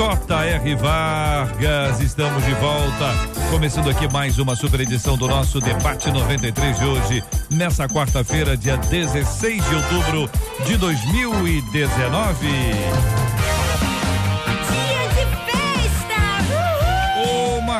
J.R. 0.00 0.74
Vargas. 0.76 2.00
Estamos 2.00 2.42
de 2.46 2.54
volta. 2.54 3.12
Começando 3.50 3.90
aqui 3.90 4.10
mais 4.10 4.38
uma 4.38 4.56
super 4.56 4.80
edição 4.80 5.14
do 5.14 5.28
nosso 5.28 5.60
Debate 5.60 6.10
93 6.10 6.78
de 6.78 6.84
hoje, 6.86 7.24
nessa 7.50 7.86
quarta-feira, 7.86 8.56
dia 8.56 8.78
16 8.78 9.62
de 9.62 9.74
outubro 9.74 10.30
de 10.64 10.78
2019. 10.78 13.19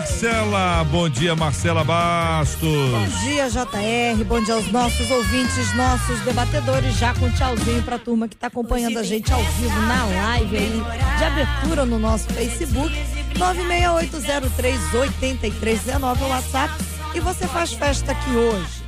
Marcela, 0.01 0.83
bom 0.85 1.11
dia 1.11 1.37
Marcela 1.37 1.85
Bastos. 1.85 2.63
Bom 2.63 3.07
dia, 3.23 3.51
JR. 3.51 4.25
Bom 4.25 4.43
dia 4.43 4.55
aos 4.55 4.73
nossos 4.73 5.11
ouvintes, 5.11 5.77
nossos 5.77 6.19
debatedores. 6.21 6.97
Já 6.97 7.13
com 7.13 7.31
tchauzinho 7.31 7.83
pra 7.83 7.99
turma 7.99 8.27
que 8.27 8.35
tá 8.35 8.47
acompanhando 8.47 8.99
a 8.99 9.03
gente 9.03 9.31
ao 9.31 9.43
vivo 9.43 9.79
na 9.83 10.07
live 10.07 10.57
aí 10.57 10.83
de 11.19 11.25
abertura 11.25 11.85
no 11.85 11.99
nosso 11.99 12.33
Facebook. 12.33 12.91
968038319 13.35 16.23
é 16.23 16.25
o 16.25 16.29
WhatsApp. 16.29 16.73
E 17.15 17.21
você 17.21 17.47
faz 17.47 17.75
festa 17.75 18.13
aqui 18.13 18.31
hoje 18.31 18.80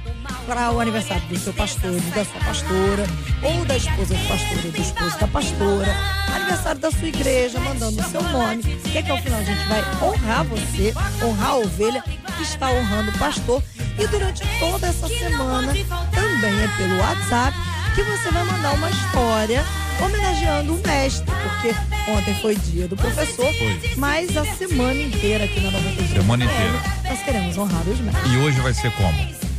para 0.47 0.71
o 0.71 0.81
aniversário 0.81 1.23
do 1.29 1.39
seu 1.39 1.53
pastor, 1.53 1.93
da 2.15 2.25
sua 2.25 2.41
pastora, 2.41 3.07
ou 3.43 3.65
da 3.65 3.77
esposa 3.77 4.15
do 4.15 4.29
pastor, 4.29 4.59
ou 4.65 4.73
do 4.73 4.81
esposo 4.81 5.19
da 5.19 5.29
pastora, 5.29 5.97
aniversário 6.35 6.81
da 6.81 6.91
sua 6.91 7.09
igreja, 7.09 7.61
mandando 7.61 8.01
o 8.01 8.05
seu 8.05 8.23
nome, 8.23 8.63
que 8.63 8.99
é 8.99 9.03
que 9.03 9.11
ao 9.11 9.19
final 9.19 9.41
a 9.41 9.45
gente 9.45 9.65
vai 9.69 9.83
honrar 10.03 10.45
você, 10.45 10.93
honrar 11.25 11.51
a 11.51 11.57
ovelha 11.57 12.03
que 12.37 12.43
está 12.43 12.71
honrando 12.71 13.11
o 13.11 13.19
pastor. 13.19 13.63
E 13.99 14.07
durante 14.07 14.43
toda 14.59 14.87
essa 14.87 15.07
semana, 15.07 15.73
também 16.13 16.63
é 16.63 16.69
pelo 16.77 16.99
WhatsApp, 16.99 17.57
que 17.95 18.03
você 18.03 18.31
vai 18.31 18.45
mandar 18.45 18.73
uma 18.73 18.91
história 18.91 19.63
homenageando 20.01 20.75
o 20.75 20.83
mestre, 20.87 21.27
porque 21.27 21.75
ontem 22.11 22.35
foi 22.41 22.57
dia 22.57 22.89
do 22.89 22.97
professor, 22.97 23.53
Foi. 23.53 23.95
mas 23.97 24.37
a 24.37 24.45
semana 24.45 25.01
inteira 25.01 25.45
aqui 25.45 25.61
na 25.61 25.71
93 25.71 26.11
Semana 26.11 26.45
inteira. 26.45 26.83
Nós 27.09 27.23
queremos 27.23 27.59
honrar 27.59 27.89
os 27.89 28.01
mestres. 28.01 28.33
E 28.33 28.37
hoje 28.39 28.61
vai 28.61 28.75
ser 28.75 28.91
como? 28.93 29.52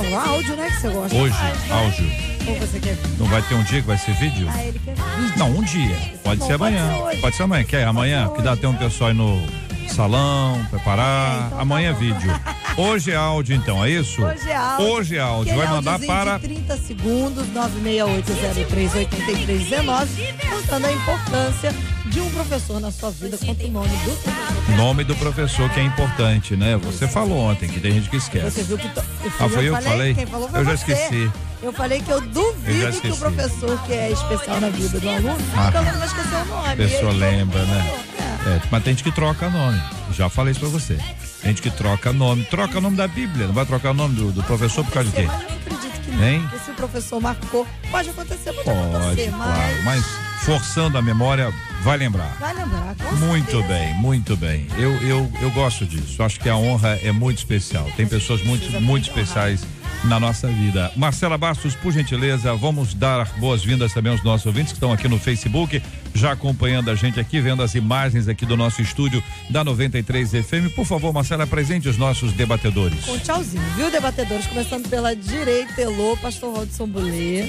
O 0.00 0.16
áudio, 0.18 0.56
né, 0.56 0.68
que 0.70 0.80
você 0.80 0.88
gosta. 0.88 1.16
Hoje, 1.16 1.34
áudio. 1.70 2.10
Ou 2.48 2.56
você 2.58 2.80
quer 2.80 2.94
vídeo? 2.94 3.16
Não 3.18 3.26
vai 3.26 3.42
ter 3.42 3.54
um 3.54 3.62
dia 3.62 3.80
que 3.80 3.86
vai 3.86 3.98
ser 3.98 4.12
vídeo? 4.14 4.48
Ah, 4.52 4.62
ele 4.64 4.80
quer 4.84 4.94
vídeo. 4.94 5.32
Não, 5.36 5.50
um 5.50 5.62
dia. 5.62 5.96
Pode 6.24 6.40
Bom, 6.40 6.46
ser 6.46 6.58
pode 6.58 6.76
amanhã. 6.76 6.94
ser 6.94 7.02
hoje. 7.02 7.20
Pode 7.20 7.36
ser 7.36 7.42
amanhã. 7.42 7.64
Quer 7.64 7.86
amanhã? 7.86 8.28
ser 8.28 8.34
Que 8.36 8.42
dá 8.42 8.50
hoje. 8.52 8.58
até 8.60 8.68
um 8.68 8.74
pessoal 8.76 9.10
aí 9.10 9.16
no 9.16 9.46
salão, 9.88 10.64
preparar. 10.70 11.32
É, 11.32 11.36
então 11.46 11.50
tá 11.50 11.60
amanhã 11.62 11.90
é 11.90 11.92
bom. 11.92 11.98
vídeo. 11.98 12.40
Hoje 12.76 13.10
é 13.10 13.16
áudio, 13.16 13.56
então, 13.56 13.84
é 13.84 13.90
isso? 13.90 14.22
Hoje 14.22 14.48
é 14.48 14.54
áudio. 14.56 14.86
Hoje 14.86 15.16
é 15.16 15.20
áudio. 15.20 15.56
Vai 15.56 15.66
mandar 15.68 15.98
para. 16.00 16.38
De 16.38 16.48
30 16.48 16.76
segundos, 16.78 17.46
968038319, 17.48 20.08
contando 20.50 20.86
a 20.86 20.92
importância 20.92 21.74
de 22.20 22.26
um 22.26 22.30
professor 22.30 22.80
na 22.80 22.90
sua 22.90 23.10
vida, 23.10 23.38
conta 23.38 23.64
o 23.64 23.68
nome 23.70 23.88
do 23.88 24.10
professor. 24.16 24.76
Nome 24.76 25.04
do 25.04 25.16
professor 25.16 25.70
que 25.70 25.80
é 25.80 25.82
importante, 25.82 26.56
né? 26.56 26.76
Você 26.76 27.08
falou 27.08 27.38
ontem 27.38 27.68
que 27.68 27.80
tem 27.80 27.92
gente 27.92 28.08
que 28.10 28.20
Você 28.20 28.38
esquece. 28.38 28.62
viu 28.62 28.76
que. 28.78 28.88
to- 28.90 29.02
Ah, 29.40 29.48
foi 29.48 29.68
eu 29.68 29.76
que 29.76 29.82
falei? 29.82 30.14
Falou 30.26 30.48
Eu 30.52 30.64
já 30.64 30.76
você. 30.76 30.92
esqueci. 30.92 31.30
Eu 31.62 31.72
falei 31.72 32.00
que 32.00 32.10
eu 32.10 32.16
Eu 32.16 32.20
duvido 32.28 33.00
que 33.00 33.08
o 33.10 33.16
professor 33.16 33.78
que 33.84 33.92
é 33.92 34.10
especial 34.10 34.60
na 34.60 34.68
vida 34.70 35.00
do 35.00 35.08
aluno, 35.08 35.36
Ah. 35.56 35.70
pelo 35.72 35.84
menos 35.84 36.04
esqueceu 36.04 36.38
o 36.40 36.44
nome. 36.46 36.68
A 36.72 36.76
pessoa 36.76 37.12
lembra, 37.12 37.62
né? 37.64 38.00
é. 38.18 38.50
É, 38.56 38.62
mas 38.70 38.82
tem 38.84 38.92
gente 38.94 39.04
que 39.04 39.12
troca 39.12 39.48
nome. 39.50 39.80
Já 40.12 40.28
falei 40.28 40.52
isso 40.52 40.60
pra 40.60 40.68
você. 40.70 40.94
Tem 41.42 41.50
gente 41.50 41.62
que 41.62 41.70
troca 41.70 42.12
nome. 42.12 42.44
Troca 42.44 42.78
o 42.78 42.80
nome 42.80 42.96
da 42.96 43.06
Bíblia. 43.08 43.46
Não 43.46 43.54
vai 43.54 43.66
trocar 43.66 43.90
o 43.90 43.94
nome 43.94 44.14
do, 44.14 44.32
do 44.32 44.42
professor 44.42 44.84
por 44.84 44.92
causa 44.92 45.10
de 45.10 45.16
quê? 45.16 45.22
Mas 45.26 45.42
eu 45.42 45.48
não 45.48 45.56
acredito 45.56 46.00
que 46.02 46.10
não. 46.10 46.24
Hein? 46.24 46.40
Porque 46.48 46.64
se 46.64 46.70
o 46.70 46.74
professor 46.74 47.20
marcou, 47.20 47.66
pode 47.90 48.08
acontecer, 48.10 48.52
pode, 48.52 48.64
Pode, 48.64 48.96
acontecer, 48.96 49.30
claro. 49.30 49.82
mas. 49.84 50.29
Forçando 50.40 50.96
a 50.96 51.02
memória, 51.02 51.52
vai 51.82 51.98
lembrar. 51.98 52.36
Vai 52.40 52.54
lembrar, 52.54 52.96
Muito 53.18 53.62
bem, 53.64 53.94
muito 53.94 54.36
bem. 54.36 54.66
Eu, 54.78 54.92
eu, 55.02 55.32
eu 55.40 55.50
gosto 55.50 55.84
disso. 55.84 56.22
Acho 56.22 56.40
que 56.40 56.48
a 56.48 56.56
honra 56.56 56.98
é 57.02 57.12
muito 57.12 57.38
especial. 57.38 57.86
Tem 57.96 58.06
pessoas 58.06 58.42
muito, 58.42 58.80
muito 58.80 59.08
especiais 59.08 59.66
na 60.04 60.18
nossa 60.18 60.48
vida. 60.48 60.90
Marcela 60.96 61.36
Bastos, 61.36 61.74
por 61.74 61.92
gentileza, 61.92 62.54
vamos 62.54 62.94
dar 62.94 63.28
boas-vindas 63.38 63.92
também 63.92 64.12
aos 64.12 64.22
nossos 64.24 64.46
ouvintes 64.46 64.72
que 64.72 64.76
estão 64.76 64.92
aqui 64.92 65.08
no 65.08 65.18
Facebook, 65.18 65.82
já 66.14 66.32
acompanhando 66.32 66.90
a 66.90 66.94
gente 66.94 67.20
aqui, 67.20 67.40
vendo 67.40 67.62
as 67.62 67.74
imagens 67.74 68.28
aqui 68.28 68.46
do 68.46 68.56
nosso 68.56 68.80
estúdio 68.80 69.22
da 69.50 69.62
93 69.62 70.30
FM. 70.30 70.74
Por 70.74 70.86
favor, 70.86 71.12
Marcela, 71.12 71.44
apresente 71.44 71.88
os 71.88 71.98
nossos 71.98 72.32
debatedores. 72.32 73.04
Com 73.04 73.18
tchauzinho, 73.18 73.62
viu, 73.76 73.90
debatedores? 73.90 74.46
Começando 74.46 74.88
pela 74.88 75.14
direita, 75.14 75.80
Elô, 75.82 76.16
pastor 76.16 76.56
Rodson 76.56 76.86
Bulê. 76.86 77.48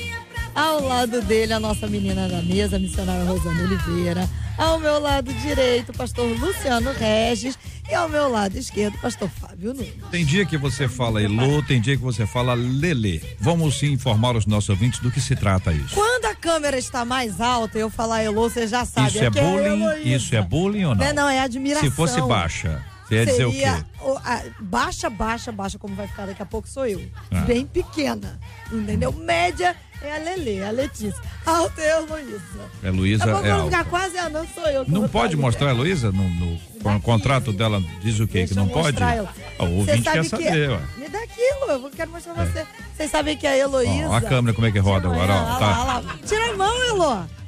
Ao 0.53 0.81
lado 0.81 1.21
dele, 1.21 1.53
a 1.53 1.59
nossa 1.59 1.87
menina 1.87 2.27
da 2.27 2.41
mesa, 2.41 2.75
a 2.75 2.79
missionária 2.79 3.23
Rosana 3.23 3.63
Oliveira. 3.63 4.29
Ao 4.57 4.77
meu 4.79 4.99
lado 4.99 5.33
direito, 5.33 5.89
o 5.89 5.97
pastor 5.97 6.27
Luciano 6.39 6.91
Regis. 6.91 7.57
E 7.89 7.93
ao 7.93 8.07
meu 8.07 8.29
lado 8.29 8.57
esquerdo, 8.57 8.95
o 8.95 8.99
pastor 8.99 9.29
Fábio 9.29 9.73
Nunes. 9.73 9.93
Tem 10.11 10.23
dia 10.23 10.45
que 10.45 10.57
você 10.57 10.87
fala 10.87 11.21
Elô, 11.21 11.61
tem 11.61 11.81
dia 11.81 11.97
que 11.97 12.01
você 12.03 12.25
fala 12.25 12.53
Lelê. 12.53 13.19
Vamos 13.37 13.83
informar 13.83 14.35
os 14.35 14.45
nossos 14.45 14.69
ouvintes 14.69 14.99
do 14.99 15.11
que 15.11 15.19
se 15.19 15.35
trata 15.35 15.73
isso. 15.73 15.95
Quando 15.95 16.25
a 16.25 16.35
câmera 16.35 16.77
está 16.77 17.03
mais 17.03 17.41
alta 17.41 17.77
e 17.77 17.81
eu 17.81 17.89
falar 17.89 18.23
Elô, 18.23 18.49
você 18.49 18.65
já 18.65 18.85
sabe. 18.85 19.09
Isso 19.09 19.23
é 19.23 19.31
que 19.31 19.39
a 19.39 19.43
bullying? 19.43 19.65
Heloísa. 19.65 20.09
Isso 20.09 20.35
é 20.35 20.41
bullying 20.41 20.85
ou 20.85 20.95
não? 20.95 21.05
Não, 21.07 21.13
não, 21.13 21.29
é 21.29 21.39
admiração. 21.41 21.89
Se 21.89 21.93
fosse 21.93 22.21
baixa, 22.21 22.81
ia 23.15 23.25
dizer 23.25 23.45
o 23.45 23.51
quê? 23.51 23.63
o- 24.01 24.17
a- 24.23 24.43
baixa, 24.59 25.09
baixa, 25.09 25.51
baixa, 25.51 25.77
como 25.79 25.95
vai 25.95 26.07
ficar 26.07 26.25
daqui 26.25 26.41
a 26.41 26.45
pouco 26.45 26.67
sou 26.67 26.85
eu. 26.85 27.01
Ah. 27.31 27.41
Bem 27.41 27.65
pequena. 27.65 28.39
Entendeu? 28.71 29.11
Média 29.11 29.75
é 30.01 30.15
a 30.15 30.17
Lelê, 30.19 30.63
a 30.63 30.71
Letícia. 30.71 31.21
Alta 31.45 31.81
é 31.81 31.97
a. 31.99 32.69
É 32.83 32.89
Luísa 32.89 33.25
pouco 33.25 33.45
é 33.45 33.49
eu 33.49 33.55
vou 33.55 33.63
alta. 33.65 33.77
ficar 33.77 33.89
quase 33.89 34.17
anã, 34.17 34.45
sou 34.53 34.65
eu. 34.67 34.85
que 34.85 34.91
Não 34.91 35.07
pode 35.09 35.33
estar 35.33 35.41
mostrar 35.41 35.67
a. 35.67 35.71
Heloísa 35.71 36.11
no, 36.11 36.29
no 36.29 36.59
con- 36.81 37.01
contrato 37.01 37.51
dela 37.51 37.81
diz 38.01 38.19
o 38.19 38.27
quê? 38.27 38.39
Deixa 38.39 38.53
que 38.53 38.59
não 38.59 38.67
pode? 38.67 39.01
ela. 39.01 39.33
Ah, 39.59 39.63
O 39.65 39.77
ouvinte 39.79 40.03
sabe 40.03 40.17
quer 40.17 40.23
que- 40.23 40.29
saber, 40.29 40.69
ué. 40.69 40.79
Me 40.97 41.09
dá 41.09 41.19
aquilo, 41.23 41.71
eu 41.85 41.89
quero 41.91 42.11
mostrar 42.11 42.33
pra 42.33 42.45
você. 42.45 42.65
Vocês 42.95 43.11
sabem 43.11 43.37
que 43.37 43.45
a 43.45 43.57
Heloísa. 43.57 44.07
Ó, 44.09 44.13
a 44.15 44.21
câmera 44.21 44.53
como 44.55 44.67
é 44.67 44.71
que 44.71 44.79
roda 44.79 45.09
Tira 45.09 45.13
agora, 45.23 45.33
ó. 45.33 45.59
Tá. 45.59 45.59
lá, 45.59 45.97
olha 45.97 46.07
lá. 46.07 46.17
Tira 46.25 46.51
a 46.51 46.57
mão, 46.57 46.83
Elô. 46.85 47.40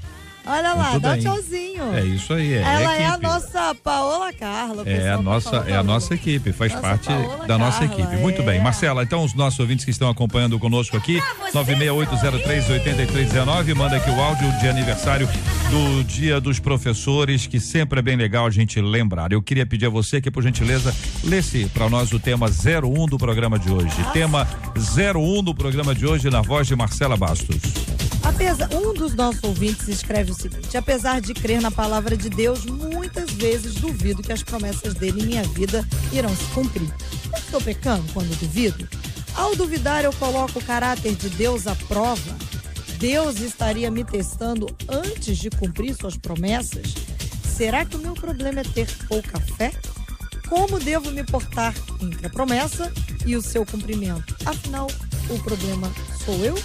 Olha 0.45 0.73
lá, 0.73 0.97
dá 0.97 1.13
um 1.13 1.19
tchauzinho. 1.19 1.95
É 1.95 2.03
isso 2.03 2.33
aí, 2.33 2.53
é. 2.53 2.61
Ela 2.61 2.97
é 2.97 3.05
a 3.05 3.17
nossa 3.17 3.73
Paola 3.75 4.33
Carla. 4.33 4.83
É 4.85 5.11
a 5.11 5.17
pessoal 5.17 5.23
nossa, 5.23 5.55
é 5.67 5.77
a 5.77 5.83
nossa 5.83 6.13
equipe, 6.13 6.51
faz 6.51 6.73
Nossa 6.73 6.85
parte 6.85 7.07
Paola 7.07 7.47
da 7.47 7.57
nossa 7.57 7.87
Carla, 7.87 8.01
equipe. 8.01 8.17
Muito 8.17 8.41
é. 8.41 8.45
bem. 8.45 8.61
Marcela, 8.61 9.03
então 9.03 9.23
os 9.23 9.33
nossos 9.33 9.57
ouvintes 9.59 9.85
que 9.85 9.91
estão 9.91 10.09
acompanhando 10.09 10.59
conosco 10.59 10.97
aqui, 10.97 11.21
968038319, 11.53 13.73
manda 13.73 13.95
aqui 13.95 14.09
o 14.09 14.21
áudio 14.21 14.51
de 14.59 14.67
aniversário 14.67 15.29
do 15.69 16.03
Dia 16.03 16.41
dos 16.41 16.59
Professores, 16.59 17.47
que 17.47 17.57
sempre 17.59 17.99
é 17.99 18.01
bem 18.01 18.17
legal 18.17 18.45
a 18.45 18.51
gente 18.51 18.81
lembrar. 18.81 19.31
Eu 19.31 19.41
queria 19.41 19.65
pedir 19.65 19.85
a 19.85 19.89
você 19.89 20.19
que, 20.19 20.29
por 20.29 20.43
gentileza, 20.43 20.93
lesse 21.23 21.69
para 21.69 21.89
nós 21.89 22.11
o 22.11 22.19
tema 22.19 22.47
01 22.47 23.05
do 23.05 23.17
programa 23.17 23.57
de 23.57 23.71
hoje. 23.71 23.95
Tema 24.11 24.45
01 24.75 25.41
do 25.41 25.55
programa 25.55 25.95
de 25.95 26.05
hoje, 26.05 26.29
na 26.29 26.41
voz 26.41 26.67
de 26.67 26.75
Marcela 26.75 27.15
Bastos. 27.15 28.02
Apesar, 28.23 28.73
um 28.73 28.93
dos 28.93 29.13
nossos 29.13 29.43
ouvintes 29.43 29.87
escreve 29.87 30.31
o 30.31 30.35
seguinte: 30.35 30.77
apesar 30.77 31.19
de 31.19 31.33
crer 31.33 31.61
na 31.61 31.69
palavra 31.69 32.15
de 32.15 32.29
Deus, 32.29 32.65
muitas 32.65 33.31
vezes 33.31 33.75
duvido 33.75 34.23
que 34.23 34.31
as 34.31 34.41
promessas 34.41 34.93
dele 34.93 35.21
em 35.21 35.25
minha 35.25 35.43
vida 35.43 35.85
irão 36.11 36.33
se 36.35 36.45
cumprir. 36.53 36.89
Eu 37.31 37.37
estou 37.37 37.61
pecando 37.61 38.03
quando 38.13 38.37
duvido? 38.39 38.87
Ao 39.35 39.55
duvidar, 39.55 40.05
eu 40.05 40.13
coloco 40.13 40.59
o 40.59 40.63
caráter 40.63 41.15
de 41.15 41.29
Deus 41.29 41.67
à 41.67 41.75
prova. 41.75 42.35
Deus 42.97 43.41
estaria 43.41 43.91
me 43.91 44.05
testando 44.05 44.67
antes 44.87 45.37
de 45.37 45.49
cumprir 45.49 45.93
suas 45.93 46.15
promessas? 46.15 46.93
Será 47.43 47.83
que 47.83 47.97
o 47.97 47.99
meu 47.99 48.13
problema 48.13 48.61
é 48.61 48.63
ter 48.63 48.87
pouca 49.07 49.39
fé? 49.57 49.73
Como 50.47 50.79
devo 50.79 51.11
me 51.11 51.23
portar 51.23 51.73
entre 51.99 52.27
a 52.27 52.29
promessa 52.29 52.91
e 53.25 53.35
o 53.35 53.41
seu 53.41 53.65
cumprimento? 53.65 54.35
Afinal, 54.45 54.87
o 55.29 55.39
problema 55.39 55.91
sou 56.23 56.35
eu 56.45 56.55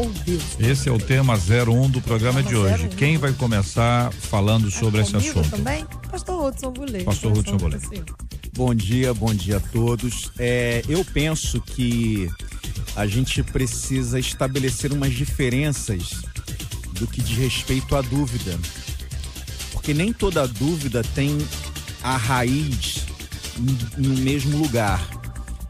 ou 0.00 0.10
Deus? 0.24 0.42
Esse 0.58 0.88
é 0.88 0.92
o 0.92 0.98
tema 0.98 1.34
01 1.34 1.90
do 1.90 2.00
programa 2.00 2.42
de 2.42 2.56
hoje. 2.56 2.86
01. 2.86 2.88
Quem 2.90 3.18
vai 3.18 3.32
começar 3.32 4.10
falando 4.12 4.70
sobre 4.70 5.02
esse 5.02 5.12
Comigo 5.12 5.40
assunto? 5.40 5.56
também? 5.56 5.84
Pastor 6.10 6.46
Hudson 6.46 6.72
Bulê. 6.72 7.04
Pastor 7.04 7.36
Hudson 7.36 7.56
Bulê. 7.58 7.78
Bom 8.54 8.74
dia, 8.74 9.12
bom 9.12 9.34
dia 9.34 9.58
a 9.58 9.60
todos. 9.60 10.32
É, 10.38 10.82
eu 10.88 11.04
penso 11.04 11.60
que 11.60 12.30
a 12.96 13.06
gente 13.06 13.42
precisa 13.42 14.18
estabelecer 14.18 14.92
umas 14.92 15.12
diferenças 15.12 16.22
do 16.94 17.06
que 17.06 17.20
diz 17.20 17.36
respeito 17.36 17.94
à 17.94 18.00
dúvida. 18.00 18.58
Porque 19.72 19.92
nem 19.92 20.12
toda 20.12 20.48
dúvida 20.48 21.02
tem 21.14 21.38
a 22.02 22.16
raiz 22.16 23.06
no 23.96 24.16
mesmo 24.16 24.58
lugar. 24.58 25.06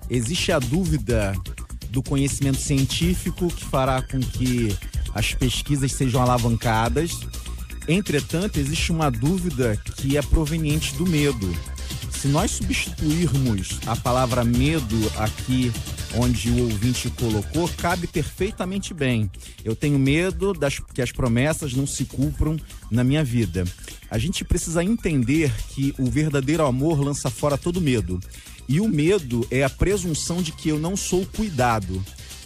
Existe 0.09 0.53
a 0.53 0.59
dúvida 0.59 1.35
do 1.90 2.02
conhecimento 2.02 2.58
científico 2.58 3.48
que 3.48 3.64
fará 3.64 4.00
com 4.00 4.20
que 4.20 4.75
as 5.14 5.34
pesquisas 5.34 5.92
sejam 5.92 6.22
alavancadas. 6.22 7.20
Entretanto, 7.88 8.58
existe 8.58 8.92
uma 8.92 9.10
dúvida 9.10 9.76
que 9.96 10.16
é 10.16 10.22
proveniente 10.22 10.94
do 10.94 11.06
medo. 11.06 11.52
Se 12.10 12.28
nós 12.28 12.50
substituirmos 12.50 13.81
a 13.87 13.96
palavra 13.96 14.44
medo 14.44 14.96
aqui 15.16 15.72
onde 16.14 16.50
o 16.50 16.64
ouvinte 16.64 17.08
colocou, 17.10 17.69
cabe 17.78 18.06
perfeitamente 18.06 18.93
bem. 18.93 19.31
Eu 19.64 19.75
tenho 19.75 19.98
medo 19.98 20.52
das, 20.52 20.78
que 20.78 21.00
as 21.00 21.12
promessas 21.12 21.72
não 21.72 21.86
se 21.86 22.04
cumpram 22.04 22.58
na 22.90 23.02
minha 23.02 23.25
vida. 23.25 23.64
A 24.10 24.19
gente 24.19 24.44
precisa 24.44 24.84
entender 24.84 25.52
que 25.69 25.94
o 25.98 26.06
verdadeiro 26.10 26.66
amor 26.66 27.00
lança 27.00 27.31
fora 27.31 27.56
todo 27.56 27.81
medo. 27.81 28.20
E 28.70 28.81
o 28.81 28.87
medo 28.87 29.44
é 29.50 29.64
a 29.64 29.69
presunção 29.69 30.40
de 30.40 30.52
que 30.52 30.69
eu 30.69 30.78
não 30.78 30.96
sou 30.96 31.26
cuidado. 31.26 32.00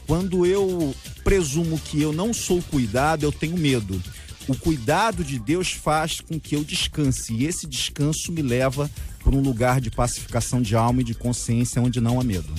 Quando 0.07 0.47
eu 0.47 0.95
presumo 1.23 1.79
que 1.79 2.01
eu 2.01 2.15
não 2.15 2.33
sou 2.33 2.63
cuidado, 2.63 3.25
eu 3.25 3.31
tenho 3.31 3.59
medo. 3.59 4.03
O 4.49 4.57
cuidado 4.57 5.23
de 5.23 5.39
Deus 5.39 5.73
faz 5.73 6.23
com 6.23 6.41
que 6.41 6.57
eu 6.57 6.65
descanse, 6.65 7.35
e 7.35 7.45
esse 7.45 7.67
descanso 7.67 8.33
me 8.33 8.41
leva 8.41 8.91
para 9.23 9.37
um 9.37 9.43
lugar 9.43 9.83
de 9.83 9.91
pacificação 9.91 10.63
de 10.63 10.75
alma 10.75 11.03
e 11.03 11.05
de 11.05 11.13
consciência 11.13 11.83
onde 11.83 12.01
não 12.01 12.19
há 12.19 12.25
medo. 12.25 12.55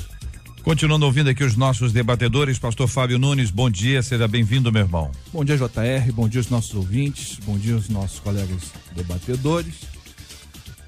Continuando 0.62 1.08
ouvindo 1.08 1.32
aqui 1.32 1.44
os 1.44 1.56
nossos 1.56 1.92
debatedores, 1.92 2.60
pastor 2.60 2.88
Fábio 2.88 3.18
Nunes, 3.18 3.50
bom 3.50 3.68
dia, 3.68 4.04
seja 4.04 4.28
bem-vindo, 4.28 4.72
meu 4.72 4.84
irmão. 4.84 5.10
Bom 5.34 5.44
dia, 5.44 5.58
JR, 5.58 6.12
bom 6.14 6.30
dia 6.30 6.40
aos 6.40 6.52
nossos 6.52 6.76
ouvintes, 6.76 7.40
bom 7.44 7.58
dia 7.58 7.74
aos 7.74 7.90
nossos 7.90 8.20
colegas 8.20 8.72
debatedores. 8.96 9.95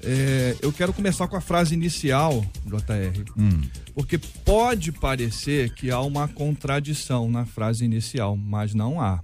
É, 0.02 0.56
eu 0.62 0.72
quero 0.72 0.92
começar 0.92 1.26
com 1.26 1.36
a 1.36 1.40
frase 1.40 1.74
inicial, 1.74 2.44
JR, 2.64 3.32
hum. 3.36 3.62
porque 3.94 4.16
pode 4.44 4.92
parecer 4.92 5.74
que 5.74 5.90
há 5.90 6.00
uma 6.00 6.28
contradição 6.28 7.30
na 7.30 7.44
frase 7.44 7.84
inicial, 7.84 8.36
mas 8.36 8.74
não 8.74 9.00
há. 9.00 9.20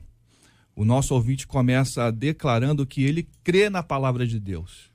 O 0.74 0.84
nosso 0.84 1.14
ouvinte 1.14 1.46
começa 1.46 2.10
declarando 2.10 2.84
que 2.84 3.04
ele 3.04 3.28
crê 3.44 3.70
na 3.70 3.82
palavra 3.82 4.26
de 4.26 4.40
Deus 4.40 4.92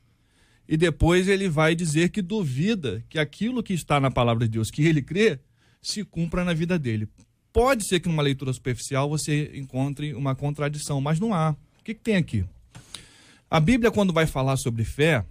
e 0.71 0.77
depois 0.77 1.27
ele 1.27 1.49
vai 1.49 1.73
dizer 1.73 2.09
que 2.09 2.21
duvida 2.21 3.03
que 3.09 3.17
aquilo 3.17 3.63
que 3.63 3.73
está 3.73 3.99
na 3.99 4.11
palavra 4.11 4.45
de 4.45 4.51
Deus, 4.51 4.69
que 4.69 4.85
ele 4.85 5.01
crê, 5.01 5.39
se 5.81 6.03
cumpra 6.03 6.45
na 6.45 6.53
vida 6.53 6.77
dele. 6.77 7.09
Pode 7.51 7.85
ser 7.85 7.99
que 7.99 8.07
numa 8.07 8.21
leitura 8.21 8.53
superficial 8.53 9.09
você 9.09 9.51
encontre 9.55 10.13
uma 10.13 10.35
contradição, 10.35 11.01
mas 11.01 11.19
não 11.19 11.33
há. 11.33 11.55
O 11.79 11.83
que, 11.83 11.95
que 11.95 12.01
tem 12.01 12.17
aqui? 12.17 12.45
A 13.49 13.59
Bíblia, 13.59 13.89
quando 13.89 14.13
vai 14.13 14.27
falar 14.27 14.57
sobre 14.57 14.83
fé, 14.83 15.25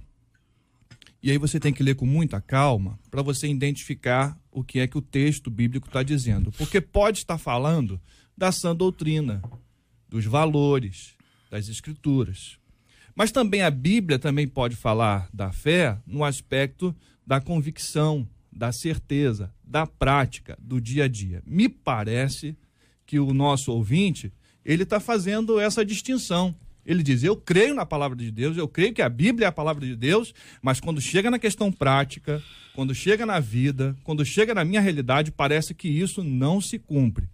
e 1.22 1.30
aí 1.30 1.38
você 1.38 1.58
tem 1.58 1.72
que 1.72 1.82
ler 1.82 1.96
com 1.96 2.06
muita 2.06 2.40
calma 2.40 2.98
para 3.10 3.22
você 3.22 3.48
identificar 3.48 4.38
o 4.52 4.62
que 4.62 4.78
é 4.78 4.86
que 4.86 4.96
o 4.96 5.02
texto 5.02 5.50
bíblico 5.50 5.88
está 5.88 6.02
dizendo. 6.02 6.52
Porque 6.52 6.80
pode 6.80 7.18
estar 7.18 7.38
falando 7.38 8.00
da 8.36 8.52
sã 8.52 8.74
doutrina, 8.74 9.42
dos 10.08 10.24
valores, 10.24 11.16
das 11.50 11.68
escrituras. 11.68 12.58
Mas 13.14 13.32
também 13.32 13.62
a 13.62 13.70
Bíblia 13.70 14.18
também 14.18 14.46
pode 14.46 14.76
falar 14.76 15.28
da 15.32 15.50
fé 15.50 15.98
no 16.06 16.22
aspecto 16.22 16.94
da 17.26 17.40
convicção, 17.40 18.28
da 18.52 18.70
certeza, 18.70 19.52
da 19.62 19.86
prática, 19.86 20.56
do 20.60 20.80
dia 20.80 21.04
a 21.04 21.08
dia. 21.08 21.42
Me 21.44 21.68
parece 21.68 22.56
que 23.04 23.18
o 23.18 23.34
nosso 23.34 23.72
ouvinte 23.72 24.32
ele 24.64 24.84
está 24.84 25.00
fazendo 25.00 25.58
essa 25.58 25.84
distinção. 25.84 26.54
Ele 26.88 27.02
diz: 27.02 27.22
Eu 27.22 27.36
creio 27.36 27.74
na 27.74 27.84
palavra 27.84 28.16
de 28.16 28.30
Deus, 28.30 28.56
eu 28.56 28.66
creio 28.66 28.94
que 28.94 29.02
a 29.02 29.10
Bíblia 29.10 29.44
é 29.44 29.48
a 29.48 29.52
palavra 29.52 29.84
de 29.84 29.94
Deus, 29.94 30.32
mas 30.62 30.80
quando 30.80 31.02
chega 31.02 31.30
na 31.30 31.38
questão 31.38 31.70
prática, 31.70 32.42
quando 32.74 32.94
chega 32.94 33.26
na 33.26 33.38
vida, 33.38 33.94
quando 34.02 34.24
chega 34.24 34.54
na 34.54 34.64
minha 34.64 34.80
realidade, 34.80 35.30
parece 35.30 35.74
que 35.74 35.86
isso 35.86 36.24
não 36.24 36.62
se 36.62 36.78
cumpre. 36.78 37.26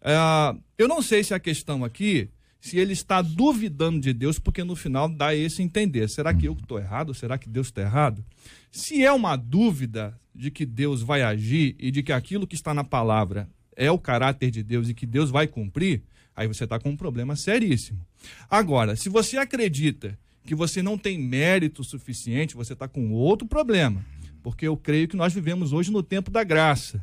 Uh, 0.00 0.62
eu 0.78 0.86
não 0.86 1.02
sei 1.02 1.24
se 1.24 1.34
a 1.34 1.40
questão 1.40 1.82
aqui 1.82 2.28
se 2.60 2.78
ele 2.78 2.92
está 2.92 3.20
duvidando 3.20 4.00
de 4.00 4.12
Deus, 4.12 4.38
porque 4.38 4.62
no 4.62 4.76
final 4.76 5.08
dá 5.08 5.34
esse 5.34 5.60
entender. 5.60 6.08
Será 6.08 6.32
que 6.32 6.46
eu 6.46 6.52
estou 6.52 6.78
errado? 6.78 7.12
Será 7.12 7.36
que 7.36 7.48
Deus 7.48 7.66
está 7.66 7.82
errado? 7.82 8.24
Se 8.70 9.04
é 9.04 9.12
uma 9.12 9.36
dúvida 9.36 10.18
de 10.34 10.50
que 10.50 10.64
Deus 10.64 11.02
vai 11.02 11.22
agir 11.22 11.74
e 11.78 11.90
de 11.90 12.02
que 12.02 12.12
aquilo 12.12 12.46
que 12.46 12.54
está 12.54 12.72
na 12.72 12.84
palavra 12.84 13.48
é 13.76 13.90
o 13.90 13.98
caráter 13.98 14.50
de 14.50 14.62
Deus 14.62 14.88
e 14.88 14.94
que 14.94 15.04
Deus 15.04 15.30
vai 15.30 15.46
cumprir, 15.46 16.02
aí 16.34 16.46
você 16.46 16.64
está 16.64 16.78
com 16.78 16.90
um 16.90 16.96
problema 16.96 17.36
seríssimo. 17.36 18.06
Agora, 18.48 18.96
se 18.96 19.08
você 19.08 19.36
acredita 19.36 20.18
que 20.44 20.54
você 20.54 20.82
não 20.82 20.98
tem 20.98 21.18
mérito 21.18 21.82
suficiente, 21.82 22.54
você 22.54 22.72
está 22.74 22.86
com 22.86 23.12
outro 23.12 23.46
problema. 23.46 24.04
Porque 24.42 24.66
eu 24.66 24.76
creio 24.76 25.08
que 25.08 25.16
nós 25.16 25.32
vivemos 25.32 25.72
hoje 25.72 25.90
no 25.90 26.02
tempo 26.02 26.30
da 26.30 26.44
graça 26.44 27.02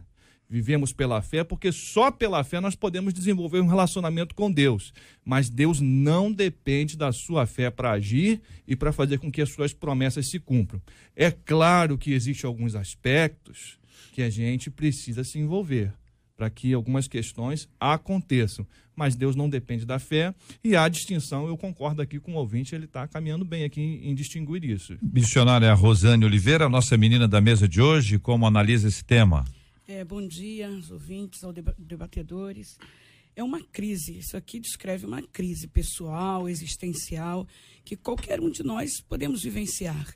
vivemos 0.51 0.91
pela 0.91 1.21
fé, 1.21 1.45
porque 1.45 1.71
só 1.71 2.11
pela 2.11 2.43
fé 2.43 2.59
nós 2.59 2.75
podemos 2.75 3.13
desenvolver 3.13 3.61
um 3.61 3.67
relacionamento 3.67 4.35
com 4.35 4.51
Deus. 4.51 4.93
Mas 5.23 5.49
Deus 5.49 5.79
não 5.79 6.29
depende 6.29 6.97
da 6.97 7.13
sua 7.13 7.45
fé 7.45 7.71
para 7.71 7.91
agir 7.91 8.41
e 8.67 8.75
para 8.75 8.91
fazer 8.91 9.17
com 9.17 9.31
que 9.31 9.41
as 9.41 9.49
suas 9.49 9.71
promessas 9.71 10.27
se 10.27 10.39
cumpram. 10.41 10.81
É 11.15 11.31
claro 11.31 11.97
que 11.97 12.11
existem 12.11 12.45
alguns 12.45 12.75
aspectos 12.75 13.79
que 14.11 14.21
a 14.21 14.29
gente 14.29 14.69
precisa 14.69 15.23
se 15.23 15.39
envolver 15.39 15.93
para 16.35 16.49
que 16.49 16.73
algumas 16.73 17.07
questões 17.07 17.69
aconteçam. 17.79 18.67
Mas 19.01 19.15
Deus 19.15 19.35
não 19.35 19.49
depende 19.49 19.83
da 19.83 19.97
fé 19.97 20.31
e 20.63 20.75
a 20.75 20.87
distinção, 20.87 21.47
eu 21.47 21.57
concordo 21.57 22.03
aqui 22.03 22.19
com 22.19 22.33
o 22.33 22.35
ouvinte, 22.35 22.75
ele 22.75 22.85
está 22.85 23.07
caminhando 23.07 23.43
bem 23.43 23.63
aqui 23.63 23.81
em, 23.81 24.11
em 24.11 24.13
distinguir 24.13 24.63
isso. 24.63 24.95
Missionária 25.01 25.73
Rosane 25.73 26.23
Oliveira, 26.23 26.69
nossa 26.69 26.95
menina 26.95 27.27
da 27.27 27.41
mesa 27.41 27.67
de 27.67 27.81
hoje, 27.81 28.19
como 28.19 28.45
analisa 28.45 28.87
esse 28.87 29.03
tema? 29.03 29.43
É, 29.87 30.05
bom 30.05 30.21
dia 30.27 30.67
aos 30.67 30.91
ouvintes, 30.91 31.43
aos 31.43 31.55
debatedores. 31.79 32.77
É 33.35 33.43
uma 33.43 33.59
crise, 33.63 34.19
isso 34.19 34.37
aqui 34.37 34.59
descreve 34.59 35.07
uma 35.07 35.23
crise 35.23 35.67
pessoal, 35.67 36.47
existencial, 36.47 37.47
que 37.83 37.95
qualquer 37.95 38.39
um 38.39 38.51
de 38.51 38.61
nós 38.61 39.01
podemos 39.01 39.41
vivenciar. 39.41 40.13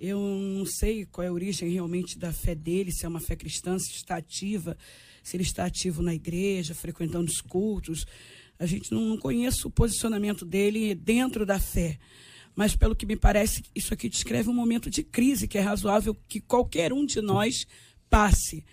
Eu 0.00 0.18
não 0.18 0.64
sei 0.64 1.04
qual 1.04 1.26
é 1.26 1.28
a 1.28 1.32
origem 1.34 1.70
realmente 1.70 2.18
da 2.18 2.32
fé 2.32 2.54
dele, 2.54 2.92
se 2.92 3.04
é 3.04 3.08
uma 3.10 3.20
fé 3.20 3.36
cristã, 3.36 3.78
se 3.78 3.92
está 3.92 4.16
ativa, 4.16 4.74
se 5.22 5.36
ele 5.36 5.44
está 5.44 5.64
ativo 5.64 6.02
na 6.02 6.14
igreja, 6.14 6.74
frequentando 6.74 7.30
os 7.30 7.40
cultos. 7.40 8.04
A 8.58 8.66
gente 8.66 8.92
não, 8.92 9.02
não 9.02 9.18
conhece 9.18 9.66
o 9.66 9.70
posicionamento 9.70 10.44
dele 10.44 10.94
dentro 10.94 11.46
da 11.46 11.58
fé. 11.58 11.98
Mas, 12.54 12.76
pelo 12.76 12.94
que 12.94 13.06
me 13.06 13.16
parece, 13.16 13.62
isso 13.74 13.94
aqui 13.94 14.08
descreve 14.08 14.50
um 14.50 14.54
momento 14.54 14.90
de 14.90 15.02
crise 15.02 15.48
que 15.48 15.56
é 15.56 15.60
razoável 15.60 16.14
que 16.28 16.40
qualquer 16.40 16.92
um 16.92 17.04
de 17.06 17.20
nós 17.20 17.66
passe. 18.10 18.64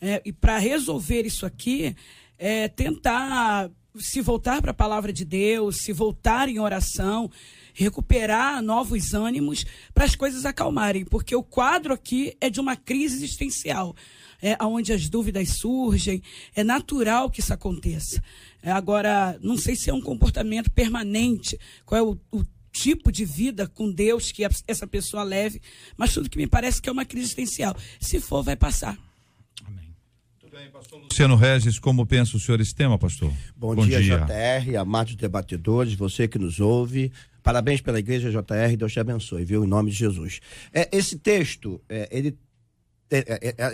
É, 0.00 0.20
e 0.24 0.32
para 0.32 0.58
resolver 0.58 1.24
isso 1.24 1.46
aqui, 1.46 1.94
é 2.38 2.68
tentar 2.68 3.70
se 3.96 4.20
voltar 4.20 4.60
para 4.60 4.70
a 4.70 4.74
palavra 4.74 5.12
de 5.12 5.24
Deus, 5.24 5.76
se 5.82 5.92
voltar 5.92 6.48
em 6.48 6.58
oração, 6.58 7.30
recuperar 7.74 8.62
novos 8.62 9.14
ânimos 9.14 9.64
para 9.94 10.04
as 10.04 10.16
coisas 10.16 10.44
acalmarem, 10.44 11.04
porque 11.04 11.34
o 11.34 11.42
quadro 11.42 11.92
aqui 11.92 12.36
é 12.40 12.48
de 12.48 12.60
uma 12.60 12.76
crise 12.76 13.16
existencial, 13.16 13.94
é 14.42 14.56
onde 14.62 14.92
as 14.92 15.08
dúvidas 15.08 15.48
surgem, 15.50 16.20
é 16.54 16.64
natural 16.64 17.30
que 17.30 17.40
isso 17.40 17.54
aconteça. 17.54 18.22
É, 18.62 18.70
agora, 18.70 19.38
não 19.40 19.56
sei 19.56 19.76
se 19.76 19.88
é 19.88 19.94
um 19.94 20.00
comportamento 20.00 20.70
permanente, 20.70 21.58
qual 21.86 21.98
é 21.98 22.02
o, 22.02 22.18
o 22.30 22.44
tipo 22.72 23.12
de 23.12 23.24
vida 23.24 23.68
com 23.68 23.90
Deus 23.90 24.32
que 24.32 24.44
essa 24.66 24.86
pessoa 24.86 25.22
leve, 25.22 25.62
mas 25.96 26.12
tudo 26.12 26.28
que 26.28 26.38
me 26.38 26.46
parece 26.46 26.82
que 26.82 26.88
é 26.88 26.92
uma 26.92 27.04
crise 27.04 27.26
existencial. 27.26 27.76
Se 28.00 28.20
for, 28.20 28.42
vai 28.42 28.56
passar 28.56 28.98
bem, 30.52 30.70
pastor 30.70 31.00
Luciano 31.00 31.34
Regis, 31.34 31.78
como 31.78 32.04
pensa 32.04 32.36
o 32.36 32.40
senhor 32.40 32.60
esse 32.60 32.74
tema, 32.74 32.98
pastor? 32.98 33.32
Bom, 33.56 33.74
Bom 33.74 33.86
dia, 33.86 34.02
dia, 34.02 34.18
JR, 34.18 34.76
amados 34.76 35.16
debatedores, 35.16 35.94
você 35.94 36.28
que 36.28 36.38
nos 36.38 36.60
ouve. 36.60 37.10
Parabéns 37.42 37.80
pela 37.80 37.98
igreja 37.98 38.30
JR, 38.30 38.76
Deus 38.76 38.92
te 38.92 39.00
abençoe, 39.00 39.46
viu? 39.46 39.64
Em 39.64 39.66
nome 39.66 39.90
de 39.90 39.96
Jesus. 39.96 40.40
É, 40.72 40.88
esse 40.96 41.18
texto, 41.18 41.80
é, 41.88 42.06
ele 42.12 42.36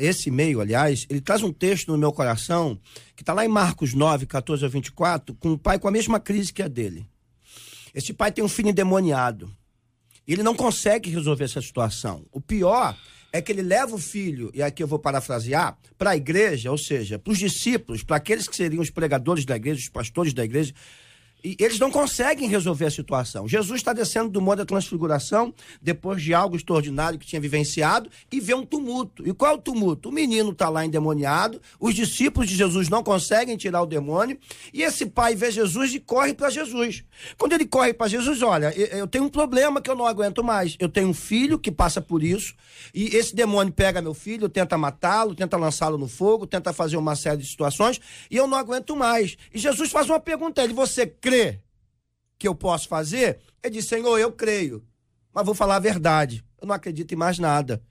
esse 0.01 0.29
e-mail, 0.29 0.61
aliás, 0.61 1.07
ele 1.09 1.21
traz 1.21 1.43
um 1.43 1.53
texto 1.53 1.93
no 1.93 1.99
meu 1.99 2.13
coração 2.13 2.79
que 3.15 3.23
está 3.23 3.33
lá 3.33 3.45
em 3.45 3.49
Marcos 3.49 3.95
9, 3.95 4.27
14 4.27 4.65
a 4.65 4.69
24, 4.69 5.35
com 5.35 5.51
um 5.51 5.59
pai 5.59 5.79
com 5.79 5.89
a 5.89 5.91
mesma 5.91 6.19
crise 6.19 6.53
que 6.53 6.63
a 6.63 6.69
dele. 6.69 7.07
Esse 7.95 8.13
pai 8.13 8.33
tem 8.33 8.45
um 8.45 8.49
filho 8.49 8.69
endemoniado. 8.69 9.51
Ele 10.27 10.43
não 10.43 10.55
consegue 10.55 11.11
resolver 11.11 11.45
essa 11.45 11.61
situação. 11.61 12.27
O 12.31 12.41
pior 12.41 12.97
é 13.33 13.41
que 13.41 13.53
ele 13.53 13.63
leva 13.63 13.95
o 13.95 13.99
filho, 13.99 14.51
e 14.55 14.63
aqui 14.63 14.83
eu 14.83 14.87
vou 14.87 14.99
parafrasear, 14.99 15.77
para 15.97 16.11
a 16.11 16.17
igreja, 16.17 16.71
ou 16.71 16.79
seja, 16.79 17.19
para 17.19 17.33
os 17.33 17.39
discípulos, 17.39 18.03
para 18.03 18.17
aqueles 18.17 18.49
que 18.49 18.57
seriam 18.57 18.83
os 18.83 18.91
pregadores 18.91 19.45
da 19.45 19.57
igreja, 19.57 19.81
os 19.81 19.89
pastores 19.89 20.33
da 20.33 20.45
igreja, 20.45 20.75
E 21.43 21.57
eles 21.61 21.79
não 21.79 21.91
conseguem 21.91 22.49
resolver 22.49 22.87
a 22.87 22.91
situação. 22.91 23.47
Jesus 23.47 23.81
está 23.81 23.93
descendo 23.93 24.29
do 24.29 24.41
Monte 24.41 24.59
da 24.59 24.67
Transfiguração, 24.67 25.55
depois 25.81 26.23
de 26.23 26.35
algo 26.35 26.57
extraordinário 26.57 27.19
que 27.19 27.27
tinha 27.27 27.41
vivenciado, 27.41 28.11
e 28.31 28.41
vê 28.41 28.55
um 28.55 28.67
tumulto. 28.67 29.27
E 29.27 29.33
qual 29.33 29.53
é 29.53 29.55
o 29.55 29.59
tumulto? 29.59 30.09
O 30.09 30.13
menino 30.13 30.51
está 30.51 30.69
lá 30.69 30.85
endemoniado, 30.85 31.61
os 31.79 31.95
discípulos 31.95 32.49
de 32.49 32.57
Jesus 32.57 32.89
não 32.89 33.03
conseguem 33.03 33.57
tirar 33.57 33.83
o 33.83 33.87
demônio, 33.87 34.37
e 34.73 34.83
esse 34.83 35.07
pai 35.07 35.35
vê 35.35 35.51
Jesus 35.51 35.95
e 35.95 36.01
corre 36.01 36.35
para 36.35 36.51
Jesus. 36.51 37.05
Quando 37.37 37.53
ele 37.53 37.67
corre 37.67 37.95
para 37.95 38.09
Jesus, 38.09 38.43
olha, 38.43 38.73
eu 38.77 39.07
tenho 39.07 39.25
um 39.25 39.29
problema 39.29 39.81
que 39.81 39.91
eu 39.91 39.95
não 39.95 40.07
aguento 40.07 40.43
mais. 40.43 40.77
Eu 40.79 40.89
tenho 40.89 41.09
um 41.09 41.15
filho 41.15 41.59
que 41.59 41.71
passa 41.71 42.01
por 42.01 42.23
isso, 42.23 42.55
e 42.93 43.17
esse 43.17 43.35
demônio 43.35 43.73
pega 43.73 44.03
meu 44.03 44.15
filho, 44.15 44.49
tenta 44.49 44.77
matá-lo, 44.77 45.35
tenta 45.35 45.57
lançá-lo 45.57 45.97
no 45.97 46.09
fogo, 46.09 46.47
tenta 46.47 46.73
fazer 46.73 46.97
uma 46.97 47.15
série 47.15 47.39
de 47.39 47.47
situações, 47.47 48.01
e 48.31 48.37
eu 48.37 48.47
não 48.47 48.59
aguento 48.59 48.97
mais. 48.97 49.37
E 49.55 49.59
Jesus 49.59 49.91
faz 49.91 50.09
uma 50.11 50.19
pergunta 50.19 50.61
a 50.61 50.65
ele: 50.65 50.73
Você 50.73 51.07
crê 51.07 51.28
que 52.39 52.47
eu 52.47 52.55
posso 52.55 52.89
fazer? 52.89 53.39
Ele 53.63 53.75
diz: 53.75 53.87
Senhor, 53.87 54.19
eu 54.19 54.33
creio, 54.33 54.85
mas 55.33 55.45
vou 55.45 55.55
falar 55.55 55.77
a 55.77 55.81
verdade. 55.81 56.45
Eu 56.61 56.67
não 56.67 56.75
acredito 56.75 57.13
em 57.13 57.17
mais 57.17 57.39
nada. 57.39 57.83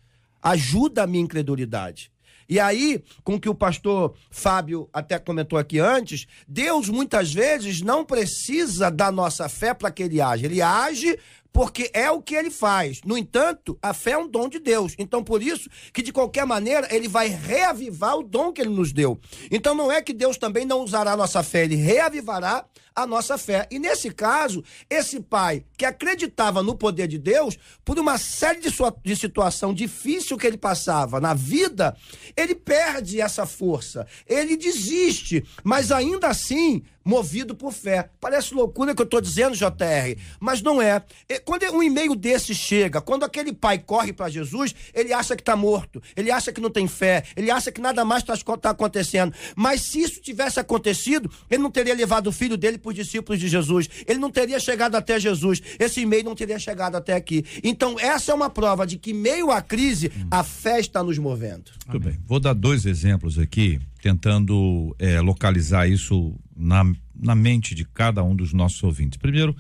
Ajuda 0.41 1.03
a 1.03 1.07
minha 1.07 1.23
incredulidade. 1.23 2.11
E 2.49 2.59
aí, 2.59 3.03
com 3.23 3.35
o 3.35 3.39
que 3.39 3.49
o 3.49 3.55
pastor 3.55 4.15
Fábio 4.31 4.89
até 4.93 5.19
comentou 5.19 5.59
aqui 5.59 5.79
antes, 5.79 6.25
Deus 6.47 6.87
muitas 6.87 7.33
vezes 7.33 7.81
não 7.81 8.05
precisa 8.05 8.89
da 8.89 9.11
nossa 9.11 9.49
fé 9.49 9.73
para 9.73 9.91
que 9.91 10.03
ele 10.03 10.21
age. 10.21 10.45
Ele 10.45 10.61
age 10.61 11.19
porque 11.57 11.89
é 11.91 12.11
o 12.11 12.21
que 12.21 12.35
ele 12.35 12.51
faz. 12.51 13.01
No 13.03 13.17
entanto, 13.17 13.79
a 13.81 13.91
fé 13.91 14.11
é 14.11 14.17
um 14.19 14.27
dom 14.27 14.47
de 14.47 14.59
Deus. 14.59 14.93
Então, 14.99 15.23
por 15.23 15.41
isso 15.41 15.67
que 15.91 16.03
de 16.03 16.13
qualquer 16.13 16.45
maneira 16.45 16.87
ele 16.93 17.07
vai 17.07 17.29
reavivar 17.29 18.15
o 18.15 18.21
dom 18.21 18.53
que 18.53 18.61
ele 18.61 18.69
nos 18.69 18.93
deu. 18.93 19.19
Então, 19.49 19.73
não 19.73 19.91
é 19.91 19.99
que 19.99 20.13
Deus 20.13 20.37
também 20.37 20.65
não 20.65 20.83
usará 20.83 21.13
a 21.13 21.17
nossa 21.17 21.41
fé, 21.41 21.63
ele 21.63 21.75
reavivará 21.75 22.63
a 22.97 23.07
nossa 23.07 23.39
fé. 23.39 23.67
E 23.71 23.77
nesse 23.77 24.11
caso, 24.11 24.63
esse 24.87 25.19
pai 25.19 25.63
que 25.75 25.85
acreditava 25.85 26.61
no 26.61 26.75
poder 26.75 27.07
de 27.07 27.17
Deus, 27.17 27.57
por 27.85 27.97
uma 27.97 28.19
série 28.19 28.59
de, 28.59 28.71
sua, 28.71 28.95
de 29.03 29.15
situação 29.15 29.71
difícil 29.71 30.35
que 30.35 30.45
ele 30.45 30.57
passava 30.57 31.19
na 31.19 31.33
vida, 31.33 31.95
ele 32.35 32.53
perde 32.53 33.21
essa 33.21 33.45
força, 33.45 34.05
ele 34.27 34.57
desiste, 34.57 35.43
mas 35.63 35.91
ainda 35.91 36.27
assim 36.27 36.83
movido 37.07 37.55
por 37.55 37.71
fé. 37.71 38.09
Parece 38.19 38.53
loucura 38.53 38.93
que 38.93 39.01
eu 39.01 39.05
estou 39.05 39.21
dizendo, 39.21 39.55
JR, 39.55 40.19
mas 40.39 40.61
não 40.61 40.81
é. 40.81 41.01
Quando 41.45 41.63
um 41.71 41.81
e-mail 41.81 42.15
desse 42.15 42.53
chega, 42.53 42.99
quando 42.99 43.23
aquele 43.23 43.53
pai 43.53 43.79
corre 43.79 44.11
para 44.11 44.29
Jesus, 44.29 44.75
ele 44.93 45.13
acha 45.13 45.35
que 45.35 45.41
está 45.41 45.55
morto, 45.55 46.01
ele 46.15 46.29
acha 46.29 46.51
que 46.51 46.59
não 46.59 46.69
tem 46.69 46.87
fé, 46.87 47.23
ele 47.35 47.49
acha 47.49 47.71
que 47.71 47.79
nada 47.79 48.03
mais 48.03 48.23
está 48.23 48.35
tá 48.57 48.69
acontecendo. 48.71 49.33
Mas 49.55 49.81
se 49.81 50.01
isso 50.01 50.21
tivesse 50.21 50.59
acontecido, 50.59 51.31
ele 51.49 51.63
não 51.63 51.71
teria 51.71 51.95
levado 51.95 52.27
o 52.27 52.31
filho 52.31 52.57
dele 52.57 52.77
para 52.77 52.89
os 52.89 52.95
discípulos 52.95 53.39
de 53.39 53.47
Jesus, 53.47 53.89
ele 54.05 54.19
não 54.19 54.29
teria 54.29 54.59
chegado 54.59 54.95
até 54.95 55.19
Jesus, 55.19 55.61
esse 55.79 56.01
e-mail 56.01 56.25
não 56.25 56.35
teria 56.35 56.59
chegado 56.59 56.95
até 56.95 57.13
aqui. 57.13 57.45
Então, 57.63 57.97
essa 57.99 58.31
é 58.31 58.35
uma 58.35 58.49
prova 58.49 58.85
de 58.85 58.97
que, 58.97 59.13
meio 59.13 59.49
à 59.51 59.61
crise, 59.61 60.11
a 60.29 60.43
fé 60.43 60.79
está 60.79 61.01
nos 61.01 61.17
movendo. 61.17 61.71
Muito 61.87 62.03
bem. 62.03 62.19
Vou 62.25 62.39
dar 62.39 62.53
dois 62.53 62.85
exemplos 62.85 63.39
aqui, 63.39 63.79
tentando 64.01 64.95
é, 64.99 65.21
localizar 65.21 65.87
isso 65.87 66.35
na, 66.57 66.83
na 67.15 67.35
mente 67.35 67.75
de 67.75 67.85
cada 67.85 68.23
um 68.23 68.35
dos 68.35 68.53
nossos 68.53 68.81
ouvintes. 68.83 69.17
Primeiro, 69.17 69.55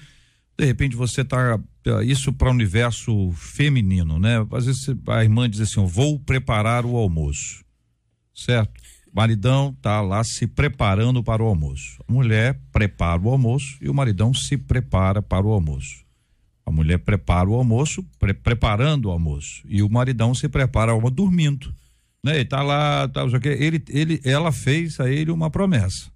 de 0.57 0.65
repente 0.65 0.95
você 0.95 1.21
está 1.21 1.59
é, 1.85 2.03
isso 2.03 2.33
para 2.33 2.49
o 2.49 2.51
universo 2.51 3.31
feminino, 3.31 4.17
né? 4.17 4.45
Às 4.51 4.65
vezes 4.65 4.87
a 5.07 5.23
irmã 5.23 5.49
diz 5.49 5.61
assim: 5.61 5.85
vou 5.85 6.19
preparar 6.19 6.85
o 6.85 6.95
almoço, 6.95 7.63
certo? 8.33 8.81
Maridão 9.13 9.75
tá 9.81 10.01
lá 10.01 10.23
se 10.23 10.45
preparando 10.45 11.23
para 11.23 11.41
o 11.41 11.47
almoço. 11.47 12.03
A 12.07 12.11
mulher 12.11 12.59
prepara 12.71 13.21
o 13.21 13.29
almoço 13.29 13.77
e 13.81 13.89
o 13.89 13.93
maridão 13.93 14.33
se 14.33 14.57
prepara 14.57 15.21
para 15.21 15.45
o 15.45 15.51
almoço. 15.51 16.05
A 16.65 16.71
mulher 16.71 16.99
prepara 16.99 17.49
o 17.49 17.55
almoço, 17.55 18.03
pre 18.19 18.33
preparando 18.33 19.05
o 19.05 19.11
almoço, 19.11 19.63
e 19.69 19.81
o 19.81 19.89
maridão 19.89 20.35
se 20.35 20.49
prepara 20.49 20.91
ao 20.91 21.09
dormindo, 21.09 21.73
né? 22.23 22.35
Ele 22.35 22.45
tá 22.45 22.61
lá, 22.61 23.07
tá, 23.07 23.23
ele, 23.45 23.81
ele, 23.87 24.21
ela 24.25 24.51
fez 24.51 24.99
a 24.99 25.09
ele 25.09 25.31
uma 25.31 25.49
promessa 25.49 26.11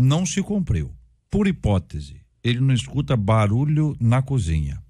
não 0.00 0.24
se 0.24 0.42
cumpriu. 0.42 0.94
Por 1.30 1.46
hipótese, 1.46 2.20
ele 2.42 2.60
não 2.60 2.74
escuta 2.74 3.16
barulho 3.16 3.96
na 4.00 4.22
cozinha. 4.22 4.82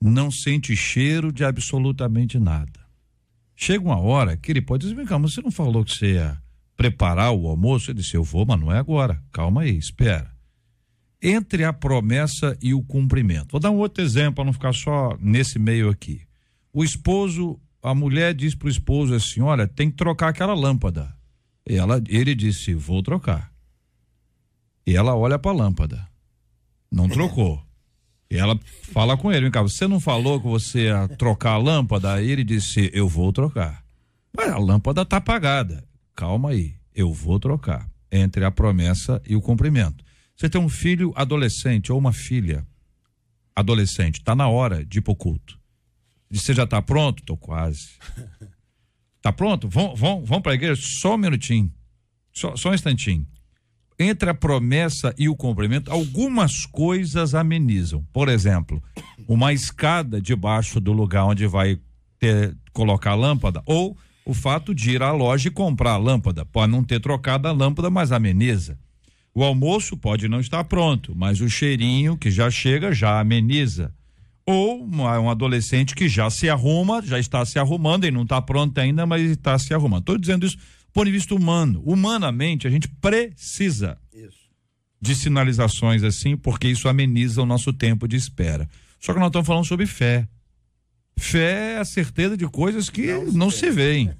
Não 0.00 0.30
sente 0.30 0.76
cheiro 0.76 1.32
de 1.32 1.44
absolutamente 1.44 2.38
nada. 2.38 2.84
Chega 3.56 3.84
uma 3.84 3.98
hora 3.98 4.36
que 4.36 4.52
ele 4.52 4.60
pode 4.60 4.86
dizer: 4.86 4.94
mas 4.94 5.32
você 5.32 5.40
não 5.40 5.50
falou 5.50 5.84
que 5.84 5.92
você 5.92 6.14
ia 6.14 6.38
preparar 6.76 7.32
o 7.32 7.46
almoço? 7.46 7.90
Ele 7.90 8.00
disse: 8.00 8.16
eu 8.16 8.22
vou, 8.22 8.44
mas 8.44 8.60
não 8.60 8.70
é 8.70 8.78
agora. 8.78 9.22
Calma 9.32 9.62
aí, 9.62 9.76
espera. 9.76 10.30
Entre 11.22 11.64
a 11.64 11.72
promessa 11.72 12.56
e 12.60 12.74
o 12.74 12.82
cumprimento. 12.82 13.52
Vou 13.52 13.60
dar 13.60 13.70
um 13.70 13.78
outro 13.78 14.04
exemplo 14.04 14.34
para 14.34 14.44
não 14.44 14.52
ficar 14.52 14.74
só 14.74 15.16
nesse 15.18 15.58
meio 15.58 15.88
aqui. 15.88 16.20
O 16.72 16.84
esposo, 16.84 17.58
a 17.82 17.94
mulher 17.94 18.34
diz 18.34 18.54
para 18.54 18.66
o 18.66 18.70
esposo 18.70 19.14
assim: 19.14 19.40
olha, 19.40 19.66
tem 19.66 19.90
que 19.90 19.96
trocar 19.96 20.28
aquela 20.28 20.52
lâmpada. 20.52 21.14
Ela, 21.64 22.02
ele 22.08 22.34
disse: 22.34 22.74
vou 22.74 23.02
trocar. 23.02 23.53
E 24.86 24.96
ela 24.96 25.16
olha 25.16 25.38
para 25.38 25.50
a 25.50 25.54
lâmpada. 25.54 26.08
Não 26.90 27.08
trocou. 27.08 27.62
E 28.30 28.36
ela 28.36 28.58
fala 28.92 29.16
com 29.16 29.32
ele, 29.32 29.42
vem 29.42 29.50
cá, 29.50 29.62
você 29.62 29.86
não 29.86 30.00
falou 30.00 30.40
que 30.40 30.46
você 30.46 30.86
ia 30.86 31.08
trocar 31.08 31.52
a 31.52 31.56
lâmpada? 31.56 32.14
Aí 32.14 32.30
ele 32.30 32.44
disse, 32.44 32.90
eu 32.92 33.08
vou 33.08 33.32
trocar. 33.32 33.84
Mas 34.36 34.48
a 34.48 34.58
lâmpada 34.58 35.04
tá 35.04 35.18
apagada. 35.18 35.84
Calma 36.14 36.50
aí, 36.50 36.74
eu 36.94 37.12
vou 37.12 37.38
trocar. 37.38 37.88
Entre 38.10 38.44
a 38.44 38.50
promessa 38.50 39.20
e 39.26 39.34
o 39.34 39.40
cumprimento. 39.40 40.04
Você 40.36 40.48
tem 40.48 40.60
um 40.60 40.68
filho 40.68 41.12
adolescente 41.16 41.92
ou 41.92 41.98
uma 41.98 42.12
filha 42.12 42.66
adolescente, 43.56 44.22
tá 44.22 44.34
na 44.34 44.48
hora 44.48 44.84
de 44.84 44.98
ir 44.98 45.02
pro 45.02 45.14
culto. 45.14 45.58
Você 46.30 46.54
já 46.54 46.66
tá 46.66 46.80
pronto? 46.82 47.22
Tô 47.24 47.36
quase. 47.36 47.90
Tá 49.22 49.32
pronto? 49.32 49.70
Vão, 49.70 49.96
vão, 49.96 50.22
vão 50.22 50.42
pra 50.42 50.52
igreja? 50.52 50.78
Só 50.84 51.14
um 51.14 51.16
minutinho. 51.16 51.72
Só, 52.30 52.54
só 52.56 52.68
um 52.68 52.74
instantinho 52.74 53.26
entre 53.98 54.30
a 54.30 54.34
promessa 54.34 55.14
e 55.16 55.28
o 55.28 55.36
cumprimento, 55.36 55.90
algumas 55.90 56.66
coisas 56.66 57.34
amenizam. 57.34 58.04
Por 58.12 58.28
exemplo, 58.28 58.82
uma 59.28 59.52
escada 59.52 60.20
debaixo 60.20 60.80
do 60.80 60.92
lugar 60.92 61.24
onde 61.24 61.46
vai 61.46 61.78
ter, 62.18 62.56
colocar 62.72 63.12
a 63.12 63.16
lâmpada, 63.16 63.62
ou 63.66 63.96
o 64.24 64.34
fato 64.34 64.74
de 64.74 64.92
ir 64.92 65.02
à 65.02 65.12
loja 65.12 65.48
e 65.48 65.50
comprar 65.50 65.92
a 65.92 65.96
lâmpada. 65.96 66.44
Pode 66.44 66.72
não 66.72 66.82
ter 66.82 67.00
trocado 67.00 67.46
a 67.46 67.52
lâmpada, 67.52 67.90
mas 67.90 68.10
ameniza. 68.10 68.78
O 69.34 69.42
almoço 69.42 69.96
pode 69.96 70.28
não 70.28 70.40
estar 70.40 70.64
pronto, 70.64 71.12
mas 71.14 71.40
o 71.40 71.48
cheirinho 71.48 72.16
que 72.16 72.30
já 72.30 72.50
chega 72.50 72.92
já 72.92 73.20
ameniza. 73.20 73.92
Ou 74.46 74.86
um 74.86 75.30
adolescente 75.30 75.94
que 75.94 76.08
já 76.08 76.28
se 76.30 76.48
arruma, 76.50 77.02
já 77.02 77.18
está 77.18 77.44
se 77.44 77.58
arrumando 77.58 78.04
e 78.04 78.10
não 78.10 78.22
está 78.22 78.40
pronto 78.42 78.78
ainda, 78.78 79.06
mas 79.06 79.22
está 79.22 79.58
se 79.58 79.72
arrumando. 79.72 80.02
Estou 80.02 80.18
dizendo 80.18 80.46
isso 80.46 80.58
ponto 80.94 81.06
de 81.06 81.12
vista 81.12 81.34
humano. 81.34 81.82
Humanamente, 81.84 82.66
a 82.66 82.70
gente 82.70 82.88
precisa 82.88 83.98
isso. 84.12 84.48
de 85.00 85.14
sinalizações 85.14 86.02
assim, 86.04 86.36
porque 86.36 86.68
isso 86.68 86.88
ameniza 86.88 87.42
o 87.42 87.46
nosso 87.46 87.72
tempo 87.72 88.06
de 88.08 88.16
espera. 88.16 88.68
Só 89.00 89.12
que 89.12 89.18
nós 89.18 89.28
estamos 89.28 89.46
falando 89.46 89.66
sobre 89.66 89.86
fé. 89.86 90.26
Fé 91.16 91.74
é 91.74 91.78
a 91.78 91.84
certeza 91.84 92.36
de 92.36 92.46
coisas 92.46 92.88
que 92.88 93.12
não, 93.12 93.32
não 93.32 93.50
se 93.50 93.70
veem. 93.70 94.12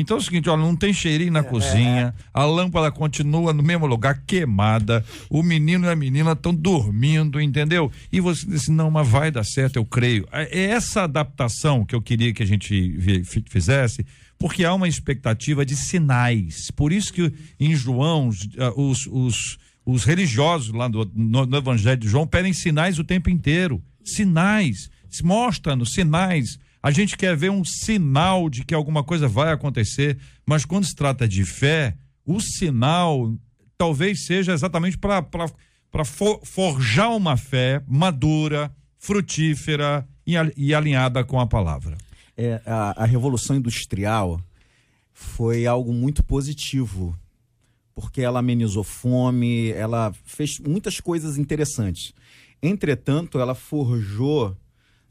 Então 0.00 0.16
é 0.16 0.20
o 0.20 0.22
seguinte, 0.22 0.48
olha, 0.50 0.62
não 0.62 0.76
tem 0.76 0.92
cheirinho 0.92 1.32
na 1.32 1.40
é, 1.40 1.42
cozinha, 1.42 2.14
a 2.32 2.44
lâmpada 2.44 2.90
continua 2.90 3.52
no 3.52 3.62
mesmo 3.62 3.86
lugar, 3.86 4.22
queimada, 4.26 5.04
o 5.30 5.42
menino 5.42 5.86
e 5.86 5.90
a 5.90 5.96
menina 5.96 6.32
estão 6.32 6.54
dormindo, 6.54 7.40
entendeu? 7.40 7.90
E 8.12 8.20
você 8.20 8.46
disse, 8.46 8.70
não, 8.70 8.90
mas 8.90 9.08
vai 9.08 9.30
dar 9.30 9.44
certo, 9.44 9.76
eu 9.76 9.84
creio. 9.84 10.26
É, 10.30 10.58
é 10.58 10.64
essa 10.66 11.04
adaptação 11.04 11.84
que 11.84 11.94
eu 11.94 12.02
queria 12.02 12.32
que 12.32 12.42
a 12.42 12.46
gente 12.46 13.24
fizesse, 13.48 14.04
porque 14.38 14.64
há 14.64 14.74
uma 14.74 14.88
expectativa 14.88 15.64
de 15.64 15.74
sinais. 15.74 16.70
Por 16.70 16.92
isso 16.92 17.12
que 17.12 17.32
em 17.58 17.74
João, 17.74 18.30
ah, 18.58 18.72
os, 18.76 19.06
os, 19.06 19.58
os 19.84 20.04
religiosos 20.04 20.74
lá 20.74 20.88
do, 20.88 21.10
no, 21.14 21.46
no 21.46 21.56
Evangelho 21.56 22.00
de 22.00 22.08
João 22.08 22.26
pedem 22.26 22.52
sinais 22.52 22.98
o 22.98 23.04
tempo 23.04 23.30
inteiro. 23.30 23.82
Sinais. 24.04 24.90
Mostra-nos 25.22 25.94
sinais. 25.94 26.58
A 26.82 26.90
gente 26.90 27.16
quer 27.16 27.36
ver 27.36 27.50
um 27.50 27.64
sinal 27.64 28.48
de 28.48 28.64
que 28.64 28.74
alguma 28.74 29.02
coisa 29.02 29.26
vai 29.26 29.52
acontecer, 29.52 30.18
mas 30.46 30.64
quando 30.64 30.84
se 30.84 30.94
trata 30.94 31.26
de 31.26 31.44
fé, 31.44 31.96
o 32.24 32.40
sinal 32.40 33.34
talvez 33.76 34.26
seja 34.26 34.52
exatamente 34.52 34.96
para 34.96 35.24
for, 36.04 36.40
forjar 36.44 37.14
uma 37.14 37.36
fé 37.36 37.82
madura, 37.86 38.70
frutífera 38.98 40.06
e, 40.26 40.34
e 40.56 40.74
alinhada 40.74 41.24
com 41.24 41.40
a 41.40 41.46
palavra 41.46 41.96
é, 42.36 42.60
a, 42.66 43.02
a 43.02 43.06
Revolução 43.06 43.56
Industrial 43.56 44.40
foi 45.12 45.66
algo 45.66 45.92
muito 45.92 46.22
positivo, 46.22 47.18
porque 47.94 48.20
ela 48.20 48.40
amenizou 48.40 48.84
fome, 48.84 49.70
ela 49.70 50.12
fez 50.24 50.58
muitas 50.58 51.00
coisas 51.00 51.38
interessantes. 51.38 52.12
Entretanto, 52.62 53.38
ela 53.38 53.54
forjou 53.54 54.54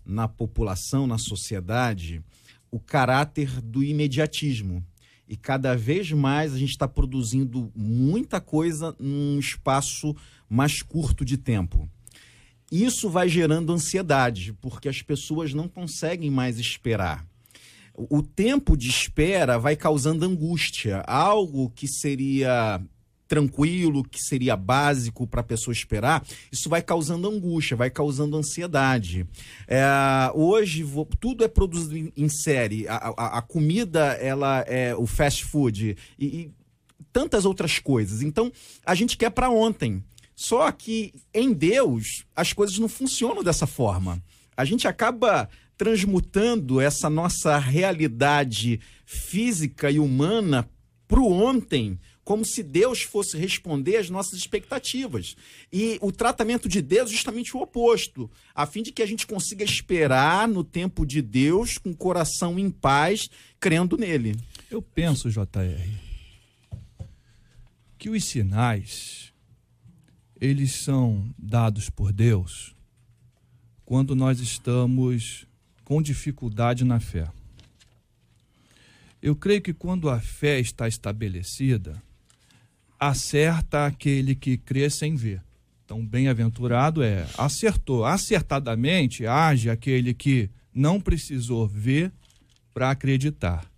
na 0.05 0.27
população, 0.27 1.07
na 1.07 1.17
sociedade, 1.17 2.23
o 2.69 2.79
caráter 2.79 3.61
do 3.61 3.83
imediatismo. 3.83 4.85
E 5.27 5.35
cada 5.35 5.75
vez 5.75 6.11
mais 6.11 6.53
a 6.53 6.57
gente 6.57 6.71
está 6.71 6.87
produzindo 6.87 7.71
muita 7.75 8.39
coisa 8.39 8.95
num 8.99 9.39
espaço 9.39 10.15
mais 10.47 10.81
curto 10.81 11.25
de 11.25 11.37
tempo. 11.37 11.89
Isso 12.71 13.09
vai 13.09 13.29
gerando 13.29 13.73
ansiedade, 13.73 14.53
porque 14.53 14.89
as 14.89 15.01
pessoas 15.01 15.53
não 15.53 15.67
conseguem 15.67 16.29
mais 16.29 16.59
esperar. 16.59 17.25
O 17.93 18.21
tempo 18.21 18.75
de 18.75 18.89
espera 18.89 19.57
vai 19.57 19.75
causando 19.75 20.25
angústia, 20.25 21.01
algo 21.07 21.69
que 21.69 21.87
seria 21.87 22.81
tranquilo, 23.27 24.03
que 24.03 24.19
seria 24.19 24.55
básico 24.55 25.25
para 25.27 25.41
a 25.41 25.43
pessoa 25.43 25.73
esperar, 25.73 26.25
isso 26.51 26.69
vai 26.69 26.81
causando 26.81 27.29
angústia, 27.29 27.75
vai 27.75 27.89
causando 27.89 28.37
ansiedade. 28.37 29.25
É, 29.67 29.83
hoje 30.33 30.83
vou, 30.83 31.05
tudo 31.19 31.43
é 31.43 31.47
produzido 31.47 32.11
em, 32.15 32.29
série, 32.29 32.87
a, 32.87 32.95
a, 32.95 33.37
a, 33.37 33.41
comida 33.41 34.13
ela 34.13 34.59
é 34.61 34.95
o 34.95 35.05
fast 35.05 35.45
food 35.45 35.97
e, 36.19 36.25
e 36.25 36.51
tantas 37.11 37.45
outras 37.45 37.79
coisas. 37.79 38.21
Então 38.21 38.51
a 38.85 38.93
gente 38.93 39.17
quer 39.17 39.31
para 39.31 39.49
ontem. 39.49 40.03
Só 40.35 40.69
que 40.71 41.13
em 41.33 41.53
Deus 41.53 42.25
as 42.35 42.51
coisas 42.51 42.77
não 42.77 42.89
funcionam 42.89 43.41
dessa 43.41 43.65
forma. 43.65 44.21
A 44.57 44.65
gente 44.65 44.85
acaba 44.85 45.49
transmutando 45.77 46.79
essa 46.81 47.09
nossa 47.09 47.57
realidade 47.57 48.79
física 49.05 49.89
e 49.89 49.99
humana 49.99 50.69
para 51.07 51.19
o 51.19 51.31
ontem 51.31 51.99
como 52.25 52.43
se 52.43 52.63
Deus 52.63 53.03
fosse 53.03 53.37
responder 53.37 53.97
às 53.97 54.09
nossas 54.09 54.33
expectativas. 54.33 55.37
E 55.71 55.99
o 56.01 56.11
tratamento 56.11 56.67
de 56.67 56.81
Deus 56.81 57.09
é 57.09 57.13
justamente 57.13 57.55
o 57.55 57.61
oposto, 57.61 58.29
a 58.53 58.65
fim 58.65 58.81
de 58.81 58.91
que 58.91 59.03
a 59.03 59.05
gente 59.05 59.27
consiga 59.27 59.63
esperar 59.63 60.47
no 60.47 60.63
tempo 60.63 61.05
de 61.05 61.21
Deus 61.21 61.77
com 61.77 61.91
o 61.91 61.95
coração 61.95 62.57
em 62.57 62.71
paz, 62.71 63.29
crendo 63.59 63.95
nele. 63.95 64.35
Eu 64.71 64.81
penso, 64.81 65.29
JR, 65.29 65.87
que 67.97 68.09
os 68.09 68.25
sinais 68.25 69.31
eles 70.41 70.71
são 70.71 71.33
dados 71.37 71.89
por 71.89 72.11
Deus 72.11 72.75
quando 73.85 74.15
nós 74.15 74.39
estamos 74.39 75.45
com 75.83 76.01
dificuldade 76.01 76.83
na 76.83 76.99
fé. 76.99 77.31
Eu 79.21 79.35
creio 79.35 79.61
que 79.61 79.73
quando 79.73 80.09
a 80.09 80.19
fé 80.19 80.59
está 80.59 80.87
estabelecida, 80.87 82.01
acerta 82.99 83.85
aquele 83.85 84.35
que 84.35 84.57
crê 84.57 84.89
sem 84.89 85.15
ver. 85.15 85.41
Então, 85.83 86.03
bem-aventurado 86.03 87.03
é 87.03 87.27
acertou, 87.37 88.05
acertadamente 88.05 89.27
age 89.27 89.69
aquele 89.69 90.13
que 90.13 90.49
não 90.73 90.99
precisou 90.99 91.67
ver 91.67 92.11
para 92.73 92.89
acreditar. 92.89 93.69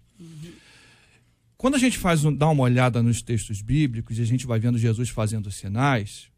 Quando 1.58 1.76
a 1.76 1.80
gente 1.80 1.98
faz 1.98 2.24
um, 2.24 2.34
dá 2.34 2.48
uma 2.50 2.64
olhada 2.64 3.02
nos 3.02 3.22
textos 3.22 3.62
bíblicos 3.62 4.20
e 4.20 4.22
a 4.22 4.26
gente 4.26 4.46
vai 4.46 4.60
vendo 4.60 4.78
Jesus 4.78 5.10
fazendo 5.10 5.52
sinais, 5.52 6.30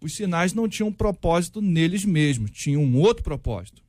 os 0.00 0.14
sinais 0.14 0.52
não 0.52 0.68
tinham 0.68 0.92
propósito 0.92 1.60
neles 1.60 2.04
mesmos, 2.04 2.50
tinham 2.50 2.82
um 2.82 2.98
outro 2.98 3.24
propósito. 3.24 3.82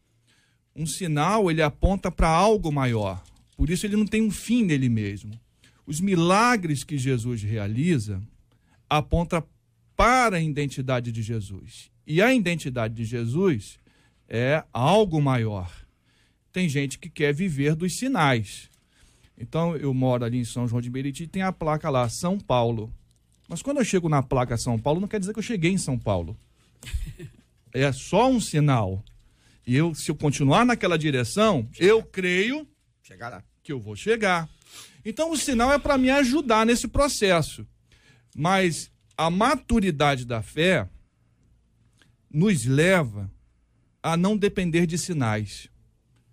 Um 0.74 0.86
sinal 0.86 1.52
ele 1.52 1.62
aponta 1.62 2.10
para 2.10 2.30
algo 2.30 2.72
maior, 2.72 3.22
por 3.58 3.70
isso 3.70 3.86
ele 3.86 3.98
não 3.98 4.08
tem 4.08 4.22
um 4.22 4.32
fim 4.32 4.64
nele 4.64 4.88
mesmo. 4.88 5.40
Os 5.86 6.00
milagres 6.00 6.84
que 6.84 6.98
Jesus 6.98 7.42
realiza 7.42 8.22
aponta 8.90 9.44
para 9.96 10.38
a 10.38 10.42
identidade 10.42 11.12
de 11.12 11.22
Jesus. 11.22 11.92
E 12.06 12.22
a 12.22 12.34
identidade 12.34 12.94
de 12.94 13.06
Jesus 13.06 13.80
é 14.28 14.64
algo 14.74 15.22
maior. 15.22 15.72
Tem 16.52 16.68
gente 16.68 17.00
que 17.00 17.10
quer 17.10 17.34
viver 17.34 17.76
dos 17.76 17.98
sinais. 17.98 18.70
Então, 19.38 19.76
eu 19.76 19.94
moro 19.94 20.26
ali 20.26 20.38
em 20.38 20.46
São 20.46 20.68
João 20.68 20.82
de 20.82 20.90
Meriti 20.90 21.24
e 21.24 21.28
tem 21.28 21.42
a 21.42 21.52
placa 21.52 21.90
lá, 21.90 22.08
São 22.10 22.40
Paulo. 22.40 22.94
Mas 23.48 23.62
quando 23.62 23.78
eu 23.78 23.86
chego 23.86 24.08
na 24.08 24.22
placa 24.22 24.58
São 24.58 24.78
Paulo, 24.78 25.00
não 25.00 25.08
quer 25.08 25.20
dizer 25.20 25.34
que 25.34 25.40
eu 25.40 25.44
cheguei 25.44 25.72
em 25.72 25.78
São 25.78 25.98
Paulo. 25.98 26.38
É 27.74 27.90
só 27.94 28.30
um 28.30 28.42
sinal. 28.42 29.02
E 29.66 29.78
eu, 29.78 29.96
se 29.96 30.12
eu 30.12 30.16
continuar 30.16 30.66
naquela 30.66 30.98
direção, 30.98 31.70
eu 31.80 32.04
creio 32.04 32.68
que 33.64 33.72
eu 33.72 33.80
vou 33.80 33.96
chegar. 33.96 34.50
Então 35.04 35.32
o 35.32 35.38
sinal 35.38 35.72
é 35.72 35.80
para 35.80 35.98
me 35.98 36.10
ajudar 36.10 36.66
nesse 36.66 36.88
processo. 36.88 37.66
Mas 38.36 38.92
a 39.18 39.30
maturidade 39.30 40.26
da 40.26 40.42
fé 40.42 40.88
nos 42.30 42.66
leva 42.66 43.32
a 44.02 44.16
não 44.16 44.38
depender 44.38 44.86
de 44.86 44.98
sinais. 44.98 45.70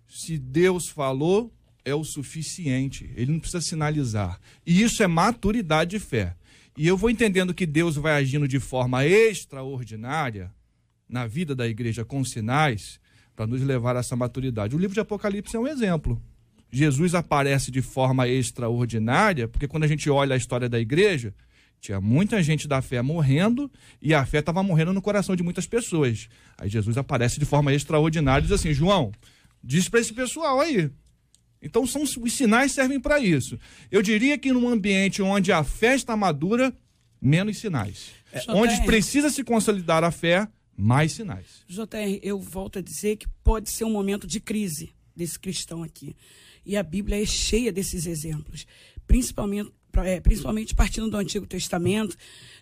Se 0.07 0.37
Deus 0.37 0.87
falou, 0.87 1.53
é 1.85 1.93
o 1.93 2.03
suficiente. 2.03 3.11
Ele 3.15 3.33
não 3.33 3.39
precisa 3.39 3.61
sinalizar. 3.61 4.39
E 4.65 4.81
isso 4.81 5.03
é 5.03 5.07
maturidade 5.07 5.91
de 5.91 5.99
fé. 5.99 6.35
E 6.77 6.87
eu 6.87 6.95
vou 6.95 7.09
entendendo 7.09 7.53
que 7.53 7.65
Deus 7.65 7.95
vai 7.95 8.13
agindo 8.13 8.47
de 8.47 8.59
forma 8.59 9.05
extraordinária 9.05 10.53
na 11.07 11.27
vida 11.27 11.53
da 11.53 11.67
igreja 11.67 12.05
com 12.05 12.23
sinais 12.23 12.99
para 13.35 13.47
nos 13.47 13.61
levar 13.61 13.95
a 13.95 13.99
essa 13.99 14.15
maturidade. 14.15 14.75
O 14.75 14.79
livro 14.79 14.93
de 14.93 14.99
Apocalipse 14.99 15.55
é 15.55 15.59
um 15.59 15.67
exemplo. 15.67 16.21
Jesus 16.71 17.15
aparece 17.15 17.71
de 17.71 17.81
forma 17.81 18.27
extraordinária, 18.27 19.47
porque 19.47 19.67
quando 19.67 19.83
a 19.83 19.87
gente 19.87 20.09
olha 20.09 20.35
a 20.35 20.37
história 20.37 20.69
da 20.69 20.79
igreja, 20.79 21.33
tinha 21.81 22.01
muita 22.01 22.43
gente 22.43 22.67
da 22.67 22.81
fé 22.81 23.01
morrendo 23.01 23.71
e 24.01 24.13
a 24.13 24.25
fé 24.25 24.39
estava 24.39 24.61
morrendo 24.61 24.93
no 24.93 25.01
coração 25.01 25.35
de 25.35 25.43
muitas 25.43 25.65
pessoas. 25.65 26.27
Aí 26.57 26.69
Jesus 26.69 26.97
aparece 26.97 27.39
de 27.39 27.45
forma 27.45 27.73
extraordinária 27.73 28.41
e 28.41 28.47
diz 28.47 28.51
assim: 28.51 28.73
João, 28.73 29.11
diz 29.63 29.87
para 29.87 29.99
esse 29.99 30.13
pessoal 30.13 30.59
aí. 30.59 30.91
Então 31.61 31.85
são, 31.85 32.03
os 32.03 32.33
sinais 32.33 32.71
servem 32.71 32.99
para 32.99 33.19
isso. 33.19 33.57
Eu 33.91 34.01
diria 34.01 34.37
que 34.37 34.51
num 34.51 34.67
ambiente 34.67 35.21
onde 35.21 35.51
a 35.51 35.63
fé 35.63 35.95
está 35.95 36.15
madura, 36.15 36.73
menos 37.21 37.57
sinais. 37.57 38.11
É, 38.31 38.43
onde 38.49 38.81
precisa 38.85 39.29
se 39.29 39.43
consolidar 39.43 40.03
a 40.03 40.11
fé, 40.11 40.47
mais 40.75 41.13
sinais. 41.13 41.63
JR, 41.67 42.19
eu 42.21 42.39
volto 42.39 42.79
a 42.79 42.81
dizer 42.81 43.17
que 43.17 43.27
pode 43.43 43.69
ser 43.69 43.83
um 43.83 43.91
momento 43.91 44.25
de 44.25 44.39
crise 44.39 44.93
desse 45.15 45.37
cristão 45.37 45.83
aqui. 45.83 46.15
E 46.65 46.77
a 46.77 46.83
Bíblia 46.83 47.21
é 47.21 47.25
cheia 47.25 47.71
desses 47.71 48.05
exemplos, 48.05 48.65
principalmente, 49.07 49.71
é, 49.97 50.19
principalmente 50.19 50.75
partindo 50.75 51.09
do 51.09 51.17
Antigo 51.17 51.45
Testamento. 51.45 52.15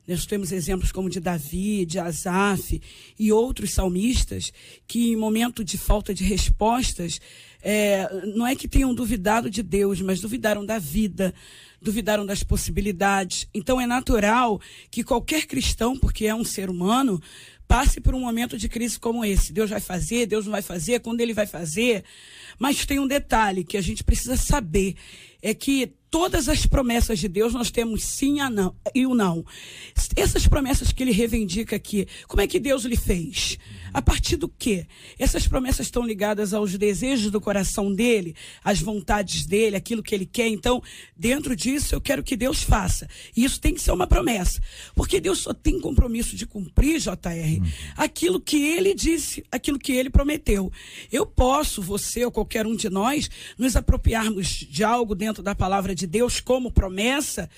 Nós 0.08 0.26
temos 0.26 0.52
exemplos 0.52 0.92
como 0.92 1.10
de 1.10 1.20
Davi, 1.20 1.86
de 1.86 2.00
Asaf 2.00 2.82
e 3.20 3.32
outros 3.32 3.72
salmistas 3.72 4.54
que, 4.88 5.12
em 5.12 5.16
momento 5.16 5.64
de 5.64 5.78
falta 5.78 6.14
de 6.14 6.24
respostas, 6.24 7.20
é, 7.62 8.08
não 8.36 8.48
é 8.48 8.56
que 8.56 8.68
tenham 8.68 8.94
duvidado 8.94 9.50
de 9.50 9.62
Deus, 9.62 10.00
mas 10.02 10.22
duvidaram 10.22 10.66
da 10.66 10.80
vida, 10.80 11.34
duvidaram 11.82 12.26
das 12.26 12.44
possibilidades. 12.44 13.48
Então 13.54 13.80
é 13.80 13.86
natural 13.86 14.62
que 14.90 15.04
qualquer 15.04 15.46
cristão, 15.46 15.98
porque 15.98 16.26
é 16.26 16.34
um 16.34 16.46
ser 16.46 16.70
humano, 16.70 17.22
passe 17.68 18.00
por 18.00 18.16
um 18.16 18.20
momento 18.20 18.58
de 18.58 18.70
crise 18.70 19.00
como 19.00 19.26
esse. 19.26 19.52
Deus 19.52 19.70
vai 19.70 19.80
fazer, 19.80 20.26
Deus 20.26 20.46
não 20.46 20.52
vai 20.52 20.62
fazer, 20.62 21.00
quando 21.02 21.22
ele 21.22 21.34
vai 21.34 21.46
fazer. 21.46 22.04
Mas 22.58 22.86
tem 22.86 23.00
um 23.00 23.08
detalhe 23.08 23.64
que 23.64 23.78
a 23.78 23.82
gente 23.82 24.04
precisa 24.04 24.38
saber: 24.38 24.96
é 25.42 25.54
que 25.54 25.94
todas 26.10 26.48
as 26.48 26.66
promessas 26.66 27.20
de 27.20 27.28
Deus 27.28 27.54
nós 27.54 27.70
temos 27.70 28.04
sim 28.04 28.38
não, 28.50 28.76
e 28.96 29.06
o 29.06 29.14
não. 29.14 29.46
Essas 30.16 30.48
promessas 30.48 30.92
que 30.92 31.04
ele 31.04 31.12
reivindica 31.12 31.76
aqui, 31.76 32.08
como 32.28 32.42
é 32.42 32.48
que 32.48 32.60
Deus 32.60 32.84
lhe 32.84 32.96
fez? 32.96 33.58
A 33.94 34.02
partir 34.02 34.36
do 34.36 34.48
quê? 34.48 34.86
Essas 35.18 35.48
promessas 35.48 35.88
estão 35.88 36.06
ligadas 36.06 36.54
aos 36.54 36.78
desejos 36.78 37.32
do 37.32 37.42
coração 37.42 37.94
dele, 37.94 38.36
às 38.64 38.80
vontades 38.80 39.46
dele, 39.46 39.76
aquilo 39.76 40.04
que 40.04 40.14
ele 40.14 40.26
quer. 40.26 40.48
Então, 40.48 40.82
dentro 41.16 41.56
disso, 41.56 41.96
eu 41.96 42.02
quero 42.02 42.24
que 42.24 42.36
Deus 42.36 42.62
faça. 42.62 43.08
E 43.36 43.44
isso 43.44 43.60
tem 43.60 43.74
que 43.74 43.82
ser 43.82 43.92
uma 43.92 44.08
promessa. 44.08 44.62
Porque 44.96 45.20
Deus 45.20 45.40
só 45.40 45.54
tem 45.54 45.80
compromisso 45.80 46.36
de 46.36 46.46
cumprir, 46.46 47.00
JR, 47.00 47.62
aquilo 47.96 48.40
que 48.40 48.58
ele 48.58 48.94
disse, 48.94 49.44
aquilo 49.52 49.80
que 49.80 49.94
ele 49.94 50.10
prometeu. 50.10 50.72
Eu 51.12 51.26
posso, 51.26 51.82
você 51.82 52.24
ou 52.24 52.32
qualquer 52.32 52.68
um 52.68 52.76
de 52.76 52.90
nós, 52.90 53.30
nos 53.58 53.76
apropriarmos 53.76 54.48
de 54.48 54.84
algo 54.84 55.16
dentro 55.16 55.27
da 55.34 55.56
palavra 55.56 55.94
de 55.94 56.08
Deus 56.08 56.40
como 56.40 56.72
promessa 56.72 57.50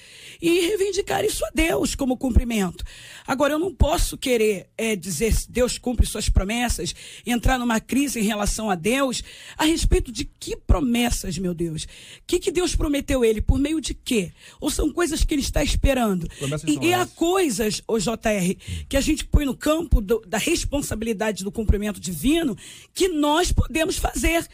e 0.42 0.60
reivindicar 0.60 1.24
isso 1.24 1.46
a 1.46 1.50
Deus 1.54 1.96
como 1.96 2.18
cumprimento. 2.18 2.84
Agora, 3.26 3.54
eu 3.54 3.60
não 3.60 3.74
posso 3.74 4.18
querer 4.18 4.70
é, 4.78 4.96
dizer 4.96 5.34
Deus 5.50 5.78
cumpre 5.78 6.06
suas 6.06 6.30
promessas, 6.30 6.96
entrar 7.26 7.58
numa 7.58 7.80
crise 7.80 8.20
em 8.20 8.24
relação 8.24 8.70
a 8.70 8.76
Deus, 8.76 9.24
a 9.58 9.66
respeito 9.66 10.12
de 10.12 10.26
que 10.26 10.56
promessas, 10.56 11.38
meu 11.38 11.54
Deus? 11.54 11.84
O 11.84 11.88
que, 12.28 12.40
que 12.40 12.52
Deus 12.52 12.76
prometeu 12.76 13.24
ele? 13.24 13.42
Por 13.42 13.60
meio 13.60 13.80
de 13.80 13.94
quê? 13.94 14.32
Ou 14.60 14.70
são 14.70 14.92
coisas 14.92 15.24
que 15.24 15.34
ele 15.34 15.42
está 15.42 15.64
esperando? 15.64 16.28
E, 16.66 16.88
e 16.88 16.94
há 16.94 17.06
coisas, 17.06 17.82
o 17.88 17.98
JR, 18.00 18.56
que 18.88 18.98
a 18.98 19.02
gente 19.02 19.26
põe 19.26 19.46
no 19.46 19.56
campo 19.56 20.02
do, 20.02 20.22
da 20.28 20.38
responsabilidade 20.38 21.44
do 21.44 21.52
cumprimento 21.52 22.00
divino 22.00 22.58
que 22.94 23.08
nós 23.08 23.52
podemos 23.52 23.98
fazer. 23.98 24.48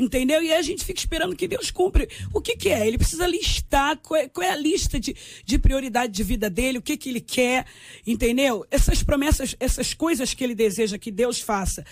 Entendeu? 0.00 0.42
E 0.42 0.50
aí 0.50 0.58
a 0.58 0.62
gente 0.62 0.84
fica 0.84 0.98
esperando 0.98 1.36
que 1.36 1.46
Deus 1.46 1.70
cumpra. 1.70 2.08
O 2.32 2.40
que, 2.40 2.56
que 2.56 2.70
é? 2.70 2.86
Ele 2.86 2.96
precisa 2.96 3.26
listar 3.26 3.98
qual 3.98 4.18
é, 4.20 4.28
qual 4.28 4.46
é 4.46 4.50
a 4.50 4.56
lista 4.56 4.98
de, 4.98 5.14
de 5.44 5.58
prioridade 5.58 6.12
de 6.12 6.22
vida 6.22 6.48
dele, 6.48 6.78
o 6.78 6.82
que, 6.82 6.96
que 6.96 7.10
ele 7.10 7.20
quer, 7.20 7.66
entendeu? 8.06 8.66
Essas 8.70 9.02
promessas, 9.02 9.54
essas 9.60 9.92
coisas 9.92 10.32
que 10.32 10.42
ele 10.42 10.54
deseja 10.54 10.98
que 10.98 11.10
Deus 11.10 11.40
faça, 11.40 11.84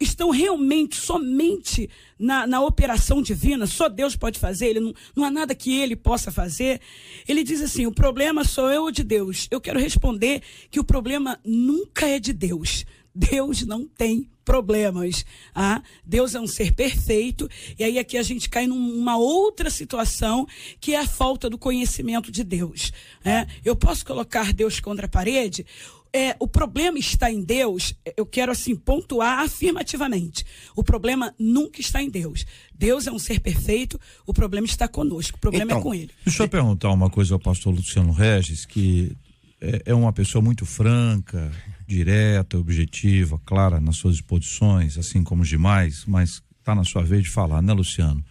estão 0.00 0.30
realmente, 0.30 0.96
somente 0.96 1.90
na, 2.18 2.46
na 2.46 2.62
operação 2.62 3.20
divina, 3.20 3.66
só 3.66 3.88
Deus 3.88 4.14
pode 4.14 4.38
fazer, 4.38 4.68
ele 4.68 4.80
não, 4.80 4.94
não 5.16 5.24
há 5.24 5.30
nada 5.30 5.54
que 5.54 5.76
ele 5.76 5.96
possa 5.96 6.30
fazer. 6.30 6.80
Ele 7.26 7.42
diz 7.42 7.60
assim: 7.60 7.86
o 7.86 7.92
problema 7.92 8.44
sou 8.44 8.70
eu 8.70 8.82
ou 8.84 8.90
de 8.92 9.02
Deus? 9.02 9.48
Eu 9.50 9.60
quero 9.60 9.80
responder 9.80 10.42
que 10.70 10.78
o 10.78 10.84
problema 10.84 11.40
nunca 11.44 12.06
é 12.06 12.20
de 12.20 12.32
Deus. 12.32 12.84
Deus 13.12 13.66
não 13.66 13.88
tem 13.88 14.30
problemas. 14.50 15.24
Ah, 15.54 15.80
Deus 16.04 16.34
é 16.34 16.40
um 16.40 16.46
ser 16.46 16.74
perfeito, 16.74 17.48
e 17.78 17.84
aí 17.84 18.00
aqui 18.00 18.18
a 18.18 18.22
gente 18.24 18.50
cai 18.50 18.66
numa 18.66 19.16
outra 19.16 19.70
situação 19.70 20.44
que 20.80 20.92
é 20.92 20.98
a 20.98 21.06
falta 21.06 21.48
do 21.48 21.56
conhecimento 21.56 22.32
de 22.32 22.42
Deus. 22.42 22.92
É, 23.24 23.46
eu 23.64 23.76
posso 23.76 24.04
colocar 24.04 24.52
Deus 24.52 24.80
contra 24.80 25.06
a 25.06 25.08
parede? 25.08 25.64
É, 26.12 26.34
o 26.40 26.48
problema 26.48 26.98
está 26.98 27.30
em 27.30 27.40
Deus, 27.40 27.94
eu 28.16 28.26
quero 28.26 28.50
assim 28.50 28.74
pontuar 28.74 29.38
afirmativamente. 29.38 30.44
O 30.74 30.82
problema 30.82 31.32
nunca 31.38 31.80
está 31.80 32.02
em 32.02 32.10
Deus. 32.10 32.44
Deus 32.74 33.06
é 33.06 33.12
um 33.12 33.20
ser 33.20 33.38
perfeito, 33.38 34.00
o 34.26 34.34
problema 34.34 34.66
está 34.66 34.88
conosco, 34.88 35.36
o 35.36 35.40
problema 35.40 35.70
é 35.70 35.74
então, 35.74 35.78
é 35.78 35.82
com 35.82 35.94
ele. 35.94 36.10
Deixa 36.24 36.42
eu 36.42 36.48
perguntar 36.48 36.90
uma 36.90 37.08
coisa 37.08 37.34
ao 37.34 37.38
pastor 37.38 37.72
Luciano 37.72 38.10
Regis, 38.10 38.66
que 38.66 39.16
é, 39.60 39.82
é 39.86 39.94
uma 39.94 40.12
pessoa 40.12 40.42
muito 40.42 40.66
franca, 40.66 41.52
direta, 41.94 42.56
objetiva, 42.56 43.40
clara 43.44 43.80
nas 43.80 43.96
suas 43.96 44.20
posições, 44.20 44.96
assim 44.96 45.22
como 45.22 45.42
os 45.42 45.48
demais, 45.48 46.04
mas 46.06 46.42
está 46.58 46.74
na 46.74 46.84
sua 46.84 47.02
vez 47.02 47.24
de 47.24 47.30
falar, 47.30 47.60
né, 47.60 47.72
Luciano? 47.72 48.24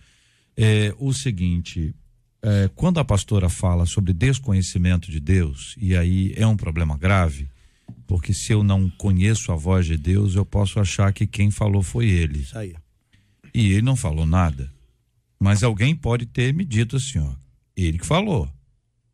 É 0.55 0.93
o 0.97 1.13
seguinte: 1.13 1.93
é, 2.41 2.69
quando 2.73 2.99
a 2.99 3.05
pastora 3.05 3.49
fala 3.49 3.85
sobre 3.85 4.13
desconhecimento 4.13 5.11
de 5.11 5.19
Deus, 5.19 5.75
e 5.77 5.95
aí 5.95 6.33
é 6.35 6.47
um 6.47 6.55
problema 6.55 6.97
grave, 6.97 7.49
porque 8.07 8.33
se 8.33 8.53
eu 8.53 8.63
não 8.63 8.89
conheço 8.89 9.51
a 9.51 9.55
voz 9.55 9.85
de 9.85 9.97
Deus, 9.97 10.35
eu 10.35 10.45
posso 10.45 10.79
achar 10.79 11.11
que 11.11 11.27
quem 11.27 11.51
falou 11.51 11.83
foi 11.83 12.07
ele. 12.07 12.39
Isso 12.39 12.57
aí. 12.57 12.75
E 13.53 13.73
ele 13.73 13.81
não 13.81 13.95
falou 13.95 14.25
nada. 14.25 14.71
Mas 15.39 15.63
alguém 15.63 15.95
pode 15.95 16.25
ter 16.25 16.53
me 16.53 16.65
dito 16.65 16.95
assim, 16.95 17.19
ó, 17.19 17.31
ele 17.75 17.97
que 17.97 18.05
falou. 18.05 18.49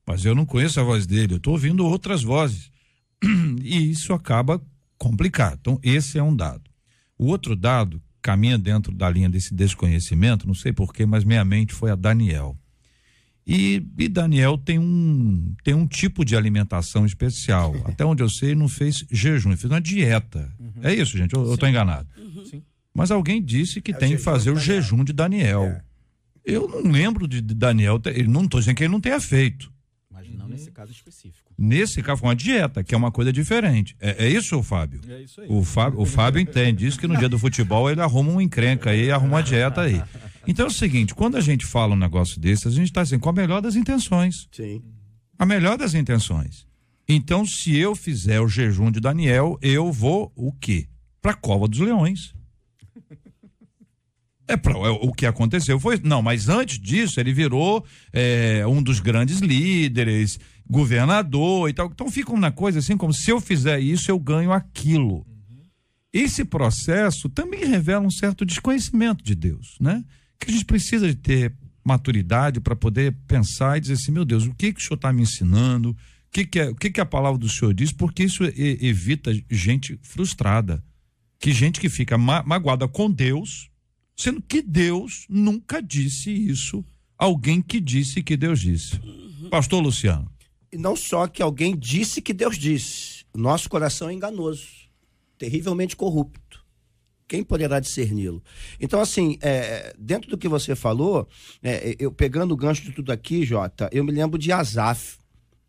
Mas 0.07 0.23
eu 0.23 0.35
não 0.35 0.45
conheço 0.45 0.79
a 0.79 0.83
voz 0.83 1.07
dele, 1.07 1.33
eu 1.33 1.37
estou 1.37 1.53
ouvindo 1.53 1.85
outras 1.85 2.21
vozes. 2.21 2.69
E 3.61 3.89
isso 3.89 4.13
acaba 4.13 4.61
complicado. 4.97 5.57
Então, 5.59 5.79
esse 5.81 6.17
é 6.17 6.23
um 6.23 6.35
dado. 6.35 6.69
O 7.17 7.25
outro 7.27 7.55
dado 7.55 8.01
caminha 8.21 8.57
dentro 8.57 8.93
da 8.93 9.09
linha 9.09 9.29
desse 9.29 9.53
desconhecimento, 9.53 10.47
não 10.47 10.53
sei 10.53 10.73
porquê, 10.73 11.05
mas 11.05 11.23
minha 11.23 11.43
mente 11.45 11.73
foi 11.73 11.91
a 11.91 11.95
Daniel. 11.95 12.57
E, 13.47 13.85
e, 13.99 14.07
Daniel 14.07 14.57
tem 14.57 14.79
um, 14.79 15.53
tem 15.63 15.75
um 15.75 15.85
tipo 15.85 16.25
de 16.25 16.35
alimentação 16.35 17.05
especial. 17.05 17.75
Até 17.85 18.03
onde 18.03 18.23
eu 18.23 18.29
sei, 18.29 18.55
não 18.55 18.67
fez 18.67 19.05
jejum, 19.11 19.49
ele 19.49 19.57
fez 19.57 19.71
uma 19.71 19.79
dieta. 19.79 20.51
Uhum. 20.59 20.81
É 20.81 20.93
isso, 20.93 21.15
gente? 21.15 21.35
Eu, 21.35 21.53
estou 21.53 21.69
enganado. 21.69 22.07
Uhum. 22.17 22.61
Mas 22.91 23.11
alguém 23.11 23.43
disse 23.43 23.81
que 23.81 23.91
é 23.91 23.95
tem 23.95 24.11
que 24.11 24.17
fazer 24.17 24.49
o 24.49 24.57
jejum 24.57 25.03
de 25.03 25.13
Daniel. 25.13 25.63
É. 25.63 25.81
Eu 26.43 26.67
não 26.67 26.91
lembro 26.91 27.27
de, 27.27 27.41
de 27.41 27.53
Daniel, 27.53 28.01
ele 28.05 28.27
não 28.27 28.45
estou 28.45 28.59
dizendo 28.59 28.75
que 28.75 28.83
ele 28.83 28.91
não 28.91 29.01
tenha 29.01 29.19
feito. 29.19 29.71
Mas 30.29 30.37
não 30.37 30.45
uhum. 30.45 30.51
nesse 30.51 30.71
caso 30.71 30.91
específico. 30.91 31.53
Nesse 31.57 32.01
caso 32.01 32.21
foi 32.21 32.29
uma 32.29 32.35
dieta, 32.35 32.83
que 32.83 32.93
é 32.93 32.97
uma 32.97 33.11
coisa 33.11 33.31
diferente. 33.31 33.95
É, 33.99 34.25
é 34.25 34.29
isso, 34.29 34.61
Fábio? 34.63 35.01
É 35.07 35.21
isso 35.21 35.41
aí. 35.41 35.47
O 35.49 35.63
Fábio, 35.63 35.99
o 35.99 36.05
Fábio 36.05 36.39
entende. 36.39 36.85
Diz 36.85 36.97
que 36.97 37.07
no 37.07 37.17
dia 37.17 37.29
do 37.29 37.39
futebol 37.39 37.89
ele 37.89 38.01
arruma 38.01 38.31
um 38.31 38.41
encrenca 38.41 38.91
aí, 38.91 39.11
arruma 39.11 39.35
uma 39.35 39.43
dieta 39.43 39.81
aí. 39.81 40.01
Então 40.47 40.65
é 40.65 40.69
o 40.69 40.71
seguinte, 40.71 41.15
quando 41.15 41.37
a 41.37 41.41
gente 41.41 41.65
fala 41.65 41.93
um 41.93 41.97
negócio 41.97 42.39
desse, 42.39 42.67
a 42.67 42.71
gente 42.71 42.87
está 42.87 43.01
assim, 43.01 43.17
com 43.17 43.29
a 43.29 43.33
melhor 43.33 43.61
das 43.61 43.75
intenções. 43.75 44.47
Sim. 44.51 44.81
A 45.37 45.45
melhor 45.45 45.77
das 45.77 45.93
intenções. 45.93 46.65
Então, 47.07 47.45
se 47.45 47.75
eu 47.77 47.95
fizer 47.95 48.39
o 48.39 48.47
jejum 48.47 48.91
de 48.91 48.99
Daniel, 48.99 49.59
eu 49.61 49.91
vou 49.91 50.31
o 50.35 50.51
quê? 50.51 50.87
Pra 51.21 51.33
cova 51.33 51.67
dos 51.67 51.79
leões. 51.79 52.33
É, 54.47 54.55
pra, 54.55 54.73
é, 54.73 54.89
o 54.89 55.11
que 55.11 55.25
aconteceu 55.25 55.79
foi. 55.79 55.99
Não, 56.03 56.21
mas 56.21 56.49
antes 56.49 56.79
disso, 56.79 57.19
ele 57.19 57.33
virou 57.33 57.85
é, 58.13 58.65
um 58.67 58.81
dos 58.81 58.99
grandes 58.99 59.39
líderes, 59.39 60.39
governador 60.69 61.69
e 61.69 61.73
tal. 61.73 61.87
Então 61.87 62.09
fica 62.11 62.31
uma 62.31 62.51
coisa 62.51 62.79
assim, 62.79 62.95
como 62.95 63.13
se 63.13 63.31
eu 63.31 63.41
fizer 63.41 63.79
isso, 63.79 64.11
eu 64.11 64.19
ganho 64.19 64.51
aquilo. 64.51 65.17
Uhum. 65.17 65.63
Esse 66.13 66.45
processo 66.45 67.27
também 67.29 67.65
revela 67.65 68.05
um 68.05 68.11
certo 68.11 68.45
desconhecimento 68.45 69.23
de 69.23 69.35
Deus, 69.35 69.75
né? 69.79 70.03
Que 70.39 70.51
a 70.51 70.53
gente 70.53 70.65
precisa 70.65 71.07
de 71.07 71.15
ter 71.15 71.53
maturidade 71.83 72.59
para 72.59 72.75
poder 72.75 73.15
pensar 73.27 73.77
e 73.77 73.81
dizer 73.81 73.93
assim, 73.93 74.11
meu 74.11 74.25
Deus, 74.25 74.45
o 74.45 74.53
que 74.53 74.73
que 74.73 74.79
o 74.79 74.83
senhor 74.83 74.95
está 74.95 75.11
me 75.13 75.21
ensinando? 75.21 75.91
O 75.91 75.95
que 76.31 76.45
que, 76.45 76.59
é, 76.59 76.69
o 76.69 76.75
que 76.75 76.91
que 76.91 77.01
a 77.01 77.05
palavra 77.05 77.37
do 77.37 77.49
senhor 77.49 77.73
diz? 77.73 77.91
Porque 77.91 78.23
isso 78.23 78.43
evita 78.43 79.31
gente 79.49 79.97
frustrada. 80.03 80.83
Que 81.39 81.51
gente 81.51 81.79
que 81.79 81.89
fica 81.89 82.17
ma 82.17 82.43
magoada 82.43 82.87
com 82.87 83.09
Deus 83.09 83.69
Sendo 84.15 84.41
que 84.41 84.61
Deus 84.61 85.25
nunca 85.29 85.81
disse 85.81 86.31
isso, 86.31 86.83
alguém 87.17 87.61
que 87.61 87.79
disse 87.79 88.23
que 88.23 88.37
Deus 88.37 88.61
disse. 88.61 88.99
Uhum. 89.03 89.49
Pastor 89.49 89.83
Luciano. 89.83 90.31
E 90.71 90.77
não 90.77 90.95
só 90.95 91.27
que 91.27 91.41
alguém 91.41 91.77
disse 91.77 92.21
que 92.21 92.33
Deus 92.33 92.57
disse. 92.57 93.25
Nosso 93.33 93.69
coração 93.69 94.09
é 94.09 94.13
enganoso, 94.13 94.67
terrivelmente 95.37 95.95
corrupto. 95.95 96.63
Quem 97.27 97.43
poderá 97.43 97.79
discerni-lo? 97.79 98.41
Então, 98.79 99.01
assim, 99.01 99.37
é, 99.41 99.93
dentro 99.97 100.29
do 100.29 100.37
que 100.37 100.47
você 100.47 100.75
falou, 100.75 101.27
é, 101.61 101.95
eu 101.97 102.11
pegando 102.11 102.53
o 102.53 102.57
gancho 102.57 102.83
de 102.83 102.91
tudo 102.91 103.11
aqui, 103.11 103.43
Jota, 103.43 103.89
eu 103.91 104.03
me 104.03 104.11
lembro 104.11 104.37
de 104.37 104.51
Asaf. 104.51 105.17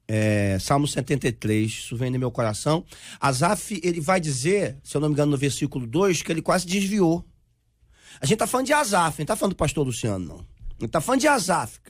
É, 0.09 0.57
Salmo 0.61 0.87
73, 0.87 1.69
isso 1.69 1.97
vem 1.97 2.11
no 2.11 2.19
meu 2.19 2.31
coração. 2.31 2.85
Asaf, 3.19 3.81
ele 3.83 4.01
vai 4.01 4.21
dizer, 4.21 4.77
se 4.85 4.97
eu 4.97 5.01
não 5.01 5.09
me 5.09 5.15
engano, 5.15 5.33
no 5.33 5.39
versículo 5.39 5.85
2, 5.85 6.23
que 6.23 6.31
ele 6.31 6.43
quase 6.43 6.65
desviou 6.65 7.27
a 8.21 8.27
gente 8.27 8.39
tá 8.39 8.47
falando 8.47 8.67
de 8.67 8.73
Azaf, 8.73 9.19
não 9.19 9.27
tá 9.27 9.37
falando 9.37 9.55
do 9.55 9.57
pastor 9.57 9.87
Luciano, 9.87 10.25
não. 10.25 10.57
Gente 10.79 10.91
tá 10.91 11.01
falando 11.01 11.21
de 11.21 11.29
Azaf, 11.29 11.81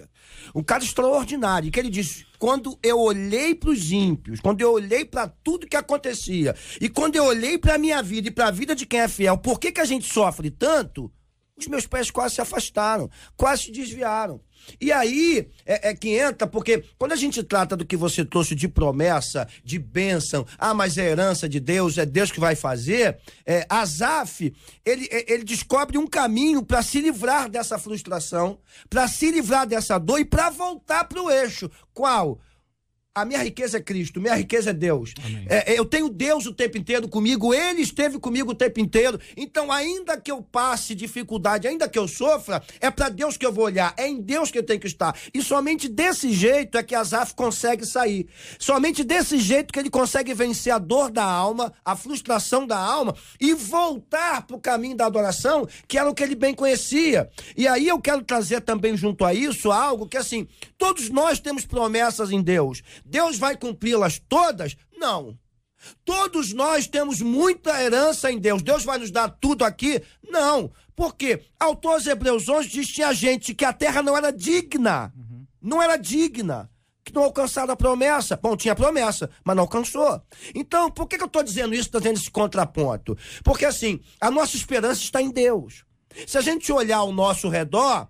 Um 0.54 0.62
cara 0.62 0.84
extraordinário, 0.84 1.70
que 1.72 1.80
ele 1.80 1.90
disse: 1.90 2.24
quando 2.38 2.78
eu 2.82 3.00
olhei 3.00 3.54
para 3.54 3.70
os 3.70 3.90
ímpios, 3.90 4.40
quando 4.40 4.60
eu 4.60 4.72
olhei 4.72 5.04
para 5.04 5.26
tudo 5.26 5.66
que 5.66 5.76
acontecia, 5.76 6.54
e 6.80 6.88
quando 6.88 7.16
eu 7.16 7.24
olhei 7.24 7.58
para 7.58 7.74
a 7.74 7.78
minha 7.78 8.00
vida 8.02 8.28
e 8.28 8.30
para 8.30 8.46
a 8.46 8.50
vida 8.52 8.76
de 8.76 8.86
quem 8.86 9.00
é 9.00 9.08
fiel, 9.08 9.36
por 9.38 9.58
que, 9.58 9.72
que 9.72 9.80
a 9.80 9.84
gente 9.84 10.12
sofre 10.12 10.50
tanto? 10.50 11.12
Os 11.56 11.66
meus 11.66 11.86
pés 11.86 12.10
quase 12.10 12.36
se 12.36 12.40
afastaram, 12.40 13.10
quase 13.36 13.64
se 13.64 13.72
desviaram. 13.72 14.40
E 14.80 14.92
aí 14.92 15.48
é, 15.64 15.90
é, 15.90 15.94
que 15.94 16.10
entra, 16.10 16.46
porque 16.46 16.84
quando 16.98 17.12
a 17.12 17.16
gente 17.16 17.42
trata 17.42 17.76
do 17.76 17.84
que 17.84 17.96
você 17.96 18.24
trouxe 18.24 18.54
de 18.54 18.68
promessa, 18.68 19.48
de 19.64 19.78
bênção, 19.78 20.46
ah, 20.58 20.74
mas 20.74 20.98
é 20.98 21.08
herança 21.08 21.48
de 21.48 21.60
Deus, 21.60 21.98
é 21.98 22.06
Deus 22.06 22.30
que 22.30 22.40
vai 22.40 22.54
fazer, 22.54 23.18
é, 23.44 23.66
Azaf, 23.68 24.52
ele, 24.84 25.08
é, 25.10 25.32
ele 25.32 25.44
descobre 25.44 25.98
um 25.98 26.06
caminho 26.06 26.62
para 26.62 26.82
se 26.82 27.00
livrar 27.00 27.48
dessa 27.48 27.78
frustração, 27.78 28.58
para 28.88 29.08
se 29.08 29.30
livrar 29.30 29.66
dessa 29.66 29.98
dor 29.98 30.20
e 30.20 30.24
para 30.24 30.50
voltar 30.50 31.04
para 31.04 31.22
o 31.22 31.30
eixo. 31.30 31.70
Qual? 31.92 32.40
A 33.16 33.24
minha 33.24 33.42
riqueza 33.42 33.78
é 33.78 33.80
Cristo, 33.80 34.20
minha 34.20 34.34
riqueza 34.34 34.68
é 34.68 34.72
Deus. 34.74 35.14
É, 35.48 35.72
é, 35.72 35.78
eu 35.78 35.86
tenho 35.86 36.10
Deus 36.10 36.44
o 36.44 36.52
tempo 36.52 36.76
inteiro 36.76 37.08
comigo, 37.08 37.54
Ele 37.54 37.80
esteve 37.80 38.18
comigo 38.18 38.50
o 38.50 38.54
tempo 38.54 38.78
inteiro. 38.78 39.18
Então, 39.34 39.72
ainda 39.72 40.20
que 40.20 40.30
eu 40.30 40.42
passe 40.42 40.94
dificuldade, 40.94 41.66
ainda 41.66 41.88
que 41.88 41.98
eu 41.98 42.06
sofra, 42.06 42.62
é 42.78 42.90
para 42.90 43.08
Deus 43.08 43.38
que 43.38 43.46
eu 43.46 43.50
vou 43.50 43.64
olhar, 43.64 43.94
é 43.96 44.06
em 44.06 44.20
Deus 44.20 44.50
que 44.50 44.58
eu 44.58 44.62
tenho 44.62 44.78
que 44.78 44.86
estar. 44.86 45.18
E 45.32 45.42
somente 45.42 45.88
desse 45.88 46.30
jeito 46.30 46.76
é 46.76 46.82
que 46.82 46.94
Azaf 46.94 47.34
consegue 47.34 47.86
sair. 47.86 48.28
Somente 48.58 49.02
desse 49.02 49.38
jeito 49.38 49.72
que 49.72 49.78
ele 49.78 49.88
consegue 49.88 50.34
vencer 50.34 50.74
a 50.74 50.78
dor 50.78 51.10
da 51.10 51.24
alma, 51.24 51.72
a 51.82 51.96
frustração 51.96 52.66
da 52.66 52.76
alma 52.76 53.16
e 53.40 53.54
voltar 53.54 54.46
para 54.46 54.56
o 54.56 54.60
caminho 54.60 54.94
da 54.94 55.06
adoração, 55.06 55.66
que 55.88 55.96
era 55.96 56.10
o 56.10 56.14
que 56.14 56.22
ele 56.22 56.34
bem 56.34 56.52
conhecia. 56.52 57.30
E 57.56 57.66
aí 57.66 57.88
eu 57.88 57.98
quero 57.98 58.22
trazer 58.22 58.60
também 58.60 58.94
junto 58.94 59.24
a 59.24 59.32
isso 59.32 59.72
algo 59.72 60.06
que, 60.06 60.18
assim, 60.18 60.46
todos 60.76 61.08
nós 61.08 61.40
temos 61.40 61.64
promessas 61.64 62.30
em 62.30 62.42
Deus. 62.42 62.82
Deus 63.08 63.38
vai 63.38 63.56
cumpri-las 63.56 64.20
todas? 64.28 64.76
Não. 64.96 65.38
Todos 66.04 66.52
nós 66.52 66.86
temos 66.86 67.20
muita 67.20 67.80
herança 67.80 68.30
em 68.30 68.38
Deus. 68.38 68.62
Deus 68.62 68.84
vai 68.84 68.98
nos 68.98 69.10
dar 69.10 69.28
tudo 69.28 69.64
aqui? 69.64 70.02
Não. 70.28 70.72
Por 70.94 71.14
quê? 71.14 71.42
Autor 71.60 71.94
aos 71.94 72.06
Hebreus 72.06 72.48
11 72.48 72.68
diz 72.68 72.86
que 72.88 72.94
tinha 72.94 73.12
gente 73.12 73.54
que 73.54 73.64
a 73.64 73.72
terra 73.72 74.02
não 74.02 74.16
era 74.16 74.32
digna. 74.32 75.12
Uhum. 75.16 75.46
Não 75.60 75.82
era 75.82 75.96
digna. 75.96 76.70
Que 77.04 77.14
não 77.14 77.22
alcançaram 77.22 77.72
a 77.72 77.76
promessa. 77.76 78.36
Bom, 78.36 78.56
tinha 78.56 78.74
promessa, 78.74 79.30
mas 79.44 79.54
não 79.54 79.62
alcançou. 79.62 80.20
Então, 80.54 80.90
por 80.90 81.06
que, 81.06 81.16
que 81.16 81.22
eu 81.22 81.28
estou 81.28 81.42
dizendo 81.42 81.74
isso, 81.74 81.90
trazendo 81.90 82.18
esse 82.18 82.30
contraponto? 82.30 83.16
Porque 83.44 83.64
assim, 83.64 84.00
a 84.20 84.30
nossa 84.30 84.56
esperança 84.56 85.02
está 85.02 85.22
em 85.22 85.30
Deus. 85.30 85.84
Se 86.26 86.38
a 86.38 86.40
gente 86.40 86.72
olhar 86.72 86.98
ao 86.98 87.12
nosso 87.12 87.48
redor, 87.48 88.08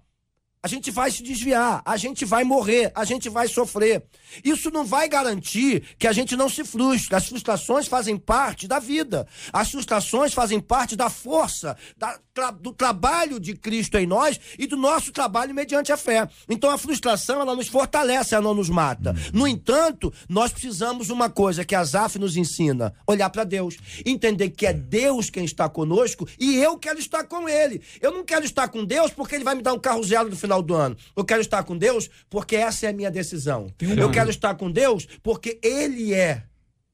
a 0.67 0.69
gente 0.69 0.91
vai 0.91 1.13
se 1.13 1.23
desviar, 1.23 1.81
a 1.85 1.97
gente 1.97 2.25
vai 2.25 2.43
morrer, 2.43 2.91
a 2.93 3.05
gente 3.05 3.29
vai 3.29 3.47
sofrer. 3.47 4.03
Isso 4.43 4.69
não 4.69 4.85
vai 4.85 5.09
garantir 5.09 5.95
que 5.97 6.09
a 6.09 6.13
gente 6.13 6.35
não 6.35 6.49
se 6.49 6.65
frustre. 6.65 7.15
As 7.15 7.29
frustrações 7.29 7.87
fazem 7.87 8.17
parte 8.17 8.67
da 8.67 8.81
vida. 8.81 9.29
As 9.53 9.71
frustrações 9.71 10.35
fazem 10.35 10.59
parte 10.59 10.97
da 10.97 11.09
força, 11.09 11.77
da, 11.97 12.19
tra, 12.37 12.51
do 12.51 12.71
trabalho 12.71 13.41
de 13.41 13.55
Cristo 13.55 13.97
em 13.97 14.07
nós 14.07 14.39
e 14.59 14.67
do 14.67 14.77
nosso 14.77 15.11
trabalho 15.11 15.55
mediante 15.55 15.91
a 15.91 15.97
fé. 15.97 16.29
Então 16.47 16.71
a 16.71 16.77
frustração, 16.77 17.41
ela 17.41 17.57
nos 17.57 17.67
fortalece, 17.67 18.35
ela 18.35 18.45
não 18.45 18.55
nos 18.55 18.69
mata. 18.69 19.17
No 19.33 19.49
entanto, 19.49 20.13
nós 20.29 20.53
precisamos 20.53 21.09
uma 21.09 21.31
coisa 21.31 21.65
que 21.65 21.75
a 21.75 21.83
Zaf 21.83 22.19
nos 22.19 22.37
ensina: 22.37 22.93
olhar 23.07 23.31
para 23.31 23.43
Deus. 23.43 23.79
Entender 24.05 24.51
que 24.51 24.67
é 24.67 24.73
Deus 24.75 25.31
quem 25.31 25.45
está 25.45 25.69
conosco 25.69 26.29
e 26.39 26.57
eu 26.57 26.77
quero 26.79 26.99
estar 26.99 27.25
com 27.25 27.49
Ele. 27.49 27.81
Eu 28.03 28.13
não 28.13 28.23
quero 28.23 28.45
estar 28.45 28.69
com 28.69 28.85
Deus 28.85 29.11
porque 29.11 29.35
Ele 29.35 29.45
vai 29.45 29.55
me 29.55 29.63
dar 29.63 29.73
um 29.73 29.79
carro 29.79 30.05
zero 30.05 30.29
no 30.29 30.37
final 30.37 30.61
do 30.61 30.75
ano. 30.75 30.97
Eu 31.17 31.25
quero 31.25 31.41
estar 31.41 31.63
com 31.63 31.77
Deus 31.79 32.11
porque 32.29 32.57
essa 32.57 32.87
é 32.87 32.91
a 32.91 32.93
minha 32.93 33.11
decisão. 33.11 33.69
Eu 33.97 34.11
quero 34.11 34.29
estar 34.29 34.55
com 34.57 34.71
Deus 34.71 35.09
porque 35.23 35.59
Ele 35.63 36.13
é. 36.13 36.43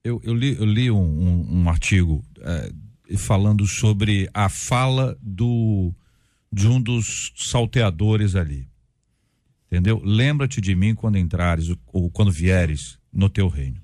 Eu, 0.04 0.20
eu 0.24 0.34
li, 0.34 0.56
eu 0.56 0.64
li 0.64 0.90
um, 0.90 0.98
um, 0.98 1.62
um 1.62 1.68
artigo 1.68 2.24
é, 2.40 2.72
falando 3.16 3.66
sobre 3.66 4.28
a 4.32 4.48
fala 4.48 5.18
do 5.20 5.94
de 6.52 6.68
um 6.68 6.80
dos 6.80 7.32
salteadores 7.36 8.34
ali. 8.34 8.68
Entendeu? 9.66 10.02
Lembra-te 10.04 10.60
de 10.60 10.74
mim 10.74 10.94
quando 10.94 11.16
entrares 11.16 11.74
ou 11.86 12.10
quando 12.10 12.30
vieres 12.30 12.98
no 13.10 13.30
teu 13.30 13.48
reino. 13.48 13.80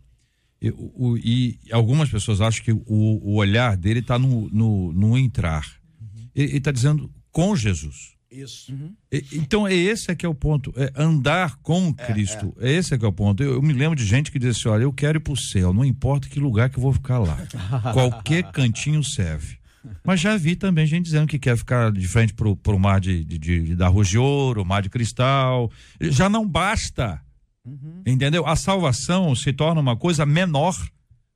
E, 0.60 0.70
o, 0.70 1.16
e 1.16 1.58
algumas 1.72 2.10
pessoas 2.10 2.40
acham 2.40 2.64
que 2.64 2.72
o, 2.72 2.82
o 2.86 3.36
olhar 3.36 3.76
dele 3.76 4.00
está 4.00 4.18
no, 4.18 4.50
no, 4.50 4.92
no, 4.92 5.16
entrar. 5.16 5.66
Uhum. 6.00 6.28
Ele 6.34 6.58
está 6.58 6.70
dizendo 6.70 7.10
com 7.30 7.56
Jesus. 7.56 8.17
Isso. 8.30 8.72
Uhum. 8.72 8.94
E, 9.10 9.24
então 9.32 9.66
é 9.66 9.74
esse 9.74 10.10
é 10.10 10.14
que 10.14 10.26
é 10.26 10.28
o 10.28 10.34
ponto, 10.34 10.72
é 10.76 10.92
andar 10.94 11.56
com 11.56 11.94
é, 11.96 12.06
Cristo. 12.06 12.54
É, 12.60 12.70
é. 12.70 12.76
esse 12.76 12.94
é 12.94 12.98
que 12.98 13.04
é 13.04 13.08
o 13.08 13.12
ponto. 13.12 13.42
Eu, 13.42 13.54
eu, 13.54 13.62
me 13.62 13.72
lembro 13.72 13.96
de 13.96 14.04
gente 14.04 14.30
que 14.30 14.38
diz 14.38 14.56
assim: 14.56 14.68
olha, 14.68 14.82
eu 14.82 14.92
quero 14.92 15.18
ir 15.18 15.20
para 15.20 15.32
o 15.32 15.36
céu, 15.36 15.72
não 15.72 15.84
importa 15.84 16.28
que 16.28 16.38
lugar 16.38 16.68
que 16.68 16.78
eu 16.78 16.82
vou 16.82 16.92
ficar 16.92 17.18
lá. 17.18 17.38
Qualquer 17.92 18.44
cantinho 18.52 19.02
serve. 19.02 19.58
Mas 20.04 20.20
já 20.20 20.36
vi 20.36 20.56
também 20.56 20.86
gente 20.86 21.04
dizendo 21.04 21.26
que 21.26 21.38
quer 21.38 21.56
ficar 21.56 21.90
de 21.92 22.06
frente 22.06 22.34
para 22.34 22.48
o 22.48 22.78
mar 22.78 23.00
de, 23.00 23.24
de, 23.24 23.38
de, 23.38 23.76
da 23.76 23.88
Rua 23.88 24.04
de 24.04 24.18
Ouro, 24.18 24.64
mar 24.64 24.82
de 24.82 24.90
cristal. 24.90 25.70
Já 26.00 26.28
não 26.28 26.46
basta. 26.46 27.20
Uhum. 27.64 28.02
Entendeu? 28.06 28.46
A 28.46 28.56
salvação 28.56 29.34
se 29.34 29.52
torna 29.52 29.80
uma 29.80 29.96
coisa 29.96 30.26
menor, 30.26 30.76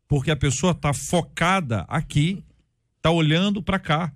porque 0.08 0.30
a 0.30 0.36
pessoa 0.36 0.72
está 0.72 0.92
focada 0.92 1.84
aqui, 1.88 2.42
está 2.96 3.10
olhando 3.10 3.62
para 3.62 3.78
cá. 3.78 4.12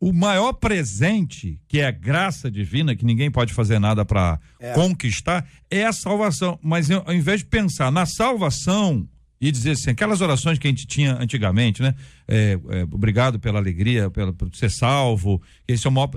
O 0.00 0.12
maior 0.12 0.52
presente, 0.52 1.58
que 1.66 1.80
é 1.80 1.86
a 1.86 1.90
graça 1.90 2.50
divina, 2.50 2.94
que 2.94 3.04
ninguém 3.04 3.30
pode 3.30 3.54
fazer 3.54 3.78
nada 3.78 4.04
para 4.04 4.38
é. 4.60 4.72
conquistar, 4.72 5.48
é 5.70 5.86
a 5.86 5.92
salvação. 5.92 6.58
Mas 6.62 6.90
ao 6.90 7.14
invés 7.14 7.40
de 7.40 7.46
pensar 7.46 7.90
na 7.90 8.04
salvação 8.04 9.08
e 9.40 9.50
dizer 9.50 9.72
assim, 9.72 9.90
aquelas 9.90 10.20
orações 10.20 10.58
que 10.58 10.66
a 10.66 10.70
gente 10.70 10.86
tinha 10.86 11.14
antigamente, 11.14 11.82
né? 11.82 11.94
É, 12.26 12.58
é, 12.70 12.82
obrigado 12.84 13.38
pela 13.38 13.58
alegria, 13.58 14.10
pela, 14.10 14.32
por 14.32 14.54
ser 14.54 14.70
salvo, 14.70 15.40
esse 15.68 15.86
é 15.86 15.90
o 15.90 15.92
maior. 15.92 16.10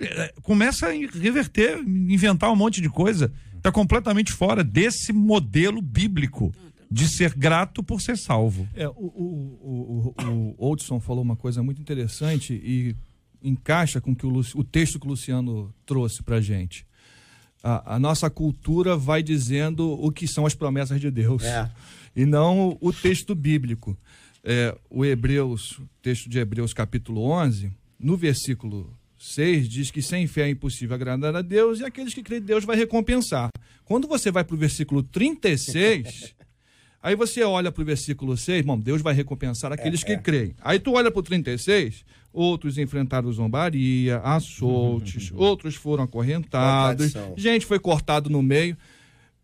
É, 0.00 0.32
começa 0.42 0.86
a 0.86 0.90
reverter, 0.90 1.78
inventar 1.78 2.50
um 2.50 2.56
monte 2.56 2.80
de 2.80 2.88
coisa. 2.88 3.32
Está 3.56 3.70
completamente 3.70 4.32
fora 4.32 4.64
desse 4.64 5.12
modelo 5.12 5.82
bíblico 5.82 6.52
de 6.90 7.06
ser 7.08 7.34
grato 7.34 7.82
por 7.82 8.00
ser 8.00 8.16
salvo. 8.16 8.68
É, 8.74 8.88
o, 8.88 8.92
o, 8.92 10.14
o, 10.14 10.14
o 10.18 10.54
Oldson 10.58 10.98
falou 10.98 11.22
uma 11.22 11.36
coisa 11.36 11.62
muito 11.62 11.80
interessante 11.80 12.54
e 12.54 12.96
encaixa 13.42 14.00
com 14.00 14.14
que 14.14 14.26
o, 14.26 14.40
o 14.54 14.64
texto 14.64 14.98
que 14.98 15.06
o 15.06 15.10
Luciano 15.10 15.74
trouxe 15.86 16.22
para 16.22 16.40
gente. 16.40 16.86
A, 17.62 17.96
a, 17.96 17.98
nossa 17.98 18.30
cultura 18.30 18.96
vai 18.96 19.22
dizendo 19.22 19.90
o 19.92 20.10
que 20.10 20.26
são 20.26 20.46
as 20.46 20.54
promessas 20.54 21.00
de 21.00 21.10
Deus. 21.10 21.44
É 21.44 21.70
e 22.14 22.24
não 22.24 22.76
o 22.80 22.92
texto 22.92 23.34
bíblico. 23.34 23.96
É, 24.42 24.76
o 24.88 25.04
Hebreus, 25.04 25.80
texto 26.00 26.28
de 26.28 26.38
Hebreus 26.38 26.72
capítulo 26.72 27.22
11, 27.22 27.70
no 27.98 28.16
versículo 28.16 28.96
6 29.18 29.68
diz 29.68 29.90
que 29.90 30.00
sem 30.00 30.26
fé 30.26 30.42
é 30.42 30.50
impossível 30.50 30.94
agradar 30.94 31.36
a 31.36 31.42
Deus 31.42 31.80
e 31.80 31.84
aqueles 31.84 32.14
que 32.14 32.22
creem 32.22 32.40
Deus 32.40 32.64
vai 32.64 32.76
recompensar. 32.76 33.50
Quando 33.84 34.08
você 34.08 34.30
vai 34.30 34.42
para 34.42 34.54
o 34.54 34.58
versículo 34.58 35.02
36, 35.02 36.34
aí 37.02 37.14
você 37.14 37.42
olha 37.42 37.70
para 37.70 37.82
o 37.82 37.84
versículo 37.84 38.34
6, 38.34 38.64
bom, 38.64 38.78
Deus 38.78 39.02
vai 39.02 39.12
recompensar 39.12 39.72
aqueles 39.72 40.02
é, 40.02 40.06
que 40.06 40.12
é. 40.12 40.16
creem. 40.16 40.54
Aí 40.62 40.78
tu 40.78 40.92
olha 40.92 41.10
para 41.10 41.20
o 41.20 41.22
36, 41.22 42.02
outros 42.32 42.78
enfrentaram 42.78 43.32
zombaria, 43.32 44.18
açoutes, 44.18 45.32
outros 45.36 45.74
foram 45.74 46.04
acorrentados, 46.04 47.14
gente 47.36 47.66
foi 47.66 47.78
cortado 47.78 48.30
no 48.30 48.42
meio 48.42 48.76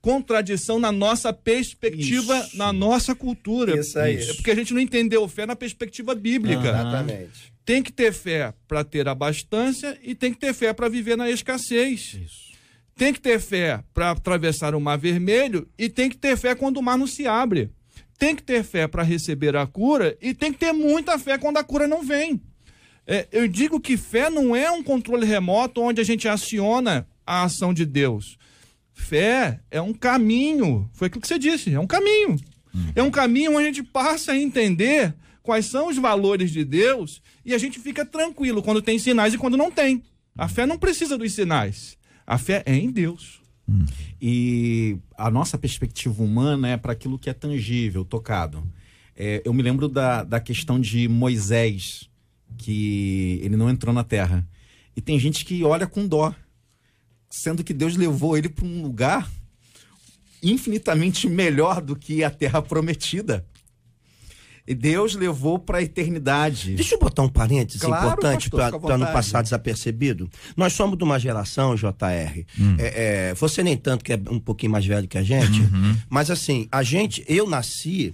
contradição 0.06 0.78
na 0.78 0.92
nossa 0.92 1.32
perspectiva, 1.32 2.38
Isso. 2.38 2.56
na 2.56 2.72
nossa 2.72 3.12
cultura. 3.12 3.76
Isso 3.80 3.98
aí. 3.98 4.16
É 4.16 4.34
porque 4.34 4.52
a 4.52 4.54
gente 4.54 4.72
não 4.72 4.80
entendeu 4.80 5.26
fé 5.26 5.44
na 5.44 5.56
perspectiva 5.56 6.14
bíblica. 6.14 6.60
Ah, 6.60 6.80
exatamente. 6.80 7.52
Tem 7.64 7.82
que 7.82 7.90
ter 7.90 8.12
fé 8.12 8.54
para 8.68 8.84
ter 8.84 9.08
abastância 9.08 9.98
e 10.00 10.14
tem 10.14 10.32
que 10.32 10.38
ter 10.38 10.54
fé 10.54 10.72
para 10.72 10.88
viver 10.88 11.16
na 11.16 11.28
escassez. 11.28 12.16
Isso. 12.24 12.52
Tem 12.94 13.12
que 13.12 13.20
ter 13.20 13.40
fé 13.40 13.82
para 13.92 14.12
atravessar 14.12 14.76
o 14.76 14.80
mar 14.80 14.96
vermelho 14.96 15.68
e 15.76 15.88
tem 15.88 16.08
que 16.08 16.16
ter 16.16 16.36
fé 16.36 16.54
quando 16.54 16.76
o 16.76 16.82
mar 16.82 16.96
não 16.96 17.08
se 17.08 17.26
abre. 17.26 17.72
Tem 18.16 18.36
que 18.36 18.44
ter 18.44 18.62
fé 18.62 18.86
para 18.86 19.02
receber 19.02 19.56
a 19.56 19.66
cura 19.66 20.16
e 20.22 20.32
tem 20.32 20.52
que 20.52 20.60
ter 20.60 20.72
muita 20.72 21.18
fé 21.18 21.36
quando 21.36 21.56
a 21.56 21.64
cura 21.64 21.88
não 21.88 22.04
vem. 22.04 22.40
É, 23.06 23.28
eu 23.30 23.46
digo 23.46 23.78
que 23.78 23.96
fé 23.96 24.28
não 24.28 24.54
é 24.54 24.70
um 24.70 24.82
controle 24.82 25.24
remoto 25.24 25.80
onde 25.80 26.00
a 26.00 26.04
gente 26.04 26.26
aciona 26.26 27.06
a 27.26 27.44
ação 27.44 27.72
de 27.72 27.86
Deus. 27.86 28.36
Fé 28.92 29.60
é 29.70 29.80
um 29.80 29.92
caminho, 29.92 30.90
foi 30.92 31.06
aquilo 31.06 31.20
que 31.20 31.28
você 31.28 31.38
disse, 31.38 31.72
é 31.72 31.78
um 31.78 31.86
caminho. 31.86 32.36
É 32.94 33.02
um 33.02 33.10
caminho 33.10 33.52
onde 33.52 33.62
a 33.62 33.72
gente 33.72 33.82
passa 33.82 34.32
a 34.32 34.38
entender 34.38 35.14
quais 35.42 35.66
são 35.66 35.88
os 35.88 35.96
valores 35.96 36.50
de 36.50 36.64
Deus 36.64 37.22
e 37.44 37.54
a 37.54 37.58
gente 37.58 37.78
fica 37.78 38.04
tranquilo 38.04 38.62
quando 38.62 38.82
tem 38.82 38.98
sinais 38.98 39.32
e 39.32 39.38
quando 39.38 39.56
não 39.56 39.70
tem. 39.70 40.02
A 40.36 40.48
fé 40.48 40.66
não 40.66 40.76
precisa 40.76 41.16
dos 41.16 41.32
sinais. 41.32 41.96
A 42.26 42.36
fé 42.36 42.62
é 42.66 42.74
em 42.74 42.90
Deus. 42.90 43.40
E 44.20 44.98
a 45.16 45.30
nossa 45.30 45.56
perspectiva 45.56 46.22
humana 46.22 46.68
é 46.68 46.76
para 46.76 46.92
aquilo 46.92 47.18
que 47.18 47.30
é 47.30 47.32
tangível, 47.32 48.04
tocado. 48.04 48.62
É, 49.16 49.42
eu 49.44 49.52
me 49.54 49.62
lembro 49.62 49.88
da, 49.88 50.22
da 50.22 50.40
questão 50.40 50.78
de 50.78 51.08
Moisés, 51.08 52.08
que 52.56 53.40
ele 53.42 53.56
não 53.56 53.70
entrou 53.70 53.94
na 53.94 54.02
terra. 54.02 54.46
E 54.96 55.00
tem 55.00 55.18
gente 55.18 55.44
que 55.44 55.62
olha 55.62 55.86
com 55.86 56.06
dó 56.06 56.34
sendo 57.36 57.62
que 57.62 57.74
Deus 57.74 57.96
levou 57.96 58.36
ele 58.36 58.48
para 58.48 58.64
um 58.64 58.82
lugar 58.82 59.30
infinitamente 60.42 61.28
melhor 61.28 61.80
do 61.80 61.96
que 61.96 62.22
a 62.24 62.30
terra 62.30 62.62
prometida. 62.62 63.44
E 64.68 64.74
Deus 64.74 65.14
levou 65.14 65.60
para 65.60 65.78
a 65.78 65.82
eternidade. 65.82 66.74
Deixa 66.74 66.96
eu 66.96 66.98
botar 66.98 67.22
um 67.22 67.28
parênteses 67.28 67.80
claro, 67.80 68.08
importante 68.08 68.50
para 68.50 68.98
não 68.98 69.06
passar 69.12 69.40
desapercebido. 69.40 70.28
Nós 70.56 70.72
somos 70.72 70.98
de 70.98 71.04
uma 71.04 71.20
geração, 71.20 71.76
JR. 71.76 72.44
Hum. 72.58 72.74
É, 72.76 73.28
é, 73.30 73.34
você 73.34 73.62
nem 73.62 73.76
tanto 73.76 74.04
que 74.04 74.12
é 74.12 74.20
um 74.28 74.40
pouquinho 74.40 74.72
mais 74.72 74.84
velho 74.84 75.06
que 75.06 75.16
a 75.16 75.22
gente, 75.22 75.60
uhum. 75.60 75.96
mas 76.10 76.32
assim, 76.32 76.66
a 76.72 76.82
gente, 76.82 77.24
eu 77.28 77.48
nasci 77.48 78.12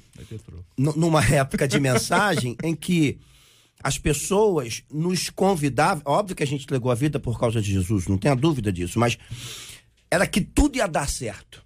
numa 0.76 1.24
época 1.24 1.66
de 1.66 1.80
mensagem 1.80 2.54
em 2.62 2.74
que 2.74 3.18
as 3.82 3.98
pessoas 3.98 4.82
nos 4.90 5.30
convidavam. 5.30 6.02
Óbvio 6.06 6.36
que 6.36 6.42
a 6.42 6.46
gente 6.46 6.64
entregou 6.64 6.90
a 6.90 6.94
vida 6.94 7.18
por 7.18 7.38
causa 7.38 7.60
de 7.60 7.72
Jesus, 7.72 8.06
não 8.06 8.18
tenha 8.18 8.34
dúvida 8.34 8.72
disso, 8.72 8.98
mas 8.98 9.18
era 10.10 10.26
que 10.26 10.40
tudo 10.40 10.76
ia 10.76 10.86
dar 10.86 11.08
certo. 11.08 11.62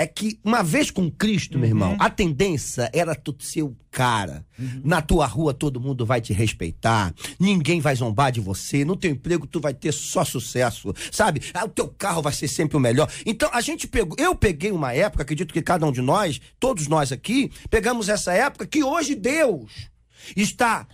É 0.00 0.06
que 0.06 0.38
uma 0.44 0.62
vez 0.62 0.92
com 0.92 1.10
Cristo, 1.10 1.54
uhum. 1.54 1.60
meu 1.60 1.68
irmão, 1.70 1.96
a 1.98 2.08
tendência 2.08 2.88
era 2.92 3.16
tu 3.16 3.34
ser 3.40 3.62
o 3.62 3.76
cara. 3.90 4.46
Uhum. 4.56 4.82
Na 4.84 5.02
tua 5.02 5.26
rua 5.26 5.52
todo 5.52 5.80
mundo 5.80 6.06
vai 6.06 6.20
te 6.20 6.32
respeitar, 6.32 7.12
ninguém 7.38 7.80
vai 7.80 7.96
zombar 7.96 8.30
de 8.30 8.40
você, 8.40 8.84
no 8.84 8.96
teu 8.96 9.10
emprego 9.10 9.44
tu 9.44 9.60
vai 9.60 9.74
ter 9.74 9.92
só 9.92 10.24
sucesso, 10.24 10.94
sabe? 11.10 11.40
Ah, 11.52 11.64
o 11.64 11.68
teu 11.68 11.88
carro 11.88 12.22
vai 12.22 12.32
ser 12.32 12.46
sempre 12.46 12.76
o 12.76 12.80
melhor. 12.80 13.10
Então 13.26 13.50
a 13.52 13.60
gente 13.60 13.88
pegou, 13.88 14.16
eu 14.20 14.36
peguei 14.36 14.70
uma 14.70 14.92
época, 14.92 15.24
acredito 15.24 15.52
que 15.52 15.62
cada 15.62 15.84
um 15.84 15.90
de 15.90 16.00
nós, 16.00 16.40
todos 16.60 16.86
nós 16.86 17.10
aqui, 17.10 17.50
pegamos 17.68 18.08
essa 18.08 18.32
época 18.32 18.66
que 18.66 18.84
hoje 18.84 19.16
Deus 19.16 19.90
está 20.36 20.86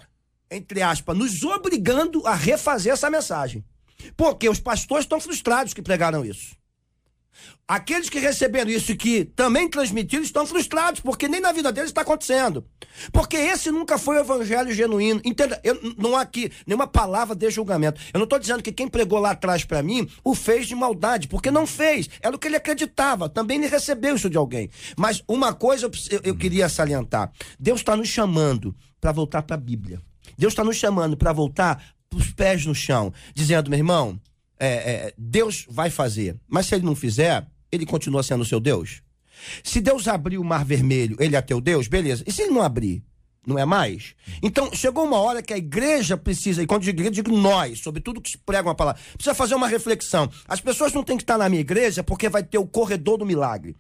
entre 0.54 0.82
aspas, 0.82 1.16
nos 1.16 1.42
obrigando 1.42 2.26
a 2.26 2.34
refazer 2.34 2.92
essa 2.92 3.10
mensagem. 3.10 3.64
Porque 4.16 4.48
os 4.48 4.60
pastores 4.60 5.04
estão 5.04 5.20
frustrados 5.20 5.74
que 5.74 5.82
pregaram 5.82 6.24
isso. 6.24 6.56
Aqueles 7.66 8.10
que 8.10 8.18
receberam 8.18 8.70
isso 8.70 8.92
e 8.92 8.96
que 8.96 9.24
também 9.24 9.68
transmitiram 9.68 10.22
estão 10.22 10.44
frustrados, 10.46 11.00
porque 11.00 11.26
nem 11.26 11.40
na 11.40 11.50
vida 11.50 11.72
deles 11.72 11.90
está 11.90 12.02
acontecendo. 12.02 12.64
Porque 13.10 13.36
esse 13.36 13.70
nunca 13.70 13.96
foi 13.96 14.16
o 14.16 14.20
evangelho 14.20 14.70
genuíno. 14.70 15.22
Entenda, 15.24 15.58
eu, 15.64 15.78
não 15.96 16.14
há 16.14 16.20
aqui 16.20 16.52
nenhuma 16.66 16.86
palavra 16.86 17.34
de 17.34 17.50
julgamento. 17.50 17.98
Eu 18.12 18.18
não 18.18 18.24
estou 18.24 18.38
dizendo 18.38 18.62
que 18.62 18.70
quem 18.70 18.86
pregou 18.86 19.18
lá 19.18 19.30
atrás 19.30 19.64
para 19.64 19.82
mim 19.82 20.06
o 20.22 20.34
fez 20.34 20.66
de 20.66 20.74
maldade, 20.74 21.26
porque 21.26 21.50
não 21.50 21.66
fez. 21.66 22.08
Era 22.20 22.36
o 22.36 22.38
que 22.38 22.48
ele 22.48 22.56
acreditava. 22.56 23.30
Também 23.30 23.56
ele 23.56 23.66
recebeu 23.66 24.14
isso 24.14 24.28
de 24.28 24.36
alguém. 24.36 24.68
Mas 24.94 25.22
uma 25.26 25.54
coisa 25.54 25.90
eu, 26.10 26.20
eu 26.22 26.36
queria 26.36 26.68
salientar: 26.68 27.32
Deus 27.58 27.80
está 27.80 27.96
nos 27.96 28.08
chamando 28.08 28.76
para 29.00 29.10
voltar 29.10 29.42
para 29.42 29.56
a 29.56 29.58
Bíblia. 29.58 30.02
Deus 30.36 30.52
está 30.52 30.64
nos 30.64 30.76
chamando 30.76 31.16
para 31.16 31.32
voltar 31.32 31.94
os 32.14 32.30
pés 32.30 32.64
no 32.64 32.74
chão, 32.74 33.12
dizendo, 33.34 33.70
meu 33.70 33.78
irmão, 33.78 34.20
é, 34.58 34.68
é, 34.68 35.14
Deus 35.18 35.66
vai 35.68 35.90
fazer. 35.90 36.36
Mas 36.48 36.66
se 36.66 36.74
ele 36.74 36.84
não 36.84 36.94
fizer, 36.94 37.46
ele 37.70 37.84
continua 37.84 38.22
sendo 38.22 38.44
seu 38.44 38.60
Deus? 38.60 39.02
Se 39.62 39.80
Deus 39.80 40.08
abrir 40.08 40.38
o 40.38 40.44
mar 40.44 40.64
vermelho, 40.64 41.16
ele 41.18 41.36
é 41.36 41.42
teu 41.42 41.60
Deus? 41.60 41.88
Beleza. 41.88 42.24
E 42.26 42.32
se 42.32 42.42
ele 42.42 42.52
não 42.52 42.62
abrir? 42.62 43.02
Não 43.46 43.58
é 43.58 43.64
mais? 43.64 44.14
Então, 44.42 44.70
chegou 44.72 45.04
uma 45.04 45.18
hora 45.18 45.42
que 45.42 45.52
a 45.52 45.58
igreja 45.58 46.16
precisa, 46.16 46.62
e 46.62 46.66
quando 46.66 46.82
digo 46.82 47.00
igreja, 47.00 47.10
digo 47.10 47.36
nós, 47.36 47.80
sobre 47.80 48.00
tudo 48.00 48.20
que 48.20 48.30
se 48.30 48.38
prega 48.38 48.68
uma 48.68 48.74
palavra, 48.74 49.00
precisa 49.12 49.34
fazer 49.34 49.54
uma 49.54 49.68
reflexão. 49.68 50.30
As 50.48 50.60
pessoas 50.60 50.94
não 50.94 51.02
têm 51.02 51.16
que 51.16 51.24
estar 51.24 51.36
na 51.36 51.48
minha 51.48 51.60
igreja 51.60 52.02
porque 52.02 52.28
vai 52.28 52.42
ter 52.42 52.56
o 52.56 52.66
corredor 52.66 53.18
do 53.18 53.26
milagre. 53.26 53.76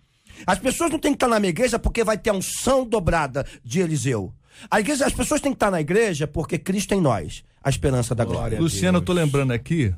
As 0.46 0.58
pessoas 0.58 0.90
não 0.90 0.98
têm 0.98 1.12
que 1.12 1.16
estar 1.16 1.28
na 1.28 1.40
minha 1.40 1.50
igreja 1.50 1.78
porque 1.78 2.04
vai 2.04 2.18
ter 2.18 2.30
a 2.30 2.34
unção 2.34 2.84
dobrada 2.84 3.46
de 3.64 3.80
Eliseu. 3.80 4.34
A 4.70 4.80
igreja, 4.80 5.06
as 5.06 5.12
pessoas 5.12 5.40
têm 5.40 5.52
que 5.52 5.56
estar 5.56 5.70
na 5.70 5.80
igreja 5.80 6.26
porque 6.26 6.58
Cristo 6.58 6.94
em 6.94 7.00
nós, 7.00 7.44
a 7.62 7.68
esperança 7.70 8.14
da 8.14 8.24
glória. 8.24 8.60
Luciano, 8.60 8.98
eu 8.98 9.02
tô 9.02 9.12
lembrando 9.12 9.52
aqui 9.52 9.94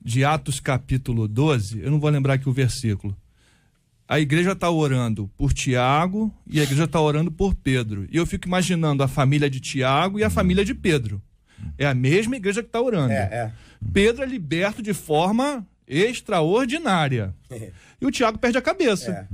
de 0.00 0.24
Atos 0.24 0.60
capítulo 0.60 1.26
12, 1.26 1.80
eu 1.80 1.90
não 1.90 1.98
vou 1.98 2.10
lembrar 2.10 2.34
aqui 2.34 2.48
o 2.48 2.52
versículo. 2.52 3.16
A 4.08 4.20
igreja 4.20 4.52
está 4.52 4.70
orando 4.70 5.28
por 5.36 5.52
Tiago 5.52 6.32
e 6.46 6.60
a 6.60 6.62
igreja 6.62 6.84
está 6.84 7.00
orando 7.00 7.30
por 7.32 7.54
Pedro. 7.56 8.06
E 8.10 8.16
eu 8.16 8.24
fico 8.24 8.46
imaginando 8.46 9.02
a 9.02 9.08
família 9.08 9.50
de 9.50 9.58
Tiago 9.58 10.18
e 10.20 10.22
a 10.22 10.30
família 10.30 10.64
de 10.64 10.74
Pedro. 10.74 11.20
É 11.76 11.86
a 11.86 11.94
mesma 11.94 12.36
igreja 12.36 12.62
que 12.62 12.68
está 12.68 12.80
orando. 12.80 13.12
É, 13.12 13.16
é. 13.16 13.52
Pedro 13.92 14.22
é 14.22 14.26
liberto 14.26 14.80
de 14.80 14.94
forma 14.94 15.66
extraordinária. 15.88 17.34
e 18.00 18.06
o 18.06 18.10
Tiago 18.10 18.38
perde 18.38 18.58
a 18.58 18.62
cabeça. 18.62 19.10
É. 19.10 19.26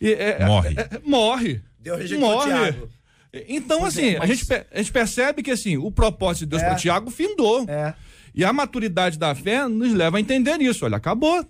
E 0.00 0.12
é- 0.14 0.46
Morre. 0.46 0.74
é- 0.76 0.80
é- 0.80 1.00
morre. 1.04 1.60
Deus 1.78 2.12
morre. 2.12 2.50
Tiago. 2.50 2.88
Então, 3.48 3.80
Pois 3.80 3.96
assim, 3.96 4.08
é, 4.08 4.16
a, 4.16 4.18
mas- 4.20 4.28
gente, 4.30 4.44
pe- 4.46 4.66
a 4.70 4.78
gente 4.78 4.92
percebe 4.92 5.42
que 5.42 5.50
assim, 5.50 5.76
o 5.78 5.90
propósito 5.90 6.40
de 6.44 6.50
Deus 6.50 6.62
É. 6.62 6.66
para 6.66 6.74
Tiago 6.76 7.10
findou. 7.10 7.64
É. 7.68 7.94
E 8.34 8.44
a 8.44 8.52
maturidade 8.52 9.18
da 9.18 9.34
fé 9.34 9.66
nos 9.68 9.92
leva 9.92 10.16
a 10.18 10.20
entender 10.20 10.60
isso. 10.60 10.84
Olha, 10.84 10.96
acabou. 10.96 11.46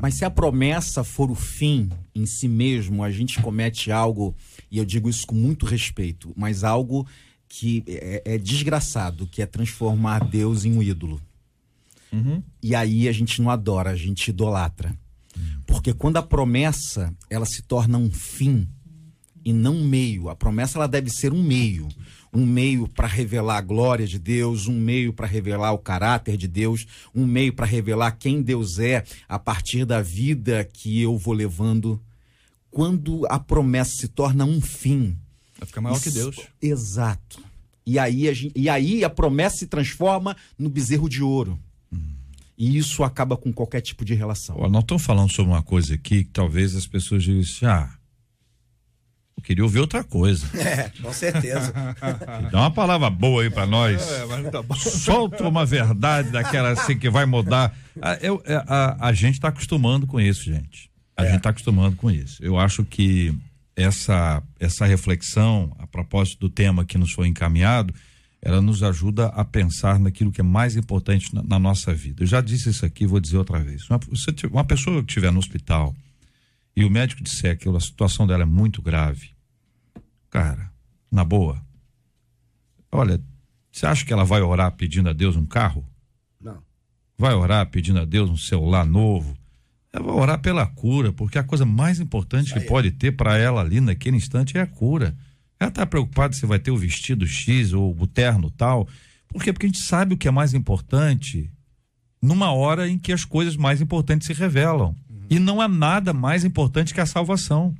Mas 0.00 0.14
se 0.14 0.24
a 0.24 0.30
promessa 0.30 1.04
for 1.04 1.30
o 1.30 1.34
fim 1.34 1.88
em 2.14 2.24
si 2.26 2.48
mesmo, 2.48 3.04
a 3.04 3.10
gente 3.10 3.40
comete 3.42 3.92
algo, 3.92 4.34
e 4.70 4.78
eu 4.78 4.84
digo 4.84 5.10
isso 5.10 5.26
com 5.26 5.34
muito 5.34 5.66
respeito, 5.66 6.32
mas 6.36 6.64
algo 6.64 7.06
que 7.48 7.82
é, 7.86 8.22
é 8.24 8.38
desgraçado, 8.38 9.26
que 9.26 9.42
é 9.42 9.46
transformar 9.46 10.24
Deus 10.24 10.64
em 10.64 10.72
um 10.72 10.82
ídolo. 10.82 11.20
E 12.62 12.74
aí 12.74 13.08
a 13.08 13.12
gente 13.12 13.40
não 13.42 13.50
adora, 13.50 13.90
a 13.90 13.96
gente 13.96 14.28
idolatra. 14.28 14.96
Porque 15.66 15.92
quando 15.92 16.16
a 16.16 16.22
promessa 16.22 17.12
ela 17.28 17.46
se 17.46 17.62
torna 17.62 17.98
um 17.98 18.10
fim 18.10 18.68
e 19.44 19.52
não 19.52 19.76
um 19.76 19.84
meio, 19.84 20.28
a 20.28 20.36
promessa 20.36 20.78
ela 20.78 20.86
deve 20.88 21.10
ser 21.10 21.32
um 21.32 21.42
meio, 21.42 21.88
um 22.32 22.44
meio 22.46 22.86
para 22.88 23.06
revelar 23.08 23.56
a 23.58 23.60
glória 23.62 24.06
de 24.06 24.18
Deus, 24.18 24.66
um 24.68 24.78
meio 24.78 25.12
para 25.12 25.26
revelar 25.26 25.72
o 25.72 25.78
caráter 25.78 26.36
de 26.36 26.46
Deus, 26.46 26.86
um 27.14 27.26
meio 27.26 27.52
para 27.52 27.66
revelar 27.66 28.12
quem 28.12 28.40
Deus 28.42 28.78
é 28.78 29.04
a 29.28 29.38
partir 29.38 29.84
da 29.84 30.00
vida 30.02 30.64
que 30.64 31.00
eu 31.00 31.16
vou 31.18 31.34
levando. 31.34 32.00
Quando 32.70 33.26
a 33.28 33.38
promessa 33.38 33.96
se 33.96 34.08
torna 34.08 34.44
um 34.44 34.60
fim, 34.60 35.16
Vai 35.58 35.66
ficar 35.66 35.80
maior 35.80 36.00
que 36.00 36.08
isso- 36.08 36.18
Deus. 36.18 36.36
Exato. 36.62 37.42
E 37.84 37.98
aí, 37.98 38.28
a 38.28 38.32
gente, 38.32 38.52
e 38.54 38.68
aí 38.68 39.02
a 39.02 39.10
promessa 39.10 39.56
se 39.58 39.66
transforma 39.66 40.36
no 40.58 40.68
bezerro 40.70 41.08
de 41.08 41.22
ouro. 41.22 41.58
E 42.56 42.76
isso 42.76 43.02
acaba 43.02 43.36
com 43.38 43.50
qualquer 43.52 43.80
tipo 43.80 44.04
de 44.04 44.12
relação. 44.14 44.54
Ó, 44.58 44.68
nós 44.68 44.82
estamos 44.82 45.02
falando 45.02 45.32
sobre 45.32 45.50
uma 45.50 45.62
coisa 45.62 45.94
aqui 45.94 46.24
que 46.24 46.30
talvez 46.30 46.76
as 46.76 46.86
pessoas 46.86 47.24
digam 47.24 47.40
assim, 47.40 47.64
ah, 47.64 47.90
queria 49.40 49.64
ouvir 49.64 49.78
outra 49.80 50.04
coisa. 50.04 50.46
É, 50.56 50.90
com 51.02 51.12
certeza. 51.12 51.72
Dá 52.50 52.58
uma 52.60 52.70
palavra 52.70 53.08
boa 53.10 53.42
aí 53.42 53.50
pra 53.50 53.66
nós. 53.66 54.00
É, 54.12 54.24
mas 54.26 54.50
tá 54.50 54.62
bom. 54.62 54.74
Solta 54.76 55.46
uma 55.48 55.64
verdade 55.66 56.30
daquela 56.30 56.70
assim 56.70 56.98
que 56.98 57.08
vai 57.10 57.26
mudar. 57.26 57.74
A, 58.00 58.14
eu- 58.16 58.42
é, 58.46 58.54
a, 58.66 59.08
a 59.08 59.12
gente 59.12 59.34
está 59.34 59.48
acostumando 59.48 60.06
com 60.06 60.20
isso, 60.20 60.44
gente. 60.44 60.90
A 61.16 61.24
gente 61.24 61.36
está 61.38 61.50
acostumando 61.50 61.96
com 61.96 62.10
isso. 62.10 62.42
Eu 62.42 62.58
acho 62.58 62.84
que 62.84 63.34
essa, 63.76 64.42
essa 64.58 64.86
reflexão, 64.86 65.74
a 65.78 65.86
propósito 65.86 66.38
do 66.40 66.48
tema 66.50 66.84
que 66.84 66.96
nos 66.98 67.12
foi 67.12 67.28
encaminhado, 67.28 67.94
ela 68.42 68.60
nos 68.62 68.82
ajuda 68.82 69.26
a 69.26 69.44
pensar 69.44 69.98
naquilo 69.98 70.32
que 70.32 70.40
é 70.40 70.44
mais 70.44 70.76
importante 70.76 71.34
na, 71.34 71.42
na 71.42 71.58
nossa 71.58 71.92
vida. 71.92 72.22
Eu 72.22 72.26
já 72.26 72.40
disse 72.40 72.70
isso 72.70 72.86
aqui, 72.86 73.06
vou 73.06 73.20
dizer 73.20 73.36
outra 73.36 73.58
vez. 73.58 73.88
Uma, 73.90 73.98
tiver- 73.98 74.52
uma 74.52 74.64
pessoa 74.64 75.02
que 75.02 75.10
estiver 75.10 75.30
no 75.30 75.38
hospital 75.38 75.94
e 76.80 76.84
o 76.84 76.90
médico 76.90 77.22
disser 77.22 77.58
que 77.58 77.68
a 77.68 77.80
situação 77.80 78.26
dela 78.26 78.42
é 78.42 78.46
muito 78.46 78.80
grave, 78.80 79.30
cara, 80.30 80.72
na 81.12 81.22
boa, 81.22 81.62
olha, 82.90 83.20
você 83.70 83.84
acha 83.84 84.02
que 84.04 84.12
ela 84.12 84.24
vai 84.24 84.40
orar 84.40 84.72
pedindo 84.72 85.10
a 85.10 85.12
Deus 85.12 85.36
um 85.36 85.44
carro? 85.44 85.86
Não. 86.40 86.62
Vai 87.18 87.34
orar 87.34 87.66
pedindo 87.66 88.00
a 88.00 88.04
Deus 88.06 88.30
um 88.30 88.36
celular 88.36 88.86
novo? 88.86 89.36
Ela 89.92 90.04
vai 90.06 90.14
orar 90.14 90.40
pela 90.40 90.66
cura, 90.66 91.12
porque 91.12 91.38
a 91.38 91.44
coisa 91.44 91.66
mais 91.66 92.00
importante 92.00 92.54
que 92.54 92.60
pode 92.60 92.92
ter 92.92 93.12
para 93.12 93.36
ela 93.36 93.60
ali 93.60 93.78
naquele 93.80 94.16
instante 94.16 94.56
é 94.56 94.62
a 94.62 94.66
cura. 94.66 95.14
Ela 95.58 95.68
está 95.68 95.84
preocupada 95.84 96.32
se 96.32 96.46
vai 96.46 96.58
ter 96.58 96.70
o 96.70 96.78
vestido 96.78 97.26
X 97.26 97.74
ou 97.74 97.94
o 97.94 98.06
terno 98.06 98.50
tal. 98.50 98.88
Por 99.28 99.42
quê? 99.42 99.52
Porque 99.52 99.66
a 99.66 99.68
gente 99.68 99.82
sabe 99.82 100.14
o 100.14 100.16
que 100.16 100.28
é 100.28 100.30
mais 100.30 100.54
importante 100.54 101.52
numa 102.22 102.52
hora 102.52 102.88
em 102.88 102.98
que 102.98 103.12
as 103.12 103.24
coisas 103.24 103.54
mais 103.54 103.82
importantes 103.82 104.26
se 104.26 104.32
revelam. 104.32 104.96
E 105.30 105.38
não 105.38 105.60
há 105.60 105.68
nada 105.68 106.12
mais 106.12 106.44
importante 106.44 106.92
que 106.92 107.00
a 107.00 107.06
salvação. 107.06 107.72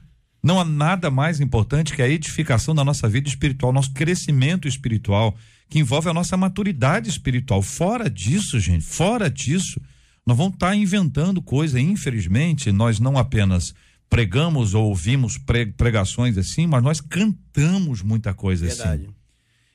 Não 0.42 0.58
há 0.58 0.64
nada 0.64 1.10
mais 1.10 1.40
importante 1.40 1.92
que 1.92 2.00
a 2.00 2.08
edificação 2.08 2.74
da 2.74 2.84
nossa 2.84 3.08
vida 3.08 3.28
espiritual, 3.28 3.72
nosso 3.72 3.92
crescimento 3.92 4.66
espiritual, 4.66 5.36
que 5.68 5.78
envolve 5.78 6.08
a 6.08 6.14
nossa 6.14 6.36
maturidade 6.36 7.10
espiritual. 7.10 7.60
Fora 7.60 8.08
disso, 8.08 8.58
gente, 8.58 8.84
fora 8.84 9.28
disso, 9.28 9.80
nós 10.26 10.36
vamos 10.36 10.54
estar 10.54 10.74
inventando 10.74 11.42
coisa. 11.42 11.78
Infelizmente, 11.78 12.72
nós 12.72 12.98
não 12.98 13.18
apenas 13.18 13.74
pregamos 14.08 14.72
ou 14.72 14.88
ouvimos 14.88 15.36
pre- 15.36 15.66
pregações 15.66 16.38
assim, 16.38 16.66
mas 16.66 16.82
nós 16.82 17.00
cantamos 17.00 18.00
muita 18.00 18.32
coisa 18.32 18.66
assim. 18.66 18.78
Verdade. 18.78 19.08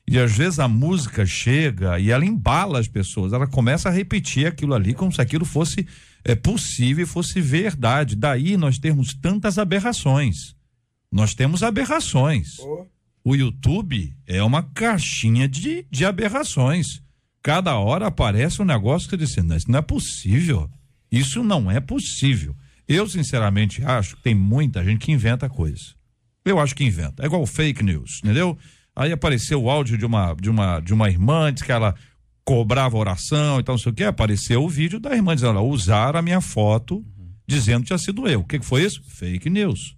E 0.08 0.20
às 0.20 0.32
vezes 0.32 0.60
a 0.60 0.68
música 0.68 1.26
chega 1.26 2.00
e 2.00 2.12
ela 2.12 2.26
embala 2.26 2.80
as 2.80 2.88
pessoas, 2.88 3.34
ela 3.34 3.48
começa 3.48 3.90
a 3.90 3.92
repetir 3.92 4.46
aquilo 4.46 4.74
ali 4.74 4.94
como 4.94 5.12
se 5.12 5.20
aquilo 5.20 5.46
fosse 5.46 5.88
é, 6.26 6.36
possível 6.36 7.04
e 7.04 7.08
fosse 7.08 7.40
verdade. 7.40 8.16
Daí 8.16 8.58
nós 8.58 8.80
temos 8.80 9.14
tantas 9.14 9.58
aberrações. 9.60 10.56
Nós 11.12 11.34
temos 11.34 11.64
aberrações. 11.64 12.58
O 13.24 13.36
YouTube 13.36 14.14
é 14.26 14.44
uma 14.44 14.64
caixinha 14.64 15.48
de, 15.48 15.86
de 15.90 16.04
aberrações. 16.04 17.02
Cada 17.42 17.78
hora 17.78 18.08
aparece 18.08 18.62
um 18.62 18.66
negócio 18.66 19.08
que 19.08 19.16
você 19.16 19.42
diz, 19.42 19.44
"Não, 19.44 19.56
isso 19.56 19.72
não 19.72 19.80
é 19.80 19.82
possível. 19.82 20.70
Isso 21.12 21.44
não 21.44 21.72
é 21.72 21.80
possível. 21.80 22.56
Eu, 22.88 23.08
sinceramente, 23.08 23.84
acho 23.84 24.16
que 24.16 24.24
tem 24.24 24.36
muita 24.36 24.84
gente 24.84 25.06
que 25.06 25.12
inventa 25.12 25.48
coisas. 25.48 25.96
Eu 26.44 26.60
acho 26.60 26.76
que 26.76 26.84
inventa. 26.84 27.24
É 27.24 27.26
igual 27.26 27.46
fake 27.46 27.84
news, 27.84 28.20
entendeu? 28.24 28.58
Aí 28.96 29.12
apareceu 29.12 29.62
o 29.62 29.70
áudio 29.70 29.98
de 29.98 30.06
uma, 30.06 30.34
de 30.34 30.50
uma, 30.50 30.80
de 30.80 30.94
uma 30.94 31.10
irmã, 31.10 31.52
diz 31.52 31.64
que 31.64 31.72
ela 31.72 31.96
cobrava 32.46 32.96
oração 32.96 33.60
e 33.60 33.64
tal, 33.64 33.74
não 33.74 33.80
sei 33.80 33.92
o 33.92 33.96
que. 33.96 34.04
Apareceu 34.04 34.64
o 34.64 34.70
vídeo 34.70 35.00
da 35.00 35.16
irmã 35.16 35.34
dizendo, 35.36 35.60
usaram 35.62 36.20
a 36.20 36.22
minha 36.22 36.40
foto 36.40 37.04
dizendo 37.48 37.82
que 37.82 37.88
tinha 37.88 37.98
sido 37.98 38.28
eu. 38.28 38.42
O 38.42 38.44
que, 38.46 38.60
que 38.60 38.66
foi 38.66 38.84
isso? 38.84 39.02
Fake 39.04 39.50
news. 39.50 39.98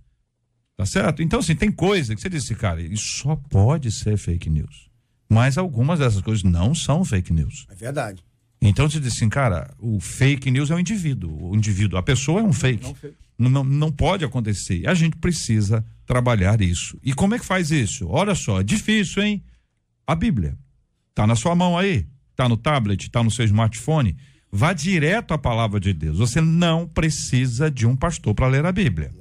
Tá 0.77 0.85
certo? 0.85 1.21
Então, 1.21 1.39
assim, 1.39 1.55
tem 1.55 1.71
coisa 1.71 2.15
que 2.15 2.21
você 2.21 2.29
disse, 2.29 2.55
cara, 2.55 2.81
isso 2.81 3.23
só 3.23 3.35
pode 3.35 3.91
ser 3.91 4.17
fake 4.17 4.49
news. 4.49 4.87
Mas 5.29 5.57
algumas 5.57 5.99
dessas 5.99 6.21
coisas 6.21 6.43
não 6.43 6.73
são 6.73 7.03
fake 7.03 7.33
news. 7.33 7.65
É 7.69 7.75
verdade. 7.75 8.23
Então 8.61 8.89
você 8.89 8.99
diz 8.99 9.13
assim, 9.13 9.29
cara, 9.29 9.73
o 9.77 9.99
fake 9.99 10.49
news 10.49 10.71
é 10.71 10.75
o 10.75 10.79
indivíduo. 10.79 11.51
O 11.51 11.55
indivíduo, 11.55 11.97
a 11.97 12.03
pessoa 12.03 12.39
é 12.39 12.43
um 12.43 12.53
fake. 12.53 12.93
Não, 13.37 13.49
não, 13.49 13.63
não 13.63 13.91
pode 13.91 14.23
acontecer. 14.23 14.87
A 14.87 14.93
gente 14.93 15.17
precisa 15.17 15.85
trabalhar 16.05 16.61
isso. 16.61 16.97
E 17.03 17.13
como 17.13 17.35
é 17.35 17.39
que 17.39 17.45
faz 17.45 17.71
isso? 17.71 18.07
Olha 18.07 18.33
só, 18.33 18.61
é 18.61 18.63
difícil, 18.63 19.21
hein? 19.21 19.43
A 20.05 20.15
Bíblia. 20.15 20.57
Tá 21.13 21.27
na 21.27 21.35
sua 21.35 21.55
mão 21.55 21.77
aí, 21.77 22.07
tá 22.37 22.47
no 22.47 22.55
tablet, 22.55 23.09
tá 23.09 23.23
no 23.23 23.31
seu 23.31 23.43
smartphone. 23.43 24.15
Vá 24.49 24.71
direto 24.71 25.33
à 25.33 25.37
palavra 25.37 25.79
de 25.79 25.91
Deus. 25.91 26.19
Você 26.19 26.39
não 26.39 26.87
precisa 26.87 27.69
de 27.69 27.85
um 27.85 27.95
pastor 27.95 28.33
para 28.33 28.47
ler 28.47 28.65
a 28.65 28.71
Bíblia. 28.71 29.11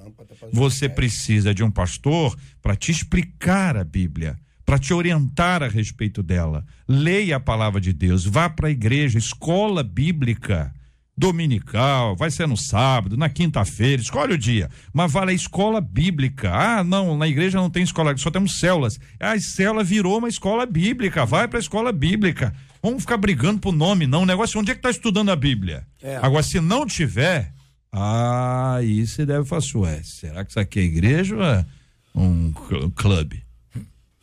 Você 0.52 0.88
precisa 0.88 1.52
de 1.52 1.64
um 1.64 1.70
pastor 1.70 2.36
para 2.62 2.76
te 2.76 2.92
explicar 2.92 3.76
a 3.76 3.82
Bíblia, 3.82 4.36
para 4.64 4.78
te 4.78 4.92
orientar 4.92 5.62
a 5.62 5.68
respeito 5.68 6.22
dela. 6.22 6.64
Leia 6.86 7.36
a 7.36 7.40
palavra 7.40 7.80
de 7.80 7.92
Deus, 7.92 8.24
vá 8.24 8.48
para 8.48 8.68
a 8.68 8.70
igreja, 8.70 9.18
escola 9.18 9.82
bíblica 9.82 10.72
dominical, 11.16 12.14
vai 12.14 12.30
ser 12.30 12.46
no 12.46 12.56
sábado, 12.56 13.16
na 13.16 13.30
quinta-feira, 13.30 14.02
escolhe 14.02 14.34
o 14.34 14.38
dia, 14.38 14.68
mas 14.92 15.10
vá 15.10 15.24
à 15.26 15.32
escola 15.32 15.80
bíblica. 15.80 16.52
Ah, 16.52 16.84
não, 16.84 17.16
na 17.16 17.26
igreja 17.26 17.58
não 17.58 17.70
tem 17.70 17.82
escola, 17.82 18.14
só 18.18 18.30
temos 18.30 18.58
células. 18.58 19.00
Ah, 19.18 19.32
a 19.32 19.40
célula 19.40 19.82
virou 19.82 20.18
uma 20.18 20.28
escola 20.28 20.66
bíblica, 20.66 21.24
vai 21.24 21.48
para 21.48 21.58
a 21.58 21.60
escola 21.60 21.90
bíblica. 21.90 22.54
Vamos 22.82 23.02
ficar 23.02 23.16
brigando 23.16 23.60
por 23.60 23.72
nome, 23.72 24.06
não. 24.06 24.22
O 24.22 24.26
negócio 24.26 24.56
é 24.56 24.60
onde 24.60 24.70
é 24.70 24.74
que 24.74 24.78
está 24.80 24.90
estudando 24.90 25.30
a 25.30 25.36
Bíblia. 25.36 25.86
É. 26.02 26.16
Agora, 26.16 26.42
se 26.42 26.60
não 26.60 26.86
tiver, 26.86 27.52
ah, 27.92 28.74
aí 28.76 29.06
você 29.06 29.24
deve 29.26 29.44
falar 29.44 29.58
assim, 29.60 29.78
ué, 29.78 30.00
será 30.02 30.44
que 30.44 30.50
isso 30.52 30.60
aqui 30.60 30.78
é 30.80 30.82
igreja 30.82 31.36
ou 31.36 31.42
é 31.44 31.66
um 32.14 32.52
cl- 32.52 32.90
clube? 32.94 33.42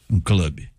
Um 0.09 0.19
clube. 0.19 0.69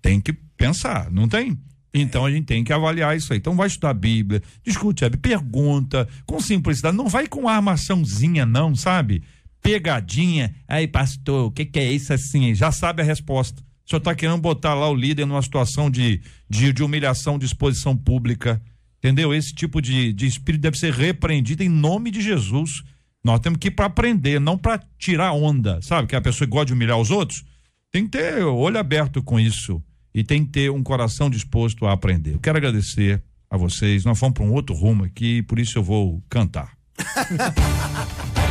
Tem 0.00 0.20
que 0.20 0.32
pensar, 0.32 1.10
não 1.10 1.28
tem? 1.28 1.58
Então 1.92 2.26
a 2.26 2.30
gente 2.30 2.44
tem 2.44 2.62
que 2.62 2.72
avaliar 2.72 3.16
isso 3.16 3.32
aí. 3.32 3.38
Então 3.38 3.56
vai 3.56 3.66
estudar 3.66 3.90
a 3.90 3.94
Bíblia, 3.94 4.42
discute 4.64 5.04
a 5.04 5.08
Bíblia, 5.08 5.38
pergunta, 5.38 6.06
com 6.26 6.38
simplicidade. 6.40 6.96
Não 6.96 7.08
vai 7.08 7.26
com 7.26 7.48
armaçãozinha, 7.48 8.44
não, 8.44 8.74
sabe? 8.74 9.22
Pegadinha. 9.62 10.54
Aí, 10.68 10.86
pastor, 10.86 11.46
o 11.46 11.50
que, 11.50 11.64
que 11.64 11.78
é 11.78 11.90
isso 11.90 12.12
assim? 12.12 12.54
Já 12.54 12.70
sabe 12.70 13.02
a 13.02 13.04
resposta. 13.04 13.62
O 13.86 13.88
senhor 13.88 13.98
está 13.98 14.16
querendo 14.16 14.40
botar 14.40 14.74
lá 14.74 14.90
o 14.90 14.94
líder 14.94 15.26
numa 15.26 15.40
situação 15.40 15.88
de, 15.88 16.20
de, 16.50 16.72
de 16.72 16.82
humilhação, 16.82 17.38
de 17.38 17.46
exposição 17.46 17.96
pública. 17.96 18.60
Entendeu? 18.98 19.32
Esse 19.32 19.54
tipo 19.54 19.80
de, 19.80 20.12
de 20.12 20.26
espírito 20.26 20.62
deve 20.62 20.76
ser 20.76 20.92
repreendido 20.92 21.62
em 21.62 21.68
nome 21.68 22.10
de 22.10 22.20
Jesus. 22.20 22.82
Nós 23.22 23.38
temos 23.38 23.60
que 23.60 23.68
ir 23.68 23.70
para 23.70 23.86
aprender, 23.86 24.40
não 24.40 24.58
para 24.58 24.82
tirar 24.98 25.32
onda. 25.32 25.80
Sabe 25.82 26.08
que 26.08 26.16
a 26.16 26.20
pessoa 26.20 26.48
gosta 26.48 26.66
de 26.66 26.72
humilhar 26.72 26.98
os 26.98 27.12
outros? 27.12 27.44
Tem 27.92 28.04
que 28.04 28.18
ter 28.18 28.42
olho 28.42 28.78
aberto 28.78 29.22
com 29.22 29.38
isso 29.38 29.80
e 30.12 30.24
tem 30.24 30.44
que 30.44 30.50
ter 30.50 30.70
um 30.70 30.82
coração 30.82 31.30
disposto 31.30 31.86
a 31.86 31.92
aprender. 31.92 32.34
Eu 32.34 32.40
quero 32.40 32.58
agradecer 32.58 33.22
a 33.48 33.56
vocês. 33.56 34.04
Nós 34.04 34.18
fomos 34.18 34.34
para 34.34 34.44
um 34.44 34.52
outro 34.52 34.74
rumo 34.74 35.04
aqui, 35.04 35.42
por 35.42 35.60
isso 35.60 35.78
eu 35.78 35.84
vou 35.84 36.20
cantar. 36.28 36.76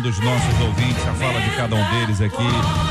dos 0.00 0.18
nossos 0.20 0.60
ouvintes, 0.60 1.06
a 1.06 1.12
fala 1.14 1.40
de 1.40 1.50
cada 1.56 1.74
um 1.74 1.90
deles 1.90 2.20
aqui. 2.20 2.36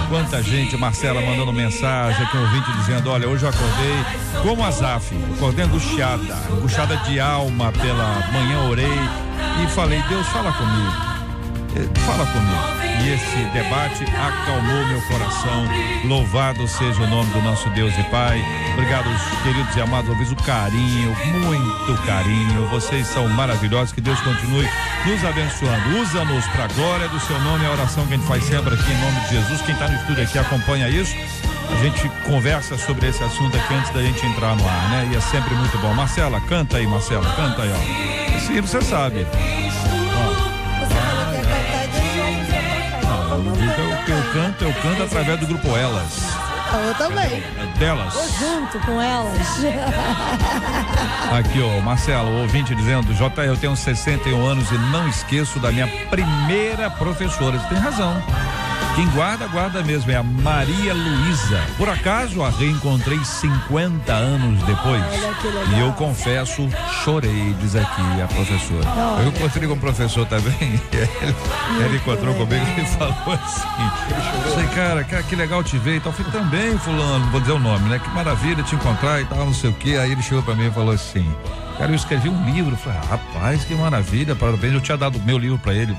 Quanta 0.09 0.41
gente, 0.41 0.77
Marcela 0.77 1.21
mandando 1.21 1.51
mensagem 1.53 2.25
aqui, 2.25 2.37
um 2.37 2.41
ouvinte 2.41 2.71
dizendo: 2.77 3.09
Olha, 3.09 3.27
hoje 3.27 3.43
eu 3.43 3.49
acordei 3.49 3.95
como 4.41 4.63
Azaf, 4.63 5.13
acordei 5.35 5.65
angustiada, 5.65 6.35
angustiada 6.51 6.97
de 6.97 7.19
alma 7.19 7.71
pela 7.71 8.29
manhã, 8.31 8.61
orei 8.69 8.99
e 9.63 9.67
falei: 9.69 10.01
Deus, 10.09 10.27
fala 10.27 10.51
comigo. 10.51 11.15
Fala 12.05 12.25
comigo 12.27 12.74
e 13.01 13.13
esse 13.13 13.37
debate 13.53 14.03
acalmou 14.03 14.85
meu 14.87 15.01
coração. 15.01 15.65
Louvado 16.05 16.67
seja 16.67 17.01
o 17.01 17.07
nome 17.07 17.31
do 17.31 17.41
nosso 17.41 17.69
Deus 17.71 17.93
e 17.97 18.03
Pai. 18.03 18.41
Obrigado, 18.73 19.09
queridos 19.43 19.75
e 19.75 19.81
amados 19.81 20.09
ouvintes, 20.09 20.31
o 20.31 20.35
carinho, 20.35 21.15
muito 21.31 22.01
carinho. 22.05 22.67
Vocês 22.69 23.07
são 23.07 23.27
maravilhosos. 23.29 23.91
Que 23.91 24.01
Deus 24.01 24.19
continue 24.21 24.67
nos 25.05 25.23
abençoando. 25.23 25.99
Usa-nos 25.99 26.45
para 26.47 26.65
a 26.65 26.67
glória 26.67 27.07
do 27.09 27.19
seu 27.19 27.39
nome, 27.39 27.65
a 27.65 27.71
oração 27.71 28.05
que 28.07 28.13
a 28.13 28.17
gente 28.17 28.27
faz 28.27 28.43
sempre 28.43 28.73
aqui 28.73 28.91
em 28.91 28.97
nome 28.97 29.19
de 29.21 29.29
Jesus. 29.29 29.61
Quem 29.61 29.73
está 29.73 29.87
no 29.87 29.95
estúdio 29.95 30.23
aqui 30.23 30.37
acompanha 30.37 30.89
isso. 30.89 31.15
A 31.71 31.83
gente 31.83 32.07
conversa 32.25 32.77
sobre 32.77 33.07
esse 33.07 33.23
assunto 33.23 33.57
aqui 33.57 33.73
antes 33.73 33.91
da 33.91 34.01
gente 34.01 34.25
entrar 34.25 34.55
no 34.55 34.67
ar, 34.67 34.89
né? 34.89 35.09
E 35.11 35.15
é 35.15 35.21
sempre 35.21 35.53
muito 35.55 35.77
bom. 35.79 35.93
Marcela, 35.93 36.39
canta 36.41 36.77
aí, 36.77 36.87
Marcela, 36.87 37.25
canta 37.35 37.63
aí, 37.63 37.71
ó. 37.71 38.35
Hino 38.51 38.67
você 38.67 38.81
sabe. 38.81 39.25
Eu 44.11 44.33
canto, 44.33 44.63
eu 44.63 44.73
canto 44.81 45.03
através 45.03 45.39
do 45.39 45.47
grupo 45.47 45.75
Elas. 45.75 46.35
Eu 46.73 46.95
também. 46.95 47.43
Delas. 47.77 48.13
Tô 48.13 48.27
junto 48.45 48.79
com 48.79 49.01
elas. 49.01 49.37
Aqui, 51.31 51.61
ó, 51.61 51.79
Marcelo, 51.81 52.41
ouvinte 52.41 52.75
dizendo, 52.75 53.13
J, 53.13 53.45
eu 53.45 53.55
tenho 53.55 53.75
61 53.75 54.45
anos 54.45 54.69
e 54.71 54.77
não 54.91 55.07
esqueço 55.07 55.59
da 55.59 55.71
minha 55.71 55.87
primeira 56.09 56.89
professora. 56.89 57.57
Você 57.59 57.67
tem 57.69 57.77
razão. 57.77 58.21
Quem 58.95 59.09
guarda, 59.09 59.45
guarda 59.47 59.83
mesmo. 59.83 60.09
É 60.09 60.15
a 60.15 60.23
Maria 60.23 60.93
Luísa. 60.93 61.61
Por 61.77 61.89
acaso 61.89 62.41
a 62.41 62.49
reencontrei 62.49 63.19
50 63.23 64.13
anos 64.13 64.63
depois. 64.63 65.03
E 65.75 65.79
eu 65.79 65.91
confesso, 65.93 66.69
chorei, 67.03 67.53
diz 67.59 67.75
aqui 67.75 68.21
a 68.23 68.27
professora. 68.27 68.85
Eu 69.21 69.27
encontrei 69.27 69.67
com 69.67 69.73
o 69.73 69.79
professor 69.79 70.25
também. 70.25 70.55
Ele, 70.95 71.35
ele 71.85 71.97
encontrou 71.97 72.33
comigo 72.35 72.65
e 72.77 72.85
falou 72.85 73.33
assim: 73.33 74.55
Sei, 74.55 74.67
cara, 74.67 75.03
cara, 75.03 75.23
que 75.23 75.35
legal 75.35 75.63
te 75.63 75.77
ver 75.77 75.97
e 75.97 75.99
tal. 75.99 76.11
Eu 76.11 76.17
falei, 76.17 76.31
também, 76.31 76.77
fulano, 76.77 77.25
vou 77.31 77.41
dizer 77.41 77.53
o 77.53 77.59
nome, 77.59 77.89
né? 77.89 77.99
Que 77.99 78.09
maravilha 78.09 78.63
te 78.63 78.75
encontrar 78.75 79.21
e 79.21 79.25
tal, 79.25 79.45
não 79.45 79.53
sei 79.53 79.69
o 79.69 79.73
quê. 79.73 79.97
Aí 79.99 80.11
ele 80.11 80.21
chegou 80.21 80.43
pra 80.43 80.55
mim 80.55 80.67
e 80.67 80.71
falou 80.71 80.93
assim. 80.93 81.29
Cara, 81.77 81.91
eu 81.91 81.95
escrevi 81.95 82.29
um 82.29 82.45
livro. 82.45 82.75
Falei, 82.77 82.99
rapaz, 83.09 83.65
que 83.65 83.75
maravilha, 83.75 84.35
parabéns. 84.35 84.73
Eu 84.73 84.81
tinha 84.81 84.97
dado 84.97 85.19
meu 85.21 85.37
livro 85.37 85.57
para 85.57 85.73
ele 85.73 85.95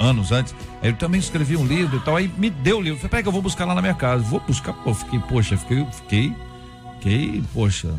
anos 0.00 0.32
antes. 0.32 0.54
Ele 0.82 0.94
também 0.94 1.20
escrevia 1.20 1.58
um 1.58 1.66
livro 1.66 1.96
e 1.96 2.00
tal. 2.00 2.16
Aí 2.16 2.28
me 2.36 2.50
deu 2.50 2.78
o 2.78 2.80
livro. 2.80 2.98
Falei, 2.98 3.10
peraí 3.10 3.22
que 3.22 3.28
eu 3.28 3.32
vou 3.32 3.42
buscar 3.42 3.64
lá 3.64 3.74
na 3.74 3.80
minha 3.80 3.94
casa. 3.94 4.24
Vou 4.24 4.40
buscar, 4.40 4.72
pô, 4.72 4.92
fiquei, 4.92 5.20
poxa, 5.20 5.56
fiquei, 5.56 5.86
fiquei, 5.92 6.34
fiquei, 6.98 7.44
poxa, 7.54 7.94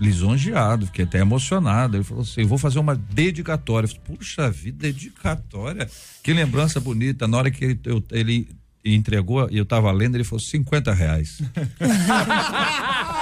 lisonjeado, 0.00 0.86
fiquei 0.86 1.04
até 1.04 1.18
emocionado. 1.18 1.96
Ele 1.96 2.04
falou 2.04 2.22
assim: 2.22 2.40
eu 2.40 2.48
vou 2.48 2.58
fazer 2.58 2.78
uma 2.78 2.96
dedicatória. 2.96 3.86
Eu 3.86 3.90
falei, 3.90 4.18
Puxa 4.18 4.50
vida, 4.50 4.78
dedicatória. 4.78 5.88
Que 6.22 6.32
lembrança 6.32 6.80
bonita. 6.80 7.28
Na 7.28 7.38
hora 7.38 7.50
que 7.50 7.64
ele, 7.64 7.80
eu, 7.84 8.02
ele 8.10 8.48
entregou 8.84 9.48
e 9.50 9.56
eu 9.56 9.62
estava 9.62 9.90
lendo, 9.92 10.16
ele 10.16 10.24
falou: 10.24 10.40
50 10.40 10.92
reais. 10.92 11.40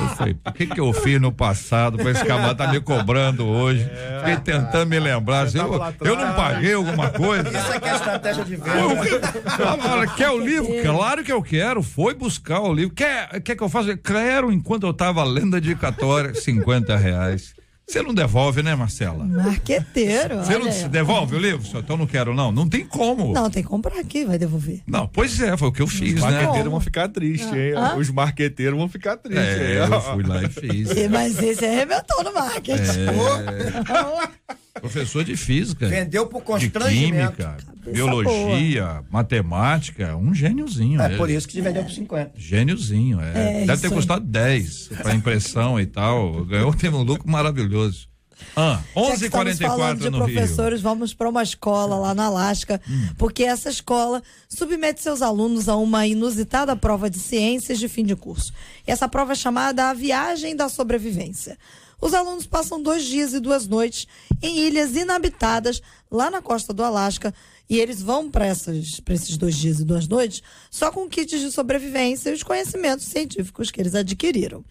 Eu 0.00 0.08
falei, 0.16 0.34
por 0.34 0.52
que 0.52 0.66
que 0.66 0.80
eu 0.80 0.92
fiz 0.92 1.20
no 1.20 1.32
passado 1.32 1.96
para 1.98 2.10
esse 2.10 2.24
camarada 2.24 2.54
tá 2.54 2.70
me 2.70 2.80
cobrando 2.80 3.46
hoje? 3.46 3.88
É, 3.90 4.18
Fiquei 4.18 4.36
tentando 4.54 4.88
me 4.88 4.98
lembrar. 4.98 5.42
Assim, 5.42 5.58
eu, 5.58 5.72
eu, 6.00 6.16
não 6.16 6.34
paguei 6.34 6.74
alguma 6.74 7.10
coisa? 7.10 7.48
Isso 7.48 7.72
aqui 7.72 7.88
é 7.88 7.94
estratégia 7.94 8.44
de 8.44 8.56
venda. 8.56 10.14
quer 10.16 10.30
o 10.30 10.38
livro? 10.38 10.70
Claro 10.82 11.24
que 11.24 11.32
eu 11.32 11.42
quero. 11.42 11.82
Foi 11.82 12.14
buscar 12.14 12.60
o 12.60 12.72
livro. 12.72 12.94
Quer, 12.94 13.40
quer 13.40 13.56
que 13.56 13.62
eu 13.62 13.68
faça? 13.68 13.96
Quero, 13.96 14.52
enquanto 14.52 14.84
eu 14.84 14.90
estava 14.90 15.24
lendo 15.24 15.56
a 15.56 15.60
dedicatória, 15.60 16.34
50 16.34 16.96
reais. 16.96 17.54
Você 17.88 18.02
não 18.02 18.12
devolve, 18.12 18.64
né, 18.64 18.74
Marcela? 18.74 19.24
Marqueteiro. 19.24 20.38
Você 20.38 20.58
não 20.58 20.88
devolve 20.88 21.36
o 21.36 21.38
livro? 21.38 21.64
Então 21.78 21.96
não 21.96 22.06
quero, 22.06 22.34
não. 22.34 22.50
Não 22.50 22.68
tem 22.68 22.84
como. 22.84 23.32
Não, 23.32 23.48
tem 23.48 23.62
que 23.62 23.68
comprar 23.68 24.00
aqui, 24.00 24.24
vai 24.24 24.36
devolver. 24.36 24.80
Não, 24.86 25.06
pois 25.06 25.40
é, 25.40 25.56
foi 25.56 25.68
o 25.68 25.72
que 25.72 25.82
eu 25.82 25.86
fiz, 25.86 26.14
Os 26.14 26.22
né? 26.22 26.32
marqueteiros 26.32 26.70
vão 26.70 26.80
ficar 26.80 27.08
tristes, 27.08 27.52
hein? 27.52 27.74
Ah. 27.76 27.94
Os 27.96 28.10
marqueteiros 28.10 28.76
vão 28.76 28.88
ficar 28.88 29.16
tristes. 29.16 29.46
É, 29.46 29.84
eu 29.84 30.00
fui 30.00 30.24
lá 30.24 30.42
e 30.42 30.48
fiz. 30.48 31.08
Mas 31.08 31.40
esse 31.40 31.64
arrebentou 31.64 32.24
no 32.24 32.34
marketing. 32.34 32.82
É. 32.82 34.56
Professor 34.80 35.24
de 35.24 35.36
física. 35.36 35.86
Vendeu 35.86 36.26
por 36.26 36.42
constrangimento. 36.42 37.36
De 37.36 37.42
química, 37.42 37.56
biologia, 37.92 38.84
boa. 38.84 39.04
matemática, 39.10 40.16
um 40.16 40.34
gêniozinho. 40.34 41.00
É 41.00 41.06
ele. 41.06 41.16
por 41.16 41.30
isso 41.30 41.46
que 41.46 41.54
te 41.54 41.60
vendeu 41.60 41.82
por 41.82 41.92
50. 41.92 42.32
Gêniozinho, 42.36 43.20
é. 43.20 43.62
é 43.62 43.66
Deve 43.66 43.82
ter 43.82 43.90
custado 43.90 44.24
10 44.24 44.88
para 45.02 45.14
impressão 45.14 45.80
e 45.80 45.86
tal. 45.86 46.44
Ganhou, 46.44 46.72
teve 46.74 46.94
um 46.96 47.02
lucro 47.02 47.28
maravilhoso. 47.28 48.08
Ah, 48.54 48.82
11h44 48.94 49.96
de 49.96 50.10
no 50.10 50.18
professores, 50.18 50.80
Rio. 50.80 50.90
vamos 50.90 51.14
para 51.14 51.28
uma 51.28 51.42
escola 51.42 51.96
lá 51.96 52.14
no 52.14 52.22
Alasca, 52.22 52.80
hum. 52.88 53.08
porque 53.16 53.44
essa 53.44 53.70
escola 53.70 54.22
submete 54.48 55.02
seus 55.02 55.22
alunos 55.22 55.68
a 55.68 55.76
uma 55.76 56.06
inusitada 56.06 56.76
prova 56.76 57.08
de 57.08 57.18
ciências 57.18 57.78
de 57.78 57.88
fim 57.88 58.04
de 58.04 58.14
curso. 58.14 58.52
Essa 58.86 59.08
prova 59.08 59.32
é 59.32 59.36
chamada 59.36 59.88
a 59.88 59.94
Viagem 59.94 60.54
da 60.54 60.68
Sobrevivência. 60.68 61.56
Os 62.00 62.12
alunos 62.12 62.46
passam 62.46 62.82
dois 62.82 63.04
dias 63.04 63.32
e 63.32 63.40
duas 63.40 63.66
noites 63.66 64.06
em 64.42 64.58
ilhas 64.58 64.94
inabitadas 64.94 65.80
lá 66.10 66.30
na 66.30 66.42
costa 66.42 66.72
do 66.72 66.84
Alasca 66.84 67.34
e 67.68 67.78
eles 67.78 68.00
vão 68.00 68.30
para 68.30 68.46
esses 68.48 69.36
dois 69.36 69.56
dias 69.56 69.80
e 69.80 69.84
duas 69.84 70.06
noites 70.06 70.42
só 70.70 70.90
com 70.90 71.08
kits 71.08 71.40
de 71.40 71.50
sobrevivência 71.50 72.30
e 72.30 72.34
os 72.34 72.42
conhecimentos 72.42 73.06
científicos 73.06 73.70
que 73.70 73.80
eles 73.80 73.94
adquiriram. 73.94 74.64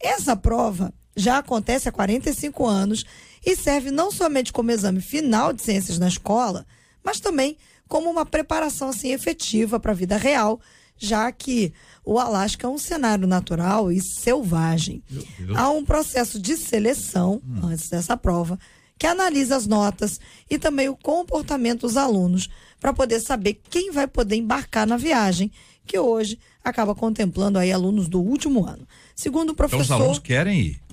Essa 0.00 0.36
prova 0.36 0.92
já 1.16 1.38
acontece 1.38 1.88
há 1.88 1.92
45 1.92 2.66
anos 2.66 3.04
e 3.44 3.56
serve 3.56 3.90
não 3.90 4.10
somente 4.10 4.52
como 4.52 4.70
exame 4.70 5.00
final 5.00 5.52
de 5.52 5.62
ciências 5.62 5.98
na 5.98 6.08
escola, 6.08 6.66
mas 7.02 7.20
também 7.20 7.56
como 7.88 8.10
uma 8.10 8.26
preparação 8.26 8.88
assim 8.88 9.12
efetiva 9.12 9.78
para 9.78 9.92
a 9.92 9.94
vida 9.94 10.16
real, 10.16 10.60
já 10.96 11.30
que 11.30 11.72
o 12.04 12.18
Alasca 12.18 12.66
é 12.66 12.70
um 12.70 12.78
cenário 12.78 13.26
natural 13.26 13.92
e 13.92 14.00
selvagem. 14.00 15.02
Há 15.54 15.70
um 15.70 15.84
processo 15.84 16.38
de 16.38 16.56
seleção 16.56 17.42
hum. 17.46 17.66
antes 17.66 17.88
dessa 17.88 18.16
prova 18.16 18.58
que 18.98 19.06
analisa 19.06 19.56
as 19.56 19.66
notas 19.66 20.20
e 20.48 20.58
também 20.58 20.88
o 20.88 20.96
comportamento 20.96 21.82
dos 21.82 21.96
alunos 21.96 22.48
para 22.80 22.92
poder 22.92 23.20
saber 23.20 23.60
quem 23.70 23.90
vai 23.90 24.06
poder 24.06 24.36
embarcar 24.36 24.86
na 24.86 24.96
viagem, 24.96 25.50
que 25.86 25.98
hoje 25.98 26.38
acaba 26.62 26.94
contemplando 26.94 27.58
aí 27.58 27.72
alunos 27.72 28.08
do 28.08 28.20
último 28.20 28.66
ano. 28.66 28.86
Segundo 29.14 29.50
o 29.50 29.54
professor. 29.54 29.84
Então 29.84 29.96
os 29.96 30.02
alunos 30.02 30.18
querem 30.18 30.60
ir. 30.60 30.83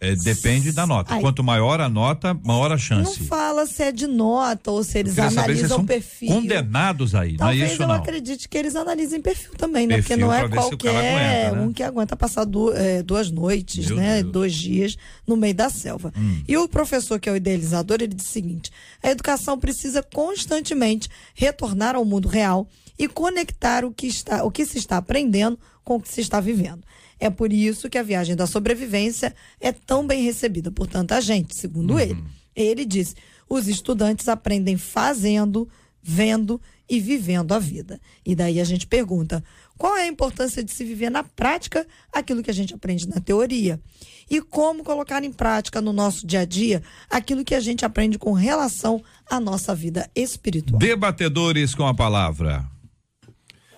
É, 0.00 0.14
depende 0.14 0.72
da 0.72 0.86
nota. 0.86 1.14
Ai, 1.14 1.20
Quanto 1.20 1.42
maior 1.42 1.80
a 1.80 1.88
nota, 1.88 2.34
maior 2.44 2.70
a 2.70 2.78
chance. 2.78 3.20
Não 3.20 3.28
fala 3.28 3.66
se 3.66 3.82
é 3.82 3.90
de 3.90 4.06
nota 4.06 4.70
ou 4.70 4.84
se 4.84 4.98
eles 4.98 5.18
analisam 5.18 5.80
o 5.80 5.86
perfil. 5.86 6.28
Condenados 6.28 7.14
aí, 7.14 7.36
Talvez 7.36 7.58
não 7.60 7.66
é 7.66 7.72
isso 7.72 7.82
eu 7.82 7.88
não. 7.88 7.94
acredite 7.94 8.48
que 8.48 8.58
eles 8.58 8.76
analisem 8.76 9.22
perfil 9.22 9.52
também, 9.56 9.86
né? 9.86 9.96
Perfil 9.96 10.16
Porque 10.18 10.24
não 10.24 10.32
é 10.32 10.48
qualquer 10.48 10.88
aguenta, 10.90 11.56
né? 11.56 11.62
um 11.62 11.72
que 11.72 11.82
aguenta 11.82 12.14
passar 12.14 12.44
du 12.44 12.72
é, 12.72 13.02
duas 13.02 13.30
noites, 13.30 13.86
Meu 13.86 13.96
né? 13.96 14.22
Deus. 14.22 14.32
Dois 14.32 14.54
dias 14.54 14.96
no 15.26 15.36
meio 15.36 15.54
da 15.54 15.70
selva. 15.70 16.12
Hum. 16.16 16.42
E 16.46 16.56
o 16.56 16.68
professor, 16.68 17.18
que 17.18 17.28
é 17.28 17.32
o 17.32 17.36
idealizador, 17.36 17.96
ele 18.00 18.14
diz 18.14 18.26
o 18.26 18.30
seguinte: 18.30 18.70
a 19.02 19.10
educação 19.10 19.58
precisa 19.58 20.02
constantemente 20.02 21.08
retornar 21.34 21.96
ao 21.96 22.04
mundo 22.04 22.28
real 22.28 22.68
e 22.98 23.08
conectar 23.08 23.84
o 23.84 23.92
que, 23.92 24.06
está, 24.06 24.44
o 24.44 24.50
que 24.50 24.64
se 24.64 24.78
está 24.78 24.96
aprendendo 24.96 25.58
com 25.84 25.96
o 25.96 26.00
que 26.00 26.08
se 26.08 26.20
está 26.20 26.40
vivendo. 26.40 26.82
É 27.18 27.30
por 27.30 27.52
isso 27.52 27.88
que 27.88 27.98
a 27.98 28.02
viagem 28.02 28.36
da 28.36 28.46
sobrevivência 28.46 29.34
é 29.60 29.72
tão 29.72 30.06
bem 30.06 30.22
recebida 30.22 30.70
por 30.70 30.86
tanta 30.86 31.20
gente, 31.20 31.56
segundo 31.56 31.94
uhum. 31.94 32.00
ele. 32.00 32.24
Ele 32.54 32.84
diz: 32.84 33.14
os 33.48 33.68
estudantes 33.68 34.28
aprendem 34.28 34.76
fazendo, 34.76 35.68
vendo 36.02 36.60
e 36.88 37.00
vivendo 37.00 37.52
a 37.52 37.58
vida. 37.58 38.00
E 38.24 38.34
daí 38.34 38.60
a 38.60 38.64
gente 38.64 38.86
pergunta: 38.86 39.42
qual 39.78 39.96
é 39.96 40.02
a 40.02 40.08
importância 40.08 40.62
de 40.62 40.70
se 40.70 40.84
viver 40.84 41.10
na 41.10 41.22
prática 41.22 41.86
aquilo 42.12 42.42
que 42.42 42.50
a 42.50 42.54
gente 42.54 42.74
aprende 42.74 43.08
na 43.08 43.20
teoria? 43.20 43.80
E 44.28 44.40
como 44.40 44.84
colocar 44.84 45.22
em 45.24 45.32
prática 45.32 45.80
no 45.80 45.92
nosso 45.92 46.26
dia 46.26 46.40
a 46.40 46.44
dia 46.44 46.82
aquilo 47.08 47.44
que 47.44 47.54
a 47.54 47.60
gente 47.60 47.84
aprende 47.84 48.18
com 48.18 48.32
relação 48.32 49.02
à 49.28 49.40
nossa 49.40 49.74
vida 49.74 50.10
espiritual? 50.14 50.78
Debatedores 50.78 51.74
com 51.74 51.86
a 51.86 51.94
palavra. 51.94 52.75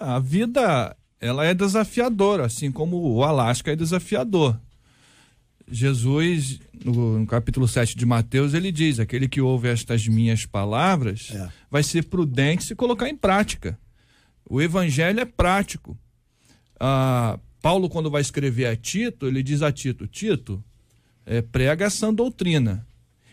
A 0.01 0.19
vida 0.19 0.97
ela 1.21 1.45
é 1.45 1.53
desafiadora, 1.53 2.47
assim 2.47 2.71
como 2.71 2.97
o 2.97 3.25
Alasca 3.25 3.73
é 3.73 3.77
desafiador. 3.77 4.59
Jesus, 5.71 6.61
no, 6.85 7.19
no, 7.19 7.27
capítulo 7.27 7.69
7 7.69 7.97
de 7.97 8.07
Mateus, 8.07 8.55
ele 8.55 8.73
diz: 8.73 8.99
aquele 8.99 9.29
que 9.29 9.41
ouve 9.41 9.69
estas 9.69 10.07
minhas 10.07 10.47
palavras 10.47 11.31
é. 11.33 11.49
vai 11.71 11.83
ser 11.83 12.05
prudente 12.05 12.65
se 12.65 12.75
colocar 12.75 13.09
em 13.09 13.17
prática. 13.17 13.79
O 14.49 14.63
evangelho 14.63 15.21
é 15.21 15.25
prático. 15.25 15.97
Ah, 16.81 17.39
Paulo, 17.61 17.89
quando 17.89 18.11
vai 18.11 18.23
escrever 18.23 18.67
a 18.67 18.77
Tito, 18.77 19.27
ele 19.27 19.43
diz 19.43 19.61
a 19.61 19.71
Tito: 19.71 20.07
Tito, 20.07 20.63
é, 21.27 21.43
prega 21.43 21.85
essa 21.85 22.11
doutrina. 22.13 22.87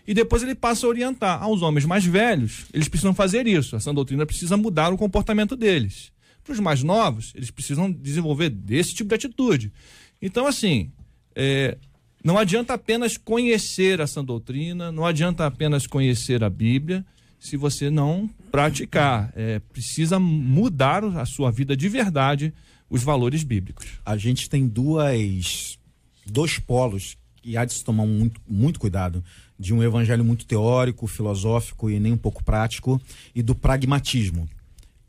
E 0.08 0.14
depois 0.14 0.44
ele 0.44 0.54
passa 0.54 0.86
a 0.86 0.90
orientar 0.90 1.42
aos 1.42 1.62
homens 1.62 1.86
mais 1.86 2.06
velhos, 2.06 2.66
eles 2.72 2.88
precisam 2.88 3.14
fazer 3.14 3.48
isso. 3.48 3.76
Essa 3.76 3.94
doutrina 3.94 4.26
precisa 4.26 4.56
mudar 4.56 4.94
o 4.94 4.98
comportamento 4.98 5.56
deles. 5.56 6.12
Para 6.46 6.54
os 6.54 6.60
mais 6.60 6.84
novos, 6.84 7.34
eles 7.36 7.50
precisam 7.50 7.92
desenvolver 7.92 8.50
desse 8.50 8.94
tipo 8.94 9.10
de 9.10 9.16
atitude. 9.16 9.74
Então, 10.22 10.46
assim, 10.46 10.92
é, 11.36 11.76
não 12.24 12.38
adianta 12.38 12.76
apenas 12.76 13.18
conhecer 13.18 14.00
essa 14.00 14.22
doutrina, 14.22 14.92
não 14.92 15.08
adianta 15.08 15.48
apenas 15.48 15.88
conhecer 15.88 16.44
a 16.44 16.50
Bíblia, 16.50 17.04
se 17.40 17.58
você 17.58 17.90
não 17.90 18.30
praticar. 18.52 19.34
É, 19.36 19.58
precisa 19.58 20.20
mudar 20.20 21.04
a 21.04 21.26
sua 21.26 21.52
vida 21.52 21.76
de 21.76 21.90
verdade, 21.90 22.54
os 22.88 23.02
valores 23.02 23.44
bíblicos. 23.44 23.88
A 24.06 24.16
gente 24.16 24.48
tem 24.48 24.68
duas, 24.68 25.80
dois 26.28 26.60
polos 26.60 27.18
e 27.44 27.58
há 27.58 27.66
de 27.66 27.74
se 27.74 27.84
tomar 27.84 28.06
muito, 28.06 28.40
muito 28.48 28.80
cuidado 28.80 29.24
de 29.58 29.74
um 29.74 29.82
evangelho 29.82 30.24
muito 30.24 30.46
teórico, 30.46 31.08
filosófico 31.08 31.90
e 31.90 32.00
nem 32.00 32.14
um 32.14 32.18
pouco 32.18 32.44
prático, 32.44 33.02
e 33.34 33.42
do 33.42 33.56
pragmatismo 33.56 34.48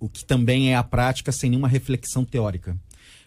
o 0.06 0.08
que 0.08 0.24
também 0.24 0.72
é 0.72 0.76
a 0.76 0.84
prática 0.84 1.32
sem 1.32 1.50
nenhuma 1.50 1.68
reflexão 1.68 2.24
teórica. 2.24 2.76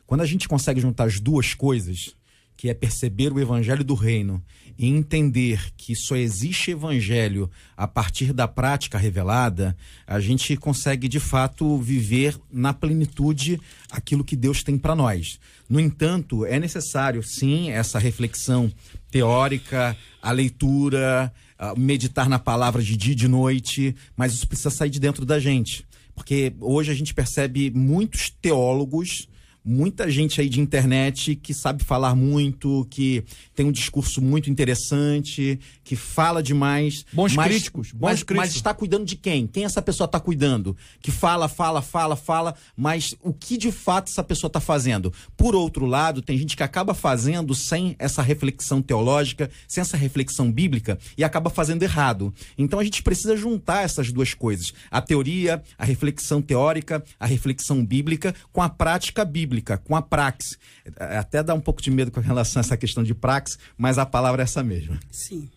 Quando 0.07 0.21
a 0.21 0.25
gente 0.25 0.47
consegue 0.47 0.81
juntar 0.81 1.03
as 1.03 1.19
duas 1.19 1.53
coisas, 1.53 2.15
que 2.55 2.69
é 2.69 2.73
perceber 2.73 3.31
o 3.31 3.39
evangelho 3.39 3.83
do 3.83 3.93
reino 3.93 4.43
e 4.77 4.87
entender 4.87 5.71
que 5.77 5.95
só 5.95 6.15
existe 6.15 6.71
evangelho 6.71 7.49
a 7.75 7.87
partir 7.87 8.33
da 8.33 8.47
prática 8.47 8.97
revelada, 8.97 9.75
a 10.07 10.19
gente 10.19 10.55
consegue 10.57 11.07
de 11.07 11.19
fato 11.19 11.77
viver 11.77 12.37
na 12.51 12.73
plenitude 12.73 13.59
aquilo 13.91 14.23
que 14.23 14.35
Deus 14.35 14.63
tem 14.63 14.77
para 14.77 14.95
nós. 14.95 15.39
No 15.69 15.79
entanto, 15.79 16.45
é 16.45 16.59
necessário 16.59 17.21
sim 17.21 17.71
essa 17.71 17.99
reflexão 17.99 18.71
teórica, 19.11 19.95
a 20.21 20.31
leitura, 20.31 21.31
meditar 21.77 22.29
na 22.29 22.39
palavra 22.39 22.81
de 22.81 22.95
dia 22.95 23.13
e 23.13 23.15
de 23.15 23.27
noite, 23.27 23.95
mas 24.15 24.33
isso 24.33 24.47
precisa 24.47 24.69
sair 24.69 24.89
de 24.89 24.99
dentro 24.99 25.25
da 25.25 25.39
gente. 25.39 25.85
Porque 26.19 26.53
hoje 26.59 26.91
a 26.91 26.93
gente 26.93 27.13
percebe 27.13 27.71
muitos 27.71 28.29
teólogos 28.29 29.29
muita 29.63 30.09
gente 30.09 30.39
aí 30.39 30.49
de 30.49 30.59
internet 30.59 31.35
que 31.35 31.53
sabe 31.53 31.83
falar 31.83 32.15
muito, 32.15 32.87
que 32.89 33.23
tem 33.53 33.65
um 33.65 33.71
discurso 33.71 34.21
muito 34.21 34.49
interessante, 34.49 35.59
que 35.83 35.95
fala 35.95 36.41
demais. 36.41 37.05
Bons 37.13 37.35
mas, 37.35 37.47
críticos, 37.47 37.91
bons 37.91 38.01
mas, 38.01 38.23
críticos. 38.23 38.37
Mas 38.37 38.55
está 38.55 38.73
cuidando 38.73 39.05
de 39.05 39.15
quem? 39.15 39.47
Quem 39.47 39.65
essa 39.65 39.81
pessoa 39.81 40.05
está 40.05 40.19
cuidando? 40.19 40.75
Que 41.01 41.11
fala, 41.11 41.47
fala, 41.47 41.81
fala, 41.81 42.15
fala, 42.15 42.55
mas 42.75 43.15
o 43.21 43.33
que 43.33 43.57
de 43.57 43.71
fato 43.71 44.09
essa 44.09 44.23
pessoa 44.23 44.49
está 44.49 44.59
fazendo? 44.59 45.13
Por 45.35 45.55
outro 45.55 45.85
lado, 45.85 46.21
tem 46.21 46.37
gente 46.37 46.55
que 46.55 46.63
acaba 46.63 46.93
fazendo 46.93 47.53
sem 47.53 47.95
essa 47.99 48.21
reflexão 48.21 48.81
teológica, 48.81 49.49
sem 49.67 49.81
essa 49.81 49.97
reflexão 49.97 50.51
bíblica 50.51 50.97
e 51.17 51.23
acaba 51.23 51.49
fazendo 51.49 51.83
errado. 51.83 52.33
Então 52.57 52.79
a 52.79 52.83
gente 52.83 53.03
precisa 53.03 53.35
juntar 53.35 53.83
essas 53.83 54.11
duas 54.11 54.33
coisas: 54.33 54.73
a 54.89 55.01
teoria, 55.01 55.61
a 55.77 55.85
reflexão 55.85 56.41
teórica, 56.41 57.03
a 57.19 57.25
reflexão 57.25 57.85
bíblica 57.85 58.33
com 58.51 58.61
a 58.61 58.69
prática 58.69 59.25
bíblica 59.25 59.48
bíblica 59.49 59.77
com 59.77 59.95
a 59.95 60.01
praxe. 60.01 60.57
É, 60.99 61.17
até 61.17 61.41
dá 61.41 61.53
um 61.53 61.59
pouco 61.59 61.81
de 61.81 61.89
medo 61.89 62.11
com 62.11 62.19
relação 62.19 62.59
a 62.59 62.61
essa 62.61 62.77
questão 62.77 63.03
de 63.03 63.15
praxe, 63.15 63.57
mas 63.75 63.97
a 63.97 64.05
palavra 64.05 64.43
é 64.43 64.45
essa 64.45 64.63
mesma. 64.63 64.99
Sim. 65.11 65.49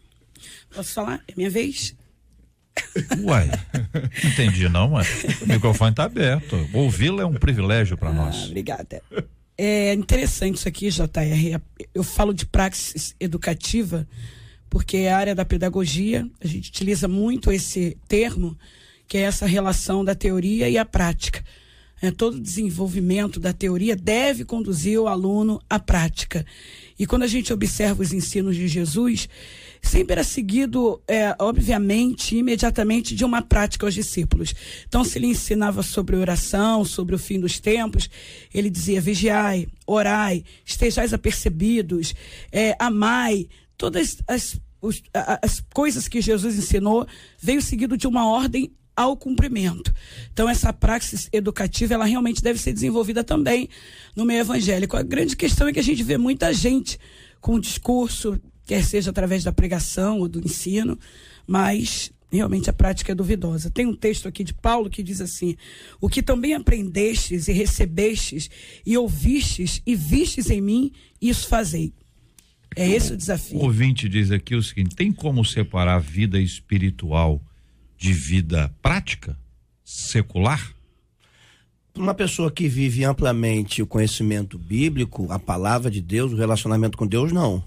Posso 0.74 0.94
falar? 0.94 1.22
É 1.28 1.34
minha 1.36 1.50
vez? 1.50 1.94
Uai, 3.22 3.50
entendi 4.24 4.66
não, 4.68 4.88
mas 4.88 5.06
o 5.42 5.46
microfone 5.46 5.90
está 5.90 6.04
aberto. 6.04 6.56
Ouvi-la 6.72 7.22
é 7.22 7.26
um 7.26 7.34
privilégio 7.34 7.98
para 7.98 8.08
ah, 8.08 8.14
nós. 8.14 8.46
Obrigada. 8.46 9.02
É 9.58 9.92
interessante 9.92 10.56
isso 10.56 10.66
aqui, 10.66 10.88
JR. 10.88 11.60
Eu 11.94 12.02
falo 12.02 12.32
de 12.32 12.46
praxis 12.46 13.14
educativa 13.20 14.08
porque 14.70 14.96
é 14.96 15.12
a 15.12 15.18
área 15.18 15.34
da 15.34 15.44
pedagogia, 15.44 16.26
a 16.42 16.46
gente 16.46 16.70
utiliza 16.70 17.06
muito 17.06 17.52
esse 17.52 17.94
termo, 18.08 18.56
que 19.06 19.18
é 19.18 19.20
essa 19.20 19.44
relação 19.44 20.02
da 20.02 20.14
teoria 20.14 20.66
e 20.66 20.78
a 20.78 20.84
prática. 20.86 21.44
É, 22.02 22.10
todo 22.10 22.40
desenvolvimento 22.40 23.38
da 23.38 23.52
teoria 23.52 23.94
deve 23.94 24.44
conduzir 24.44 24.98
o 24.98 25.06
aluno 25.06 25.60
à 25.70 25.78
prática. 25.78 26.44
E 26.98 27.06
quando 27.06 27.22
a 27.22 27.28
gente 27.28 27.52
observa 27.52 28.02
os 28.02 28.12
ensinos 28.12 28.56
de 28.56 28.66
Jesus, 28.66 29.28
sempre 29.80 30.14
era 30.14 30.24
seguido, 30.24 31.00
é, 31.06 31.32
obviamente, 31.38 32.36
imediatamente 32.36 33.14
de 33.14 33.24
uma 33.24 33.40
prática 33.40 33.86
aos 33.86 33.94
discípulos. 33.94 34.52
Então, 34.88 35.04
se 35.04 35.16
ele 35.16 35.28
ensinava 35.28 35.80
sobre 35.84 36.16
oração, 36.16 36.84
sobre 36.84 37.14
o 37.14 37.18
fim 37.18 37.38
dos 37.38 37.60
tempos, 37.60 38.10
ele 38.52 38.68
dizia: 38.68 39.00
vigiai, 39.00 39.68
orai, 39.86 40.42
estejais 40.64 41.14
apercebidos, 41.14 42.16
é, 42.50 42.74
amai. 42.80 43.48
Todas 43.76 44.18
as, 44.26 44.60
as 45.40 45.62
coisas 45.72 46.08
que 46.08 46.20
Jesus 46.20 46.56
ensinou 46.56 47.06
veio 47.40 47.62
seguido 47.62 47.96
de 47.96 48.08
uma 48.08 48.28
ordem 48.28 48.72
ao 48.96 49.16
cumprimento. 49.16 49.92
Então 50.32 50.48
essa 50.48 50.72
praxis 50.72 51.28
educativa 51.32 51.94
ela 51.94 52.04
realmente 52.04 52.42
deve 52.42 52.58
ser 52.58 52.72
desenvolvida 52.72 53.24
também 53.24 53.68
no 54.14 54.24
meio 54.24 54.40
evangélico. 54.40 54.96
A 54.96 55.02
grande 55.02 55.36
questão 55.36 55.68
é 55.68 55.72
que 55.72 55.80
a 55.80 55.84
gente 55.84 56.02
vê 56.02 56.18
muita 56.18 56.52
gente 56.52 56.98
com 57.40 57.58
discurso 57.58 58.40
quer 58.66 58.84
seja 58.84 59.10
através 59.10 59.44
da 59.44 59.52
pregação 59.52 60.20
ou 60.20 60.28
do 60.28 60.38
ensino, 60.38 60.98
mas 61.46 62.12
realmente 62.30 62.70
a 62.70 62.72
prática 62.72 63.12
é 63.12 63.14
duvidosa. 63.14 63.70
Tem 63.70 63.86
um 63.86 63.94
texto 63.94 64.26
aqui 64.26 64.42
de 64.42 64.54
Paulo 64.54 64.88
que 64.88 65.02
diz 65.02 65.20
assim: 65.20 65.56
O 66.00 66.08
que 66.08 66.22
também 66.22 66.54
aprendestes 66.54 67.48
e 67.48 67.52
recebestes 67.52 68.48
e 68.84 68.96
ouvistes 68.96 69.82
e 69.86 69.94
vistes 69.94 70.50
em 70.50 70.60
mim, 70.60 70.92
isso 71.20 71.48
fazei. 71.48 71.92
É 72.74 72.88
esse 72.88 73.12
o 73.12 73.16
desafio. 73.16 73.58
O 73.58 73.64
ouvinte 73.64 74.08
diz 74.08 74.30
aqui 74.30 74.54
o 74.54 74.62
seguinte: 74.62 74.96
tem 74.96 75.12
como 75.12 75.44
separar 75.44 75.98
vida 75.98 76.40
espiritual 76.40 77.42
de 78.02 78.12
vida 78.12 78.68
prática, 78.82 79.38
secular? 79.84 80.74
Uma 81.94 82.12
pessoa 82.12 82.50
que 82.50 82.66
vive 82.66 83.04
amplamente 83.04 83.80
o 83.80 83.86
conhecimento 83.86 84.58
bíblico, 84.58 85.30
a 85.30 85.38
palavra 85.38 85.88
de 85.88 86.00
Deus, 86.00 86.32
o 86.32 86.36
relacionamento 86.36 86.98
com 86.98 87.06
Deus, 87.06 87.30
não. 87.30 87.62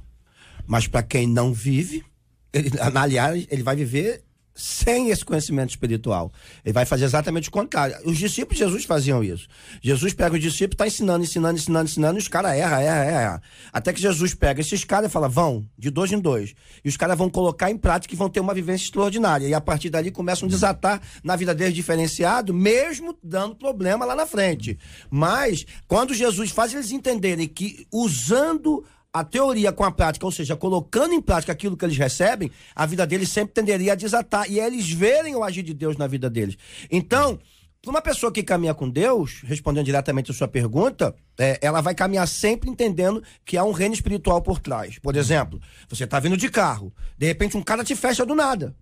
Mas 0.67 0.87
para 0.87 1.01
quem 1.03 1.25
não 1.25 1.53
vive, 1.53 2.03
ele, 2.51 2.69
aliás, 2.93 3.47
ele 3.49 3.63
vai 3.63 3.77
viver 3.77 4.24
sem 4.55 5.09
esse 5.09 5.25
conhecimento 5.25 5.71
espiritual. 5.71 6.31
Ele 6.63 6.71
vai 6.71 6.85
fazer 6.85 7.03
exatamente 7.03 7.49
o 7.49 7.51
contrário. 7.51 7.97
Os 8.05 8.17
discípulos 8.17 8.57
de 8.57 8.63
Jesus 8.63 8.85
faziam 8.85 9.21
isso. 9.21 9.47
Jesus 9.81 10.13
pega 10.13 10.35
os 10.35 10.41
discípulos, 10.41 10.75
está 10.75 10.87
ensinando, 10.87 11.25
ensinando, 11.25 11.59
ensinando, 11.59 11.89
ensinando, 11.89 12.17
e 12.17 12.21
os 12.21 12.29
caras 12.29 12.53
erram, 12.53 12.79
erram, 12.79 13.09
erram. 13.09 13.41
Até 13.73 13.91
que 13.91 14.01
Jesus 14.01 14.33
pega 14.33 14.61
esses 14.61 14.85
caras 14.85 15.09
e 15.09 15.13
fala, 15.13 15.27
vão, 15.27 15.67
de 15.77 15.89
dois 15.89 16.11
em 16.11 16.19
dois. 16.19 16.55
E 16.83 16.87
os 16.87 16.95
caras 16.95 17.17
vão 17.17 17.29
colocar 17.29 17.69
em 17.69 17.77
prática 17.77 18.13
e 18.13 18.17
vão 18.17 18.29
ter 18.29 18.39
uma 18.39 18.53
vivência 18.53 18.85
extraordinária. 18.85 19.47
E 19.47 19.53
a 19.53 19.59
partir 19.59 19.89
dali 19.89 20.09
começam 20.09 20.47
a 20.47 20.49
desatar 20.49 21.01
na 21.21 21.35
vida 21.35 21.53
deles 21.53 21.75
diferenciado, 21.75 22.53
mesmo 22.53 23.17
dando 23.21 23.55
problema 23.55 24.05
lá 24.05 24.15
na 24.15 24.25
frente. 24.25 24.79
Mas, 25.09 25.65
quando 25.85 26.13
Jesus 26.13 26.51
faz 26.51 26.73
eles 26.73 26.91
entenderem 26.91 27.47
que 27.47 27.85
usando 27.91 28.85
a 29.15 29.23
teoria 29.23 29.71
com 29.71 29.85
a 29.85 29.91
prática, 29.91 30.25
ou 30.25 30.31
seja, 30.31 30.57
colocando 30.57 31.13
em 31.13 31.21
prática 31.21 31.53
aquilo 31.53 31.77
que 31.77 31.85
eles 31.85 31.97
recebem, 31.97 32.51
a 32.75 32.85
vida 32.85 33.07
deles 33.07 33.29
sempre 33.29 33.53
tenderia 33.53 33.93
a 33.93 33.95
desatar. 33.95 34.51
E 34.51 34.59
eles 34.59 34.91
verem 34.91 35.33
o 35.37 35.41
agir 35.41 35.63
de 35.63 35.73
Deus 35.73 35.95
na 35.95 36.05
vida 36.05 36.29
deles. 36.29 36.57
Então, 36.91 37.39
para 37.81 37.91
uma 37.91 38.01
pessoa 38.01 38.29
que 38.29 38.43
caminha 38.43 38.73
com 38.73 38.89
Deus, 38.89 39.41
respondendo 39.45 39.85
diretamente 39.85 40.31
a 40.31 40.33
sua 40.33 40.49
pergunta, 40.49 41.15
é, 41.39 41.57
ela 41.61 41.79
vai 41.79 41.95
caminhar 41.95 42.27
sempre 42.27 42.69
entendendo 42.69 43.23
que 43.45 43.55
há 43.55 43.63
um 43.63 43.71
reino 43.71 43.93
espiritual 43.93 44.41
por 44.41 44.59
trás. 44.59 44.99
Por 44.99 45.15
exemplo, 45.15 45.61
você 45.87 46.03
está 46.03 46.19
vindo 46.19 46.35
de 46.35 46.49
carro, 46.49 46.93
de 47.17 47.25
repente 47.25 47.55
um 47.55 47.63
cara 47.63 47.85
te 47.85 47.95
fecha 47.95 48.25
do 48.25 48.35
nada. 48.35 48.75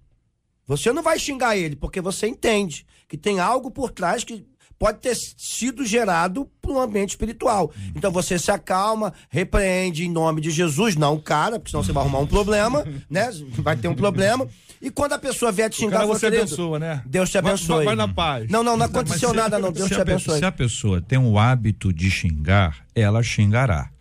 Você 0.66 0.92
não 0.92 1.04
vai 1.04 1.20
xingar 1.20 1.56
ele, 1.56 1.76
porque 1.76 2.02
você 2.02 2.26
entende 2.26 2.88
que 3.08 3.18
tem 3.18 3.40
algo 3.40 3.70
por 3.70 3.92
trás 3.92 4.24
que 4.24 4.48
pode 4.84 5.00
ter 5.00 5.16
sido 5.16 5.86
gerado 5.86 6.46
por 6.62 6.76
um 6.76 6.82
ambiente 6.82 7.12
espiritual. 7.12 7.72
Então 7.96 8.12
você 8.12 8.38
se 8.38 8.52
acalma, 8.52 9.14
repreende 9.30 10.04
em 10.04 10.12
nome 10.12 10.42
de 10.42 10.52
Jesus, 10.52 10.98
não 10.98 11.14
o 11.14 11.22
cara, 11.22 11.58
porque 11.58 11.72
senão 11.72 11.82
você 11.82 11.94
vai 11.94 12.04
arrumar 12.04 12.20
um 12.20 12.28
problema, 12.28 12.84
né? 13.10 13.32
Vai 13.60 13.78
ter 13.78 13.88
um 13.88 13.96
problema. 13.96 14.46
E 14.82 14.92
quando 14.92 15.14
a 15.14 15.18
pessoa 15.18 15.54
vier 15.54 15.70
te 15.70 15.78
xingar, 15.78 16.06
você 16.06 16.26
abençoa, 16.26 16.80
né? 16.80 17.02
Deus 17.06 17.30
te 17.30 17.38
abençoe. 17.38 17.78
Vai, 17.78 17.86
vai 17.86 17.96
na 17.96 18.10
paz. 18.10 18.52
Não, 18.52 18.62
não, 18.62 18.76
não 18.76 18.86
aconteceu 18.86 19.34
nada, 19.34 19.58
não. 19.58 19.72
Deus 19.72 19.88
te 19.88 20.02
abençoe. 20.02 20.40
Se 20.40 20.44
a 20.44 20.52
pessoa 20.52 21.02
tem 21.02 21.18
o 21.18 21.40
hábito 21.40 21.94
de 21.94 22.12
xingar, 22.12 22.86
ela 22.94 23.24
xingará 23.24 23.93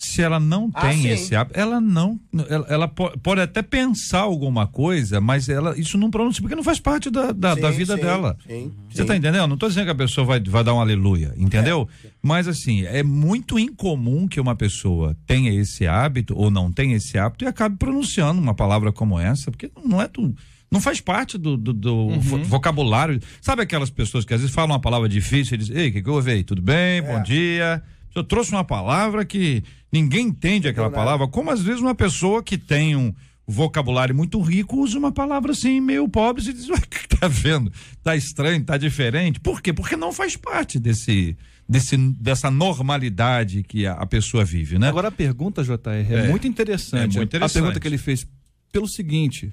se 0.00 0.22
ela 0.22 0.40
não 0.40 0.70
ah, 0.72 0.80
tem 0.80 1.06
ah, 1.06 1.12
esse 1.12 1.36
hábito, 1.36 1.60
ela 1.60 1.78
não, 1.78 2.18
ela, 2.48 2.66
ela 2.70 2.88
pode, 2.88 3.42
até 3.42 3.60
pensar 3.60 4.20
alguma 4.20 4.66
coisa, 4.66 5.20
mas 5.20 5.46
ela 5.46 5.78
isso 5.78 5.98
não 5.98 6.10
pronuncia 6.10 6.40
porque 6.40 6.56
não 6.56 6.64
faz 6.64 6.80
parte 6.80 7.10
da, 7.10 7.32
da, 7.32 7.54
sim, 7.54 7.60
da 7.60 7.70
vida 7.70 7.96
sim, 7.96 8.02
dela. 8.02 8.34
Sim, 8.46 8.72
Você 8.88 9.02
está 9.02 9.14
entendendo? 9.14 9.46
Não 9.46 9.54
estou 9.54 9.68
dizendo 9.68 9.84
que 9.84 9.90
a 9.90 9.94
pessoa 9.94 10.26
vai, 10.26 10.40
vai 10.40 10.64
dar 10.64 10.72
um 10.72 10.80
aleluia, 10.80 11.34
entendeu? 11.36 11.86
É. 12.02 12.08
Mas 12.22 12.48
assim, 12.48 12.82
é 12.86 13.02
muito 13.02 13.58
incomum 13.58 14.26
que 14.26 14.40
uma 14.40 14.56
pessoa 14.56 15.14
tenha 15.26 15.52
esse 15.52 15.86
hábito 15.86 16.34
ou 16.34 16.50
não 16.50 16.72
tenha 16.72 16.96
esse 16.96 17.18
hábito 17.18 17.44
e 17.44 17.48
acabe 17.48 17.76
pronunciando 17.76 18.40
uma 18.40 18.54
palavra 18.54 18.90
como 18.90 19.20
essa, 19.20 19.50
porque 19.50 19.70
não 19.84 20.00
é 20.00 20.08
tudo 20.08 20.34
não 20.70 20.80
faz 20.80 21.00
parte 21.00 21.36
do, 21.36 21.56
do, 21.56 21.72
do 21.72 21.94
uhum. 21.94 22.44
vocabulário. 22.44 23.20
Sabe 23.40 23.62
aquelas 23.62 23.90
pessoas 23.90 24.24
que 24.24 24.32
às 24.32 24.40
vezes 24.40 24.54
falam 24.54 24.70
uma 24.70 24.80
palavra 24.80 25.08
difícil 25.08 25.56
e 25.56 25.58
dizem, 25.58 25.76
ei, 25.76 25.88
o 25.88 25.92
que, 25.92 26.00
que 26.00 26.08
houve 26.08 26.30
aí? 26.30 26.44
Tudo 26.44 26.62
bem? 26.62 26.98
É. 26.98 27.02
Bom 27.02 27.20
dia. 27.24 27.82
Eu 28.14 28.24
trouxe 28.24 28.52
uma 28.52 28.64
palavra 28.64 29.24
que 29.24 29.62
ninguém 29.92 30.26
entende 30.26 30.68
aquela 30.68 30.90
palavra, 30.90 31.28
como 31.28 31.50
às 31.50 31.62
vezes 31.62 31.80
uma 31.80 31.94
pessoa 31.94 32.42
que 32.42 32.58
tem 32.58 32.96
um 32.96 33.14
vocabulário 33.46 34.14
muito 34.14 34.40
rico 34.40 34.76
usa 34.76 34.98
uma 34.98 35.10
palavra 35.10 35.52
assim 35.52 35.80
meio 35.80 36.08
pobre 36.08 36.42
e 36.42 36.52
diz, 36.52 36.68
ué, 36.70 36.80
que 36.80 37.08
tá 37.08 37.26
vendo? 37.28 37.72
Tá 38.02 38.16
estranho, 38.16 38.64
tá 38.64 38.76
diferente. 38.76 39.40
Por 39.40 39.60
quê? 39.60 39.72
Porque 39.72 39.96
não 39.96 40.12
faz 40.12 40.36
parte 40.36 40.78
desse 40.78 41.36
desse 41.68 41.96
dessa 41.96 42.50
normalidade 42.50 43.62
que 43.62 43.86
a, 43.86 43.92
a 43.92 44.06
pessoa 44.06 44.44
vive, 44.44 44.78
né? 44.78 44.88
Agora 44.88 45.08
a 45.08 45.12
pergunta, 45.12 45.62
JR, 45.62 45.76
é, 46.10 46.26
é 46.26 46.28
muito 46.28 46.46
interessante. 46.46 47.16
É 47.16 47.20
muito 47.20 47.28
interessante. 47.28 47.58
A 47.58 47.60
pergunta 47.60 47.80
que 47.80 47.88
ele 47.88 47.98
fez 47.98 48.26
pelo 48.72 48.88
seguinte, 48.88 49.52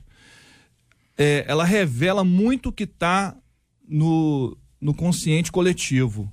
é, 1.18 1.46
ela 1.48 1.64
revela 1.64 2.24
muito 2.24 2.70
o 2.70 2.72
que 2.72 2.84
está 2.84 3.36
no, 3.88 4.58
no 4.80 4.94
consciente 4.94 5.52
coletivo 5.52 6.32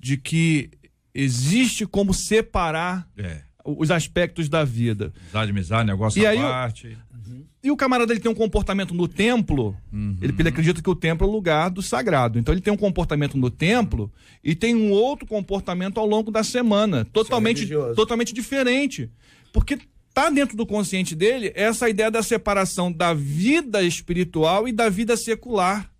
de 0.00 0.16
que 0.16 0.70
existe 1.14 1.86
como 1.86 2.12
separar 2.12 3.08
é. 3.16 3.42
os 3.64 3.90
aspectos 3.90 4.48
da 4.48 4.64
vida. 4.64 5.12
Amizade, 5.22 5.50
amizade, 5.50 5.86
negócio 5.86 6.20
e 6.20 6.26
à 6.26 6.30
aí, 6.30 6.38
parte. 6.38 6.98
Uhum. 7.26 7.44
E 7.62 7.70
o 7.70 7.76
camarada 7.76 8.12
ele 8.12 8.20
tem 8.20 8.30
um 8.30 8.34
comportamento 8.34 8.92
no 8.92 9.06
templo, 9.06 9.76
uhum. 9.92 10.16
ele, 10.20 10.34
ele 10.38 10.48
acredita 10.48 10.82
que 10.82 10.90
o 10.90 10.94
templo 10.94 11.26
é 11.26 11.30
o 11.30 11.32
lugar 11.32 11.70
do 11.70 11.80
sagrado. 11.80 12.38
Então 12.38 12.52
ele 12.52 12.60
tem 12.60 12.72
um 12.72 12.76
comportamento 12.76 13.38
no 13.38 13.50
templo 13.50 14.12
e 14.42 14.54
tem 14.54 14.74
um 14.74 14.90
outro 14.90 15.26
comportamento 15.26 15.98
ao 15.98 16.06
longo 16.06 16.30
da 16.30 16.42
semana, 16.42 17.04
totalmente, 17.04 17.72
é 17.72 17.94
totalmente 17.94 18.34
diferente. 18.34 19.10
Porque 19.52 19.78
tá 20.12 20.30
dentro 20.30 20.56
do 20.56 20.66
consciente 20.66 21.14
dele 21.14 21.52
essa 21.54 21.88
ideia 21.88 22.10
da 22.10 22.22
separação 22.22 22.90
da 22.90 23.14
vida 23.14 23.82
espiritual 23.82 24.68
e 24.68 24.72
da 24.72 24.88
vida 24.88 25.16
secular. 25.16 25.90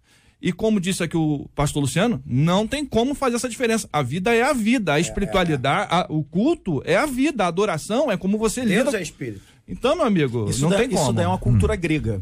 E 0.44 0.52
como 0.52 0.78
disse 0.78 1.02
aqui 1.02 1.16
o 1.16 1.48
pastor 1.54 1.80
Luciano, 1.80 2.22
não 2.26 2.66
tem 2.66 2.84
como 2.84 3.14
fazer 3.14 3.36
essa 3.36 3.48
diferença. 3.48 3.88
A 3.90 4.02
vida 4.02 4.34
é 4.34 4.42
a 4.42 4.52
vida, 4.52 4.92
a 4.92 4.98
é, 4.98 5.00
espiritualidade, 5.00 5.88
a, 5.90 6.06
o 6.10 6.22
culto 6.22 6.82
é 6.84 6.96
a 6.96 7.06
vida, 7.06 7.44
a 7.44 7.46
adoração 7.46 8.12
é 8.12 8.16
como 8.18 8.36
você 8.36 8.62
Deus 8.62 8.84
lida. 8.84 8.98
é 8.98 9.02
espírito. 9.02 9.40
Então, 9.66 9.96
meu 9.96 10.04
amigo, 10.04 10.50
isso 10.50 10.60
não 10.60 10.68
da, 10.68 10.76
tem 10.76 10.90
como. 10.90 11.00
Isso 11.00 11.12
daí 11.14 11.24
é 11.24 11.28
uma 11.28 11.38
cultura 11.38 11.72
hum. 11.72 11.78
grega. 11.78 12.20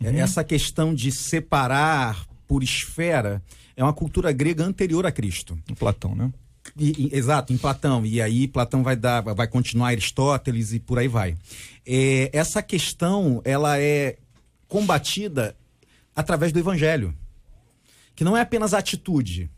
É, 0.00 0.08
uhum. 0.08 0.18
Essa 0.18 0.44
questão 0.44 0.94
de 0.94 1.10
separar 1.10 2.28
por 2.46 2.62
esfera 2.62 3.42
é 3.76 3.82
uma 3.82 3.92
cultura 3.92 4.30
grega 4.30 4.62
anterior 4.62 5.04
a 5.04 5.10
Cristo. 5.10 5.58
Em 5.68 5.74
Platão, 5.74 6.14
né? 6.14 6.32
E, 6.78 7.08
e, 7.12 7.16
exato, 7.16 7.52
em 7.52 7.58
Platão. 7.58 8.06
E 8.06 8.22
aí 8.22 8.46
Platão 8.46 8.84
vai 8.84 8.94
dar, 8.94 9.20
vai 9.20 9.48
continuar 9.48 9.88
Aristóteles 9.88 10.72
e 10.72 10.78
por 10.78 10.96
aí 10.96 11.08
vai. 11.08 11.36
É, 11.84 12.30
essa 12.32 12.62
questão 12.62 13.42
ela 13.44 13.80
é 13.80 14.16
combatida 14.68 15.56
através 16.14 16.52
do 16.52 16.60
Evangelho 16.60 17.12
que 18.14 18.24
não 18.24 18.36
é 18.36 18.40
apenas 18.40 18.74
atitude, 18.74 19.50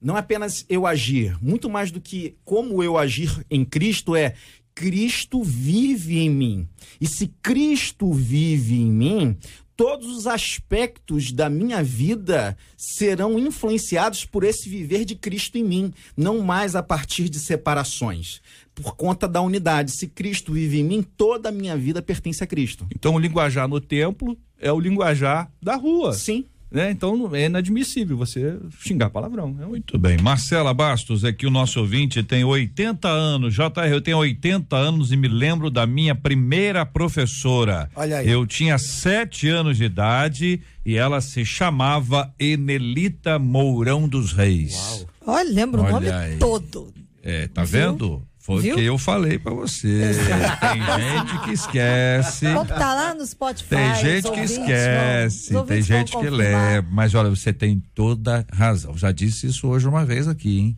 não 0.00 0.16
é 0.16 0.20
apenas 0.20 0.66
eu 0.68 0.86
agir, 0.86 1.36
muito 1.42 1.70
mais 1.70 1.90
do 1.90 2.00
que 2.00 2.36
como 2.44 2.82
eu 2.82 2.98
agir 2.98 3.44
em 3.50 3.64
Cristo 3.64 4.14
é 4.14 4.34
Cristo 4.74 5.42
vive 5.42 6.18
em 6.18 6.28
mim. 6.28 6.68
E 7.00 7.06
se 7.06 7.28
Cristo 7.40 8.12
vive 8.12 8.74
em 8.74 8.90
mim, 8.90 9.36
todos 9.76 10.08
os 10.08 10.26
aspectos 10.26 11.32
da 11.32 11.48
minha 11.48 11.82
vida 11.82 12.56
serão 12.76 13.38
influenciados 13.38 14.24
por 14.24 14.42
esse 14.44 14.68
viver 14.68 15.04
de 15.04 15.14
Cristo 15.14 15.56
em 15.56 15.64
mim, 15.64 15.92
não 16.16 16.40
mais 16.40 16.74
a 16.74 16.82
partir 16.82 17.28
de 17.28 17.38
separações. 17.38 18.40
Por 18.74 18.96
conta 18.96 19.28
da 19.28 19.40
unidade. 19.40 19.92
Se 19.92 20.08
Cristo 20.08 20.52
vive 20.52 20.80
em 20.80 20.84
mim, 20.84 21.02
toda 21.02 21.48
a 21.48 21.52
minha 21.52 21.76
vida 21.76 22.02
pertence 22.02 22.42
a 22.42 22.46
Cristo. 22.46 22.86
Então, 22.94 23.14
o 23.14 23.18
linguajar 23.18 23.68
no 23.68 23.80
templo 23.80 24.36
é 24.58 24.72
o 24.72 24.80
linguajar 24.80 25.50
da 25.62 25.76
rua. 25.76 26.12
Sim. 26.12 26.44
Né? 26.74 26.90
Então 26.90 27.32
é 27.32 27.46
inadmissível 27.46 28.16
você 28.16 28.58
xingar 28.80 29.08
palavrão. 29.08 29.54
Né? 29.54 29.64
Muito 29.64 29.96
bem. 29.96 30.18
Marcela 30.20 30.74
Bastos, 30.74 31.22
é 31.22 31.32
que 31.32 31.46
o 31.46 31.50
nosso 31.50 31.78
ouvinte 31.78 32.20
tem 32.24 32.42
80 32.42 33.06
anos. 33.08 33.54
JR, 33.54 33.86
eu 33.88 34.00
tenho 34.00 34.18
80 34.18 34.74
anos 34.74 35.12
e 35.12 35.16
me 35.16 35.28
lembro 35.28 35.70
da 35.70 35.86
minha 35.86 36.16
primeira 36.16 36.84
professora. 36.84 37.88
Olha 37.94 38.18
aí. 38.18 38.28
Eu 38.28 38.44
tinha 38.44 38.76
sete 38.76 39.48
anos 39.48 39.76
de 39.76 39.84
idade 39.84 40.60
e 40.84 40.96
ela 40.96 41.20
se 41.20 41.44
chamava 41.44 42.34
Enelita 42.40 43.38
Mourão 43.38 44.08
dos 44.08 44.32
Reis. 44.32 45.06
Olha, 45.24 45.48
lembra 45.48 45.80
o 45.80 45.84
Olha 45.84 45.92
nome 45.92 46.10
aí. 46.10 46.38
todo. 46.38 46.92
É, 47.22 47.46
tá 47.46 47.62
Viu? 47.62 47.70
vendo? 47.70 48.22
Foi 48.44 48.56
o 48.56 48.60
Viu? 48.60 48.74
que 48.76 48.82
eu 48.82 48.98
falei 48.98 49.38
pra 49.38 49.54
você. 49.54 49.88
Tem 50.60 50.82
gente 50.82 51.44
que 51.44 51.52
esquece. 51.52 52.44
Como 52.52 52.66
tá 52.66 52.94
lá 52.94 53.14
no 53.14 53.24
Spotify? 53.24 53.70
Tem 53.70 53.94
gente 53.94 54.24
que 54.24 54.36
vão- 54.36 54.44
esquece, 54.44 55.64
tem 55.64 55.80
gente 55.80 56.18
que 56.18 56.28
leva, 56.28 56.86
mas 56.90 57.14
olha, 57.14 57.30
você 57.30 57.54
tem 57.54 57.82
toda 57.94 58.46
razão. 58.52 58.98
Já 58.98 59.10
disse 59.12 59.46
isso 59.46 59.66
hoje 59.66 59.88
uma 59.88 60.04
vez 60.04 60.28
aqui, 60.28 60.58
hein? 60.58 60.76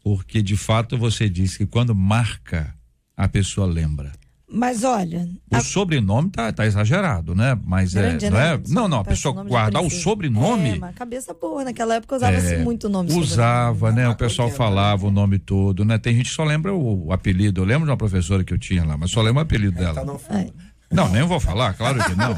Porque 0.00 0.40
de 0.40 0.56
fato 0.56 0.96
você 0.96 1.28
disse 1.28 1.58
que 1.58 1.66
quando 1.66 1.92
marca, 1.92 2.72
a 3.16 3.26
pessoa 3.26 3.66
lembra. 3.66 4.12
Mas 4.50 4.82
olha, 4.82 5.28
O 5.52 5.56
a- 5.56 5.60
sobrenome 5.60 6.30
tá, 6.30 6.50
tá 6.50 6.64
exagerado, 6.66 7.34
né? 7.34 7.58
Mas 7.66 7.92
grande, 7.92 8.24
é, 8.24 8.30
não 8.30 8.38
né? 8.38 8.54
é? 8.54 8.60
Não, 8.68 8.88
não, 8.88 9.00
a 9.00 9.04
pessoa 9.04 9.44
guardar 9.44 9.82
o 9.82 9.90
sobrenome. 9.90 10.70
É, 10.70 10.78
mas 10.78 10.94
cabeça 10.94 11.34
boa. 11.34 11.64
Naquela 11.64 11.96
época 11.96 12.16
usava-se 12.16 12.54
É, 12.54 12.58
muito 12.64 12.88
nome 12.88 13.12
Usava, 13.12 13.92
né? 13.92 14.08
O 14.08 14.16
pessoal 14.16 14.50
falava 14.50 15.06
o 15.06 15.10
nome 15.10 15.38
todo, 15.38 15.84
né? 15.84 15.98
Tem 15.98 16.14
gente 16.16 16.30
que 16.30 16.34
só 16.34 16.44
lembra 16.44 16.72
o, 16.72 17.08
o 17.08 17.12
apelido. 17.12 17.60
Eu 17.60 17.64
lembro 17.66 17.84
de 17.84 17.90
uma 17.90 17.96
professora 17.98 18.42
que 18.42 18.54
eu 18.54 18.58
tinha 18.58 18.84
lá, 18.86 18.96
mas 18.96 19.10
só 19.10 19.20
lembro 19.20 19.40
o 19.40 19.42
apelido 19.42 19.76
dela. 19.76 19.90
Então 20.00 20.06
não. 20.06 20.36
É. 20.38 20.46
Não, 20.90 21.08
nem 21.10 21.22
vou 21.24 21.38
falar, 21.38 21.74
claro 21.74 22.02
que 22.02 22.14
não. 22.14 22.34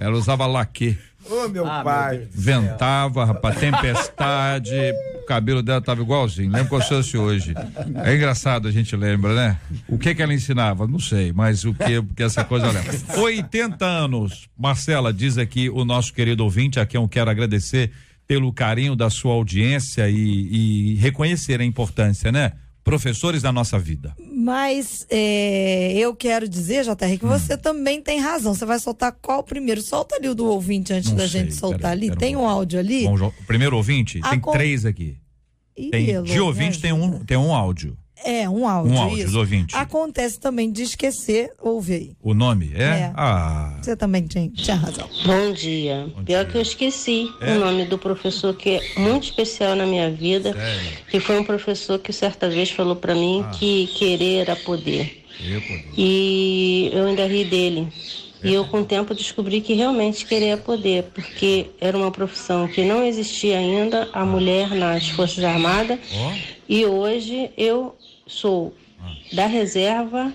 Ela 0.00 0.16
usava 0.16 0.46
laque. 0.46 0.96
Ô, 1.30 1.48
meu 1.48 1.64
pai. 1.64 2.28
Ventava, 2.30 3.24
rapaz, 3.24 3.58
tempestade, 3.58 4.74
o 5.22 5.26
cabelo 5.26 5.62
dela 5.62 5.80
tava 5.80 6.02
igualzinho, 6.02 6.50
lembro 6.50 6.68
como 6.68 6.82
se 6.82 6.88
fosse 6.88 7.16
hoje. 7.16 7.54
É 8.04 8.14
engraçado, 8.14 8.68
a 8.68 8.72
gente 8.72 8.94
lembra, 8.94 9.34
né? 9.34 9.58
O 9.88 9.98
que 9.98 10.14
que 10.14 10.22
ela 10.22 10.32
ensinava? 10.32 10.86
Não 10.86 10.98
sei, 10.98 11.32
mas 11.32 11.64
o 11.64 11.74
que, 11.74 12.02
que 12.14 12.22
essa 12.22 12.44
coisa 12.44 12.66
eu 12.66 12.72
lembro. 12.72 13.20
80 13.20 13.84
anos, 13.84 14.48
Marcela, 14.56 15.12
diz 15.12 15.36
aqui 15.38 15.68
o 15.68 15.84
nosso 15.84 16.12
querido 16.12 16.44
ouvinte, 16.44 16.78
a 16.78 16.86
quem 16.86 17.00
eu 17.00 17.08
quero 17.08 17.30
agradecer 17.30 17.90
pelo 18.26 18.52
carinho 18.52 18.96
da 18.96 19.08
sua 19.08 19.34
audiência 19.34 20.08
e, 20.08 20.14
e 20.16 20.94
reconhecer 20.96 21.60
a 21.60 21.64
importância, 21.64 22.32
né? 22.32 22.52
Professores 22.86 23.42
da 23.42 23.50
nossa 23.52 23.78
vida. 23.80 24.14
Mas 24.32 25.04
é, 25.10 25.92
eu 25.96 26.14
quero 26.14 26.48
dizer, 26.48 26.84
JR, 26.84 27.18
que 27.18 27.26
Hum. 27.26 27.28
você 27.28 27.56
também 27.58 28.00
tem 28.00 28.20
razão. 28.20 28.54
Você 28.54 28.64
vai 28.64 28.78
soltar 28.78 29.10
qual 29.20 29.42
primeiro? 29.42 29.82
Solta 29.82 30.14
ali 30.14 30.28
o 30.28 30.34
do 30.36 30.46
ouvinte 30.46 30.92
antes 30.92 31.10
Não 31.10 31.16
da 31.16 31.28
sei, 31.28 31.40
gente 31.42 31.54
soltar 31.56 31.80
pera- 31.80 31.90
ali. 31.92 32.06
pera 32.06 32.20
tem 32.20 32.36
um 32.36 32.42
um 32.42 32.48
áudio 32.48 32.78
ali? 32.78 33.02
Bom, 33.04 33.32
primeiro 33.44 33.76
ouvinte, 33.76 34.20
A 34.22 34.30
tem 34.30 34.38
con- 34.38 34.52
três 34.52 34.86
aqui. 34.86 35.18
Ih, 35.76 35.90
Tem, 35.90 36.22
de 36.22 36.38
ouvinte 36.40 36.80
tem 36.80 36.92
um, 36.92 37.18
tem 37.24 37.36
um 37.36 37.52
áudio. 37.52 37.98
É, 38.24 38.48
um 38.48 38.66
áudio. 38.66 38.92
Um 38.92 38.98
áudio 39.00 39.24
isso. 39.24 39.32
do 39.32 39.38
ouvinte. 39.38 39.76
Acontece 39.76 40.40
também 40.40 40.70
de 40.70 40.82
esquecer. 40.82 41.52
Ouve 41.60 41.92
aí. 41.92 42.12
O 42.22 42.34
nome 42.34 42.72
é? 42.74 42.82
É. 42.82 43.12
Ah. 43.14 43.78
Você 43.80 43.94
também 43.96 44.26
tinha, 44.26 44.48
tinha 44.50 44.76
razão. 44.76 45.08
Bom 45.24 45.52
dia. 45.52 46.08
Pior 46.24 46.46
que 46.46 46.56
eu 46.56 46.62
esqueci 46.62 47.28
o 47.40 47.58
nome 47.60 47.84
do 47.84 47.98
professor 47.98 48.54
que 48.54 48.70
é 48.70 48.98
muito 48.98 49.24
especial 49.24 49.76
na 49.76 49.86
minha 49.86 50.10
vida, 50.10 50.52
Sério? 50.52 50.98
que 51.10 51.20
foi 51.20 51.38
um 51.38 51.44
professor 51.44 51.98
que 51.98 52.12
certa 52.12 52.48
vez 52.48 52.70
falou 52.70 52.96
pra 52.96 53.14
mim 53.14 53.44
que 53.58 53.86
querer 53.88 54.40
era 54.40 54.56
poder. 54.56 55.24
Eu, 55.44 55.60
poder. 55.60 55.88
E 55.96 56.90
eu 56.92 57.06
ainda 57.06 57.26
ri 57.26 57.44
dele. 57.44 57.88
E 58.42 58.52
eu 58.54 58.64
com 58.66 58.80
o 58.80 58.84
tempo 58.84 59.14
descobri 59.14 59.60
que 59.60 59.74
realmente 59.74 60.24
querer 60.24 60.48
é 60.48 60.56
poder, 60.56 61.04
porque 61.14 61.66
era 61.80 61.96
uma 61.96 62.10
profissão 62.10 62.68
que 62.68 62.84
não 62.84 63.02
existia 63.02 63.58
ainda 63.58 64.08
a 64.12 64.24
mulher 64.24 64.70
nas 64.70 65.08
Forças 65.08 65.42
Armadas. 65.42 65.98
Ó. 66.12 66.32
E 66.68 66.84
hoje 66.84 67.50
eu 67.56 67.96
sou 68.26 68.74
da 69.32 69.46
reserva 69.46 70.32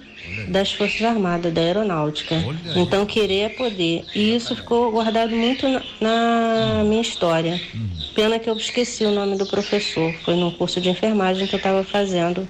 das 0.50 0.72
Forças 0.72 1.02
Armadas, 1.02 1.54
da 1.54 1.62
Aeronáutica. 1.62 2.36
Olha 2.46 2.58
aí. 2.66 2.80
Então, 2.80 3.06
querer 3.06 3.40
é 3.40 3.50
poder. 3.50 4.06
E 4.16 4.36
isso 4.36 4.56
ficou 4.56 4.92
guardado 4.92 5.36
muito 5.36 5.68
na, 5.68 5.82
na 6.00 6.84
minha 6.84 7.02
história. 7.02 7.60
Pena 8.16 8.40
que 8.40 8.50
eu 8.50 8.56
esqueci 8.56 9.04
o 9.04 9.12
nome 9.12 9.38
do 9.38 9.46
professor. 9.46 10.14
Foi 10.24 10.36
num 10.36 10.52
curso 10.52 10.80
de 10.80 10.90
enfermagem 10.90 11.48
que 11.48 11.56
eu 11.56 11.58
estava 11.58 11.84
fazendo. 11.84 12.48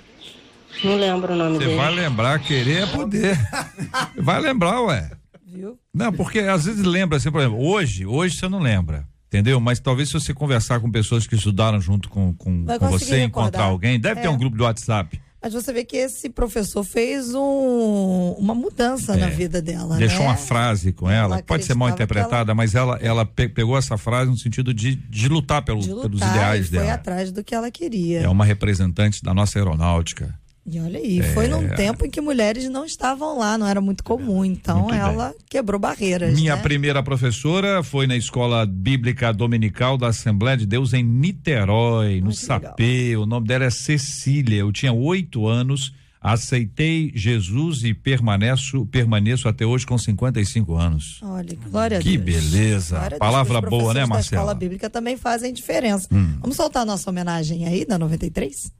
Não 0.84 0.96
lembro 0.96 1.34
o 1.34 1.36
nome 1.36 1.58
Você 1.58 1.66
dele. 1.66 1.76
vai 1.78 1.94
lembrar, 1.94 2.40
querer 2.40 2.84
é 2.84 2.86
poder. 2.88 3.38
vai 4.18 4.40
lembrar, 4.42 4.82
ué. 4.82 5.12
Viu? 5.46 5.78
Não, 5.94 6.12
porque 6.14 6.40
às 6.40 6.66
vezes 6.66 6.84
lembra, 6.84 7.18
assim, 7.18 7.32
por 7.32 7.42
exemplo, 7.42 7.64
hoje, 7.66 8.06
hoje 8.06 8.36
você 8.38 8.48
não 8.48 8.60
lembra. 8.60 9.06
Entendeu? 9.28 9.60
Mas 9.62 9.80
talvez 9.80 10.10
se 10.10 10.14
você 10.14 10.34
conversar 10.34 10.80
com 10.82 10.92
pessoas 10.92 11.26
que 11.26 11.36
estudaram 11.36 11.80
junto 11.80 12.10
com, 12.10 12.34
com, 12.34 12.66
com 12.66 12.90
você, 12.90 13.22
encontrar 13.24 13.46
recordar. 13.46 13.62
alguém, 13.64 14.00
deve 14.00 14.20
ter 14.22 14.28
É. 14.28 14.30
um 14.30 14.38
grupo 14.38 14.58
do 14.58 14.64
WhatsApp. 14.66 15.20
Mas 15.44 15.54
você 15.54 15.74
vê 15.74 15.84
que 15.84 15.98
esse 15.98 16.30
professor 16.30 16.84
fez 16.84 17.34
um- 17.34 18.36
uma 18.38 18.54
mudança 18.54 19.16
na 19.18 19.26
É. 19.28 19.30
vida 19.32 19.60
dela. 19.62 19.98
Deixou 19.98 20.20
né? 20.20 20.26
uma 20.28 20.38
frase 20.38 20.92
com 20.94 21.10
ela, 21.10 21.36
Ela 21.38 21.44
pode 21.44 21.66
ser 21.66 21.74
mal 21.74 21.90
interpretada, 21.90 22.54
mas 22.54 22.76
ela, 22.76 22.98
ela 23.02 23.26
pe- 23.26 23.50
pegou 23.50 23.76
essa 23.78 23.98
frase 23.98 24.30
no 24.30 24.38
sentido 24.38 24.72
de, 24.74 24.96
de 24.96 25.28
lutar 25.28 25.64
pelo- 25.64 25.80
de 25.80 25.88
pelos 25.88 26.04
lutar 26.04 26.30
ideais 26.36 26.68
e 26.68 26.70
foi 26.70 26.80
dela. 26.80 26.94
atrás 26.94 27.32
do 27.32 27.44
que 27.44 27.56
ela 27.56 27.72
queria. 27.72 28.22
É 28.22 28.30
uma 28.30 28.46
representante 28.46 29.24
da 29.24 29.34
nossa 29.34 29.58
aeronáutica. 29.58 30.40
E 30.64 30.80
olha 30.80 31.00
aí, 31.00 31.24
foi 31.34 31.48
num 31.48 31.68
tempo 31.70 32.06
em 32.06 32.10
que 32.10 32.22
mulheres 32.22 32.70
não 32.70 32.86
estavam 32.86 33.38
lá, 33.40 33.58
não 33.58 33.66
era 33.68 33.82
muito 33.82 34.04
comum. 34.04 34.46
Então 34.46 34.78
É. 34.78 34.82
Muito 34.82 34.92
bem. 34.92 35.00
ela 35.00 35.34
quebrou 35.50 35.80
barreiras. 35.80 36.36
Minha 36.36 36.56
né? 36.56 36.62
primeira 36.62 37.02
professora 37.02 37.82
foi 37.82 38.06
na 38.06 38.16
escola 38.16 38.64
bíblica 38.66 39.34
dominical 39.34 39.98
da 39.98 40.08
Assembleia 40.08 40.56
de 40.56 40.68
Deus 40.68 40.94
em 40.94 41.04
Niterói, 41.04 42.22
no 42.22 42.30
que 42.32 42.42
legal. 42.44 42.62
Sapê. 42.62 43.16
O 43.18 43.26
nome 43.26 43.48
dela 43.48 43.66
é 43.66 43.70
Cecília. 43.72 44.58
Eu 44.60 44.72
tinha 44.72 44.94
oito 44.94 45.48
anos, 45.48 45.94
aceitei 46.22 47.12
Jesus 47.16 47.84
e 47.84 47.94
permaneço, 47.96 48.86
permaneço 48.86 49.48
até 49.50 49.66
hoje 49.66 49.86
com 49.88 49.98
55 49.98 50.76
anos. 50.76 51.20
Olha, 51.24 51.58
glória 51.72 51.98
a 51.98 52.02
Que 52.02 52.20
Deus. 52.20 52.52
beleza. 52.52 52.96
Glória 52.98 53.06
a 53.08 53.10
Deus, 53.10 53.20
Palavra 53.20 53.60
os 53.60 53.70
boa, 53.70 53.94
né, 53.96 54.06
Marcela? 54.06 54.20
Hum. 54.42 54.46
escola 54.46 54.54
bíblica 54.54 54.90
também 54.92 55.18
fazem 55.18 55.52
diferença. 55.52 56.08
Vamos 56.40 56.56
soltar 56.56 56.84
a 56.84 56.86
nossa 56.86 57.10
homenagem 57.10 57.66
aí 57.66 57.84
da 57.84 57.98
93? 57.98 58.72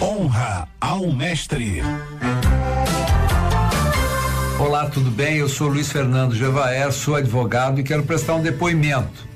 Honra 0.00 0.68
ao 0.80 1.12
mestre. 1.12 1.82
Olá, 4.58 4.90
tudo 4.90 5.10
bem? 5.10 5.36
Eu 5.36 5.48
sou 5.48 5.68
Luiz 5.68 5.90
Fernando 5.90 6.34
Jevaer, 6.34 6.92
sou 6.92 7.16
advogado 7.16 7.80
e 7.80 7.84
quero 7.84 8.02
prestar 8.02 8.34
um 8.34 8.42
depoimento. 8.42 9.26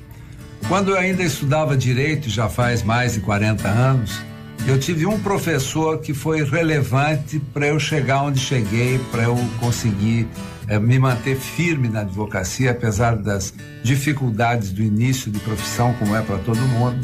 Quando 0.67 0.91
eu 0.91 0.97
ainda 0.97 1.23
estudava 1.23 1.75
direito, 1.75 2.29
já 2.29 2.49
faz 2.49 2.83
mais 2.83 3.13
de 3.13 3.21
40 3.21 3.67
anos, 3.67 4.21
eu 4.69 4.79
tive 4.79 5.07
um 5.07 5.19
professor 5.19 5.99
que 5.99 6.13
foi 6.13 6.43
relevante 6.43 7.39
para 7.39 7.65
eu 7.65 7.79
chegar 7.79 8.21
onde 8.21 8.39
cheguei, 8.39 8.99
para 9.09 9.23
eu 9.23 9.35
conseguir 9.59 10.27
eh, 10.67 10.77
me 10.77 10.99
manter 10.99 11.35
firme 11.35 11.89
na 11.89 12.01
advocacia, 12.01 12.69
apesar 12.69 13.15
das 13.15 13.51
dificuldades 13.81 14.71
do 14.71 14.83
início 14.83 15.31
de 15.31 15.39
profissão, 15.39 15.91
como 15.95 16.15
é 16.15 16.21
para 16.21 16.37
todo 16.37 16.59
mundo. 16.59 16.99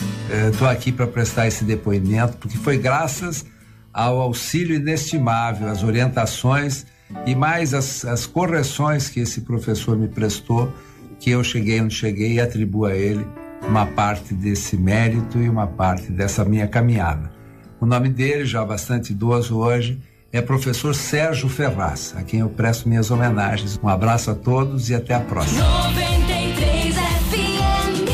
Estou 0.52 0.68
aqui 0.68 0.92
para 0.92 1.08
prestar 1.08 1.48
esse 1.48 1.64
depoimento, 1.64 2.38
porque 2.38 2.56
foi 2.56 2.78
graças 2.78 3.44
ao 3.92 4.22
auxílio 4.22 4.76
inestimável, 4.76 5.68
às 5.68 5.82
orientações 5.82 6.86
e 7.26 7.34
mais 7.34 7.74
as, 7.74 8.06
as 8.06 8.28
correções 8.28 9.10
que 9.10 9.22
esse 9.22 9.42
professor 9.42 9.98
me 9.98 10.08
prestou, 10.08 10.72
que 11.20 11.32
eu 11.32 11.44
cheguei 11.44 11.82
onde 11.82 11.96
cheguei 11.96 12.34
e 12.34 12.40
atribuo 12.40 12.86
a 12.86 12.96
ele 12.96 13.26
uma 13.68 13.88
parte 13.88 14.36
desse 14.36 14.78
mérito 14.78 15.40
e 15.40 15.50
uma 15.50 15.66
parte 15.66 16.12
dessa 16.12 16.46
minha 16.46 16.68
caminhada. 16.68 17.35
O 17.86 17.88
nome 17.88 18.10
dele, 18.10 18.48
já 18.48 18.66
bastante 18.66 19.12
idoso 19.12 19.58
hoje, 19.58 20.02
é 20.32 20.42
professor 20.42 20.96
Sérgio 20.96 21.48
Ferraz, 21.48 22.16
a 22.18 22.24
quem 22.24 22.40
eu 22.40 22.50
presto 22.50 22.90
minhas 22.90 23.12
homenagens. 23.12 23.80
Um 23.84 23.88
abraço 23.88 24.32
a 24.32 24.34
todos 24.34 24.90
e 24.90 24.96
até 24.96 25.14
a 25.14 25.20
próxima. 25.20 25.60
93 25.60 26.96
FM. 26.96 28.10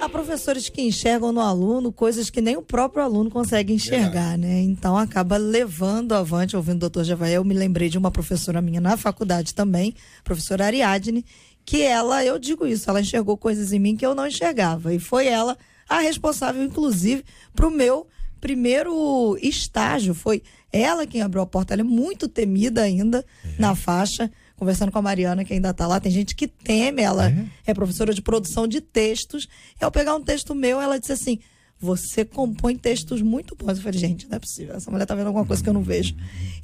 Há 0.00 0.08
professores 0.08 0.68
que 0.68 0.80
enxergam 0.80 1.32
no 1.32 1.40
aluno 1.40 1.90
coisas 1.90 2.30
que 2.30 2.40
nem 2.40 2.56
o 2.56 2.62
próprio 2.62 3.02
aluno 3.02 3.28
consegue 3.28 3.72
enxergar, 3.72 4.38
né? 4.38 4.60
Então 4.60 4.96
acaba 4.96 5.36
levando 5.36 6.12
avante, 6.12 6.56
ouvindo 6.56 6.76
o 6.76 6.80
doutor 6.88 7.02
Javael, 7.02 7.40
eu 7.40 7.44
me 7.44 7.54
lembrei 7.54 7.88
de 7.88 7.98
uma 7.98 8.12
professora 8.12 8.62
minha 8.62 8.80
na 8.80 8.96
faculdade 8.96 9.56
também, 9.56 9.92
professora 10.22 10.66
Ariadne, 10.66 11.24
que 11.66 11.82
ela, 11.82 12.24
eu 12.24 12.38
digo 12.38 12.64
isso, 12.64 12.88
ela 12.88 13.00
enxergou 13.00 13.36
coisas 13.36 13.72
em 13.72 13.80
mim 13.80 13.96
que 13.96 14.06
eu 14.06 14.14
não 14.14 14.28
enxergava. 14.28 14.94
E 14.94 15.00
foi 15.00 15.26
ela 15.26 15.58
a 15.90 15.98
responsável, 15.98 16.62
inclusive, 16.62 17.24
para 17.52 17.66
o 17.66 17.70
meu 17.70 18.06
primeiro 18.40 19.36
estágio. 19.42 20.14
Foi 20.14 20.40
ela 20.72 21.04
quem 21.04 21.20
abriu 21.20 21.42
a 21.42 21.46
porta. 21.46 21.74
Ela 21.74 21.82
é 21.82 21.84
muito 21.84 22.28
temida 22.28 22.82
ainda 22.82 23.26
na 23.58 23.74
faixa. 23.74 24.30
conversando 24.56 24.92
com 24.92 24.98
a 24.98 25.02
Mariana, 25.02 25.44
que 25.44 25.52
ainda 25.52 25.74
tá 25.74 25.88
lá. 25.88 25.98
Tem 25.98 26.12
gente 26.12 26.36
que 26.36 26.46
teme, 26.46 27.02
ela 27.02 27.32
é, 27.66 27.74
professora 27.74 28.14
de 28.14 28.22
produção 28.22 28.68
de 28.68 28.80
textos. 28.80 29.48
Eu 29.80 29.90
pegar 29.90 30.14
um 30.14 30.22
texto 30.22 30.54
meu, 30.54 30.80
ela 30.80 31.00
disse 31.00 31.12
assim: 31.12 31.40
Você 31.80 32.24
compõe 32.24 32.76
textos 32.76 33.20
muito 33.20 33.56
bons. 33.56 33.78
Eu 33.78 33.82
falei, 33.82 33.98
gente, 33.98 34.28
não 34.28 34.36
é 34.36 34.38
possível. 34.38 34.76
Essa 34.76 34.92
mulher 34.92 35.06
tá 35.06 35.16
vendo 35.16 35.26
alguma 35.26 35.44
coisa 35.44 35.60
que 35.60 35.68
eu 35.68 35.74
não 35.74 35.82
vejo. 35.82 36.14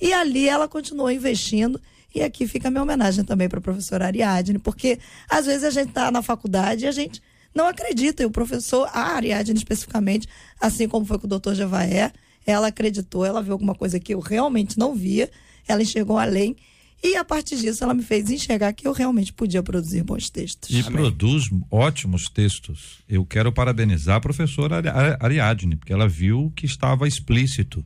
E 0.01 0.12
ali 0.12 0.49
ela 0.49 0.68
continuou 0.68 1.11
investindo. 1.11 1.81
E 2.14 2.22
aqui 2.22 2.47
fica 2.47 2.68
a 2.68 2.70
minha 2.70 2.83
homenagem 2.83 3.24
também 3.24 3.49
para 3.49 3.59
a 3.59 3.62
professora 3.62 4.07
Ariadne, 4.07 4.59
porque 4.59 4.99
às 5.29 5.45
vezes 5.45 5.64
a 5.64 5.70
gente 5.70 5.89
está 5.89 6.11
na 6.11 6.22
faculdade 6.22 6.85
e 6.85 6.89
a 6.89 6.93
gente 6.93 7.20
não 7.57 7.67
acredita. 7.67 8.23
E 8.23 8.27
o 8.27 8.31
professor, 8.31 8.89
a 8.93 9.15
Ariadne 9.15 9.57
especificamente, 9.57 10.29
assim 10.61 10.87
como 10.87 11.05
foi 11.07 11.19
com 11.19 11.27
o 11.27 11.31
doutor 11.31 11.55
Javaé, 11.55 12.13
ela 12.47 12.69
acreditou, 12.69 13.25
ela 13.25 13.43
viu 13.43 13.53
alguma 13.55 13.75
coisa 13.75 13.99
que 13.99 14.15
eu 14.15 14.21
realmente 14.21 14.79
não 14.79 14.95
via, 14.95 15.31
ela 15.67 15.83
enxergou 15.83 16.19
além. 16.19 16.55
E 17.03 17.15
a 17.17 17.25
partir 17.25 17.57
disso, 17.57 17.85
ela 17.85 17.93
me 17.93 18.03
fez 18.03 18.31
enxergar 18.31 18.73
que 18.73 18.87
eu 18.89 18.93
realmente 18.93 19.33
podia 19.33 19.63
produzir 19.63 20.03
bons 20.03 20.31
textos. 20.31 20.71
E 20.71 20.83
produz 20.83 21.51
ótimos 21.71 22.29
textos. 22.29 23.03
Eu 23.09 23.25
quero 23.27 23.53
parabenizar 23.53 24.17
a 24.17 24.21
professora 24.21 24.77
Ari- 24.77 24.89
Ari- 24.89 25.17
Ariadne, 25.21 25.77
porque 25.77 25.93
ela 25.93 26.09
viu 26.09 26.53
que 26.57 26.65
estava 26.65 27.07
explícito. 27.07 27.85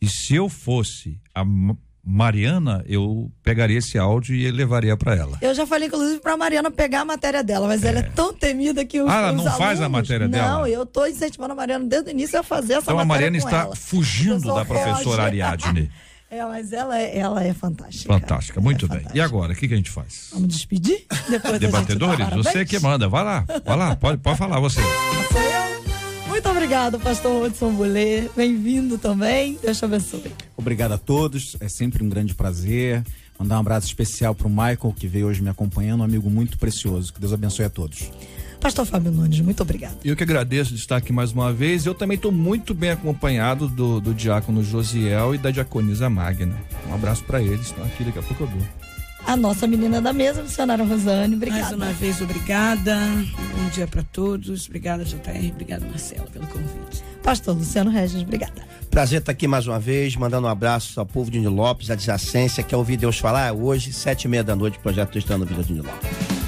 E 0.00 0.08
se 0.08 0.34
eu 0.34 0.48
fosse 0.48 1.20
a 1.34 1.44
Mariana, 2.04 2.82
eu 2.88 3.30
pegaria 3.42 3.78
esse 3.78 3.98
áudio 3.98 4.34
e 4.34 4.50
levaria 4.50 4.96
para 4.96 5.14
ela. 5.14 5.38
Eu 5.40 5.54
já 5.54 5.66
falei, 5.66 5.88
inclusive, 5.88 6.18
para 6.20 6.36
Mariana 6.36 6.70
pegar 6.70 7.02
a 7.02 7.04
matéria 7.04 7.42
dela, 7.42 7.66
mas 7.68 7.84
ela 7.84 7.98
é 8.00 8.02
tão 8.02 8.32
temida 8.32 8.84
que 8.84 9.00
os, 9.00 9.08
Ah, 9.10 9.16
ela 9.18 9.32
os 9.32 9.44
não 9.44 9.52
faz 9.52 9.80
a 9.80 9.84
alunos- 9.84 9.90
matéria 10.08 10.26
não, 10.26 10.30
dela? 10.32 10.50
Não, 10.60 10.66
eu 10.66 10.86
tô 10.86 11.06
incentivando 11.06 11.52
a 11.52 11.56
Mariana 11.56 11.84
desde 11.84 12.08
o 12.08 12.12
início 12.12 12.38
a 12.38 12.42
fazer 12.42 12.74
essa 12.74 12.82
Então 12.90 12.98
a 12.98 13.04
matéria 13.04 13.30
Mariana 13.30 13.42
com 13.42 13.48
está 13.48 13.60
ela. 13.66 13.76
fugindo 13.76 14.54
da 14.54 14.64
professora 14.64 15.02
foge. 15.04 15.20
Ariadne. 15.20 15.90
É, 16.32 16.44
mas 16.44 16.72
ela 16.72 16.96
é, 16.96 17.18
ela 17.18 17.42
é 17.42 17.52
fantástica. 17.52 18.14
Fantástica, 18.14 18.60
muito 18.60 18.86
bem. 18.86 19.04
E 19.12 19.20
agora, 19.20 19.52
o 19.52 19.56
que, 19.56 19.66
que 19.66 19.74
a 19.74 19.76
gente 19.76 19.90
faz? 19.90 20.28
Vamos 20.32 20.46
despedir? 20.46 21.04
Depois 21.28 21.58
Debatedores, 21.58 22.28
você 22.28 22.64
que 22.64 22.78
manda, 22.78 23.08
vai 23.08 23.24
lá, 23.24 23.44
vai 23.64 23.76
lá, 23.76 23.96
pode, 23.96 24.18
pode 24.18 24.38
falar 24.38 24.60
você. 24.60 24.78
Eu. 24.80 25.49
Muito 26.40 26.52
obrigado, 26.52 26.98
pastor 26.98 27.44
Hudson 27.48 27.70
Boulet. 27.74 28.30
Bem-vindo 28.34 28.96
também. 28.96 29.58
Deus 29.60 29.76
te 29.76 29.84
abençoe. 29.84 30.32
Obrigado 30.56 30.92
a 30.92 30.96
todos, 30.96 31.54
é 31.60 31.68
sempre 31.68 32.02
um 32.02 32.08
grande 32.08 32.34
prazer. 32.34 33.04
Mandar 33.38 33.58
um 33.58 33.60
abraço 33.60 33.86
especial 33.86 34.34
para 34.34 34.46
o 34.46 34.50
Michael, 34.50 34.94
que 34.96 35.06
veio 35.06 35.26
hoje 35.26 35.42
me 35.42 35.50
acompanhando, 35.50 36.00
um 36.00 36.04
amigo 36.04 36.30
muito 36.30 36.56
precioso. 36.56 37.12
Que 37.12 37.20
Deus 37.20 37.34
abençoe 37.34 37.66
a 37.66 37.68
todos. 37.68 38.10
Pastor 38.58 38.86
Fábio 38.86 39.12
Nunes, 39.12 39.38
muito 39.40 39.62
obrigado. 39.62 39.98
Eu 40.02 40.16
que 40.16 40.22
agradeço 40.22 40.72
de 40.72 40.80
estar 40.80 40.96
aqui 40.96 41.12
mais 41.12 41.30
uma 41.30 41.52
vez. 41.52 41.84
Eu 41.84 41.94
também 41.94 42.16
estou 42.16 42.32
muito 42.32 42.72
bem 42.72 42.88
acompanhado 42.88 43.68
do, 43.68 44.00
do 44.00 44.14
diácono 44.14 44.64
Josiel 44.64 45.34
e 45.34 45.38
da 45.38 45.50
diaconisa 45.50 46.08
Magna. 46.08 46.56
Um 46.88 46.94
abraço 46.94 47.22
para 47.24 47.42
eles, 47.42 47.66
estão 47.66 47.84
aqui, 47.84 48.02
daqui 48.02 48.18
a 48.18 48.22
pouco 48.22 48.44
eu 48.44 48.46
dou. 48.46 48.89
A 49.26 49.36
nossa 49.36 49.66
menina 49.66 50.00
da 50.00 50.12
mesa, 50.12 50.42
missionária 50.42 50.84
Rosane, 50.84 51.36
obrigada. 51.36 51.62
Mais 51.62 51.72
uma 51.72 51.92
vez, 51.92 52.20
obrigada. 52.20 52.96
Bom 53.56 53.68
dia 53.72 53.86
para 53.86 54.02
todos. 54.02 54.66
Obrigada, 54.66 55.04
JR. 55.04 55.50
Obrigada, 55.52 55.86
Marcela, 55.86 56.26
pelo 56.32 56.46
convite. 56.46 57.04
Pastor 57.22 57.56
Luciano 57.56 57.90
Regis, 57.90 58.22
obrigada. 58.22 58.62
Prazer 58.90 59.20
estar 59.20 59.32
aqui 59.32 59.46
mais 59.46 59.66
uma 59.68 59.78
vez, 59.78 60.16
mandando 60.16 60.48
um 60.48 60.50
abraço 60.50 60.98
ao 60.98 61.06
povo 61.06 61.30
de 61.30 61.38
Nilo 61.38 61.54
Lopes, 61.54 61.90
adjacência, 61.90 62.64
quer 62.64 62.76
ouvir 62.76 62.96
Deus 62.96 63.18
falar? 63.18 63.46
É 63.46 63.52
Hoje, 63.52 63.92
sete 63.92 64.24
e 64.24 64.28
meia 64.28 64.42
da 64.42 64.56
noite, 64.56 64.80
projeto 64.80 65.12
Testando 65.12 65.44
a 65.44 65.46
Vida 65.46 65.62
de 65.62 65.72
Nilo 65.72 65.86
Lopes. 65.86 66.39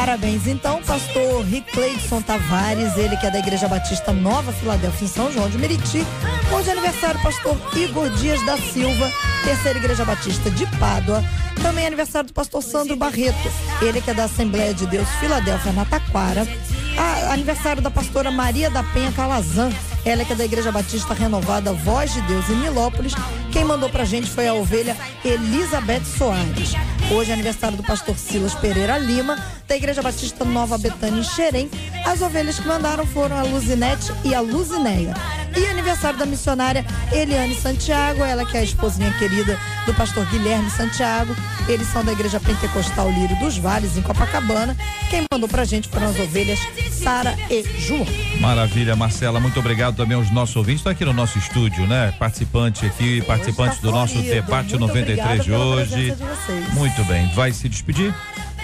Parabéns, 0.00 0.46
então, 0.46 0.82
pastor 0.82 1.44
Ricleidson 1.44 2.22
Tavares, 2.22 2.96
ele 2.96 3.18
que 3.18 3.26
é 3.26 3.30
da 3.30 3.38
Igreja 3.38 3.68
Batista 3.68 4.14
Nova 4.14 4.50
Filadélfia, 4.50 5.04
em 5.04 5.08
São 5.08 5.30
João 5.30 5.50
de 5.50 5.58
Meriti. 5.58 6.02
Hoje 6.50 6.70
é 6.70 6.72
aniversário, 6.72 7.20
pastor 7.22 7.54
Igor 7.76 8.08
Dias 8.08 8.42
da 8.46 8.56
Silva, 8.56 9.12
terceira 9.44 9.78
Igreja 9.78 10.02
Batista 10.02 10.50
de 10.50 10.64
Pádua. 10.78 11.22
Também 11.62 11.84
é 11.84 11.86
aniversário 11.86 12.28
do 12.28 12.32
pastor 12.32 12.62
Sandro 12.62 12.96
Barreto, 12.96 13.52
ele 13.82 14.00
que 14.00 14.10
é 14.10 14.14
da 14.14 14.24
Assembleia 14.24 14.72
de 14.72 14.86
Deus 14.86 15.06
Filadélfia, 15.20 15.70
na 15.72 15.84
Taquara. 15.84 16.48
Ah, 16.96 17.34
aniversário 17.34 17.82
da 17.82 17.90
pastora 17.90 18.30
Maria 18.30 18.70
da 18.70 18.82
Penha 18.82 19.12
Calazan, 19.12 19.70
ela 20.04 20.24
que 20.24 20.32
é 20.32 20.36
da 20.36 20.44
Igreja 20.44 20.72
Batista 20.72 21.14
Renovada 21.14 21.72
Voz 21.72 22.12
de 22.12 22.20
Deus 22.22 22.48
em 22.48 22.56
Nilópolis. 22.56 23.14
Quem 23.52 23.64
mandou 23.64 23.88
pra 23.90 24.04
gente 24.04 24.30
foi 24.30 24.48
a 24.48 24.54
ovelha 24.54 24.96
Elizabeth 25.24 26.04
Soares. 26.04 26.72
Hoje 27.10 27.30
é 27.30 27.34
aniversário 27.34 27.76
do 27.76 27.82
pastor 27.82 28.16
Silas 28.16 28.54
Pereira 28.54 28.96
Lima, 28.96 29.36
da 29.66 29.76
Igreja 29.76 30.00
Batista 30.00 30.44
Nova 30.44 30.78
Betânia 30.78 31.20
em 31.20 31.24
Xerém. 31.24 31.70
As 32.04 32.22
ovelhas 32.22 32.58
que 32.58 32.68
mandaram 32.68 33.04
foram 33.06 33.36
a 33.36 33.42
Luzinete 33.42 34.12
e 34.24 34.34
a 34.34 34.40
Luzineia. 34.40 35.14
E 35.56 35.66
aniversário 35.66 36.18
da 36.18 36.24
missionária 36.24 36.86
Eliane 37.12 37.56
Santiago, 37.56 38.22
ela 38.22 38.44
que 38.44 38.56
é 38.56 38.60
a 38.60 38.64
esposinha 38.64 39.12
querida 39.18 39.58
do 39.84 39.92
pastor 39.94 40.24
Guilherme 40.26 40.70
Santiago. 40.70 41.34
Eles 41.68 41.88
são 41.88 42.04
da 42.04 42.12
Igreja 42.12 42.38
Pentecostal 42.38 43.10
Lírio 43.10 43.36
dos 43.40 43.58
Vales, 43.58 43.96
em 43.96 44.02
Copacabana. 44.02 44.76
Quem 45.10 45.24
mandou 45.32 45.48
pra 45.48 45.64
gente 45.64 45.88
foram 45.88 46.08
as 46.08 46.18
ovelhas 46.20 46.60
Sara 46.92 47.36
e 47.50 47.64
João. 47.80 48.06
Maravilha, 48.40 48.94
Marcela, 48.94 49.40
muito 49.40 49.58
obrigado 49.58 49.89
também 49.92 50.16
aos 50.16 50.30
nossos 50.30 50.56
ouvintes. 50.56 50.80
Está 50.80 50.90
aqui 50.90 51.04
no 51.04 51.12
nosso 51.12 51.38
estúdio, 51.38 51.86
né? 51.86 52.12
Participante 52.18 52.86
aqui, 52.86 53.22
participantes 53.22 53.78
do 53.80 53.90
nosso 53.90 54.20
debate 54.22 54.70
Muito 54.70 54.86
93 54.86 55.44
de 55.44 55.52
hoje. 55.52 56.12
de. 56.12 56.74
Muito 56.74 57.04
bem, 57.04 57.28
vai 57.34 57.52
se 57.52 57.68
despedir? 57.68 58.14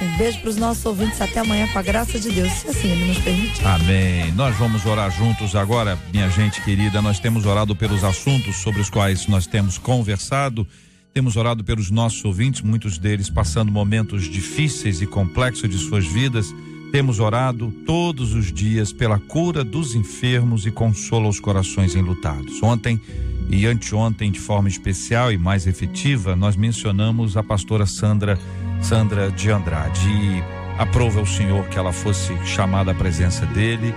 Um 0.00 0.16
beijo 0.18 0.40
para 0.40 0.50
os 0.50 0.56
nossos 0.56 0.84
ouvintes. 0.84 1.20
Até 1.20 1.40
amanhã, 1.40 1.66
com 1.68 1.78
a 1.78 1.82
graça 1.82 2.18
de 2.18 2.30
Deus, 2.30 2.52
se 2.52 2.68
assim 2.68 2.88
Ele 2.90 3.06
nos 3.06 3.18
permitir. 3.18 3.66
Amém. 3.66 4.30
Nós 4.32 4.56
vamos 4.56 4.84
orar 4.84 5.10
juntos 5.10 5.56
agora, 5.56 5.98
minha 6.12 6.28
gente 6.28 6.60
querida. 6.62 7.00
Nós 7.00 7.18
temos 7.18 7.46
orado 7.46 7.74
pelos 7.74 8.04
assuntos 8.04 8.56
sobre 8.56 8.80
os 8.80 8.90
quais 8.90 9.26
nós 9.26 9.46
temos 9.46 9.78
conversado. 9.78 10.66
Temos 11.14 11.34
orado 11.36 11.64
pelos 11.64 11.90
nossos 11.90 12.22
ouvintes, 12.26 12.60
muitos 12.60 12.98
deles 12.98 13.30
passando 13.30 13.72
momentos 13.72 14.24
difíceis 14.30 15.00
e 15.00 15.06
complexos 15.06 15.70
de 15.70 15.78
suas 15.78 16.04
vidas. 16.06 16.46
Temos 16.96 17.20
orado 17.20 17.70
todos 17.84 18.32
os 18.32 18.50
dias 18.50 18.90
pela 18.90 19.18
cura 19.18 19.62
dos 19.62 19.94
enfermos 19.94 20.64
e 20.64 20.70
consolo 20.70 21.26
aos 21.26 21.38
corações 21.38 21.94
enlutados. 21.94 22.62
Ontem 22.62 22.98
e 23.50 23.66
anteontem, 23.66 24.32
de 24.32 24.40
forma 24.40 24.66
especial 24.66 25.30
e 25.30 25.36
mais 25.36 25.66
efetiva, 25.66 26.34
nós 26.34 26.56
mencionamos 26.56 27.36
a 27.36 27.42
pastora 27.42 27.84
Sandra, 27.84 28.38
Sandra 28.80 29.30
de 29.30 29.50
Andrade. 29.50 30.08
E 30.08 30.42
aprova 30.78 31.20
o 31.20 31.26
Senhor 31.26 31.68
que 31.68 31.78
ela 31.78 31.92
fosse 31.92 32.34
chamada 32.46 32.92
à 32.92 32.94
presença 32.94 33.44
dele. 33.44 33.94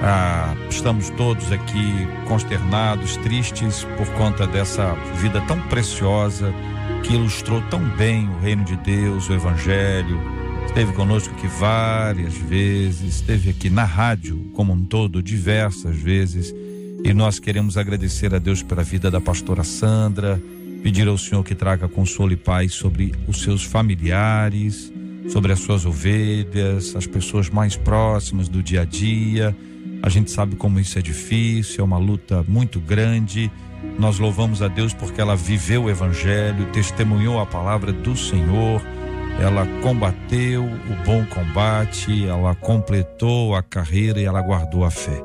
Ah, 0.00 0.54
estamos 0.70 1.10
todos 1.10 1.50
aqui 1.50 2.06
consternados, 2.28 3.16
tristes 3.16 3.82
por 3.96 4.06
conta 4.10 4.46
dessa 4.46 4.94
vida 5.20 5.40
tão 5.40 5.60
preciosa 5.62 6.54
que 7.02 7.14
ilustrou 7.14 7.60
tão 7.62 7.80
bem 7.96 8.28
o 8.28 8.38
reino 8.38 8.62
de 8.62 8.76
Deus, 8.76 9.28
o 9.28 9.32
Evangelho. 9.32 10.37
Esteve 10.68 10.92
conosco 10.92 11.34
aqui 11.34 11.48
várias 11.48 12.34
vezes, 12.34 13.16
esteve 13.16 13.50
aqui 13.50 13.68
na 13.68 13.84
rádio 13.84 14.48
como 14.54 14.72
um 14.72 14.84
todo 14.84 15.20
diversas 15.20 15.96
vezes. 15.96 16.54
E 17.02 17.12
nós 17.12 17.40
queremos 17.40 17.76
agradecer 17.76 18.32
a 18.32 18.38
Deus 18.38 18.62
pela 18.62 18.84
vida 18.84 19.10
da 19.10 19.20
pastora 19.20 19.64
Sandra, 19.64 20.40
pedir 20.82 21.08
ao 21.08 21.18
Senhor 21.18 21.42
que 21.42 21.54
traga 21.54 21.88
consolo 21.88 22.32
e 22.32 22.36
paz 22.36 22.74
sobre 22.74 23.12
os 23.26 23.42
seus 23.42 23.64
familiares, 23.64 24.92
sobre 25.28 25.52
as 25.52 25.58
suas 25.58 25.84
ovelhas, 25.84 26.94
as 26.94 27.06
pessoas 27.06 27.50
mais 27.50 27.74
próximas 27.74 28.48
do 28.48 28.62
dia 28.62 28.82
a 28.82 28.84
dia. 28.84 29.56
A 30.00 30.08
gente 30.08 30.30
sabe 30.30 30.54
como 30.54 30.78
isso 30.78 30.96
é 30.96 31.02
difícil, 31.02 31.80
é 31.80 31.84
uma 31.84 31.98
luta 31.98 32.44
muito 32.46 32.78
grande. 32.78 33.50
Nós 33.98 34.20
louvamos 34.20 34.62
a 34.62 34.68
Deus 34.68 34.94
porque 34.94 35.20
ela 35.20 35.34
viveu 35.34 35.84
o 35.84 35.90
evangelho, 35.90 36.66
testemunhou 36.66 37.40
a 37.40 37.46
palavra 37.46 37.92
do 37.92 38.16
Senhor, 38.16 38.80
ela 39.38 39.64
combateu 39.82 40.64
o 40.64 41.04
bom 41.04 41.24
combate, 41.26 42.26
ela 42.26 42.54
completou 42.56 43.54
a 43.54 43.62
carreira 43.62 44.20
e 44.20 44.24
ela 44.24 44.42
guardou 44.42 44.84
a 44.84 44.90
fé. 44.90 45.22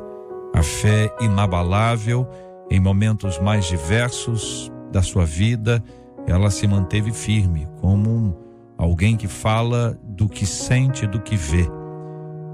A 0.54 0.62
fé 0.62 1.12
inabalável 1.20 2.30
em 2.70 2.80
momentos 2.80 3.40
mais 3.40 3.66
diversos 3.66 4.72
da 4.92 5.02
sua 5.02 5.26
vida, 5.26 5.84
ela 6.28 6.52
se 6.52 6.68
manteve 6.68 7.12
firme 7.12 7.68
como 7.82 8.10
um, 8.10 8.34
alguém 8.78 9.18
que 9.18 9.28
fala 9.28 9.98
do 10.04 10.30
que 10.30 10.46
sente, 10.46 11.08
do 11.08 11.20
que 11.20 11.36
vê 11.36 11.68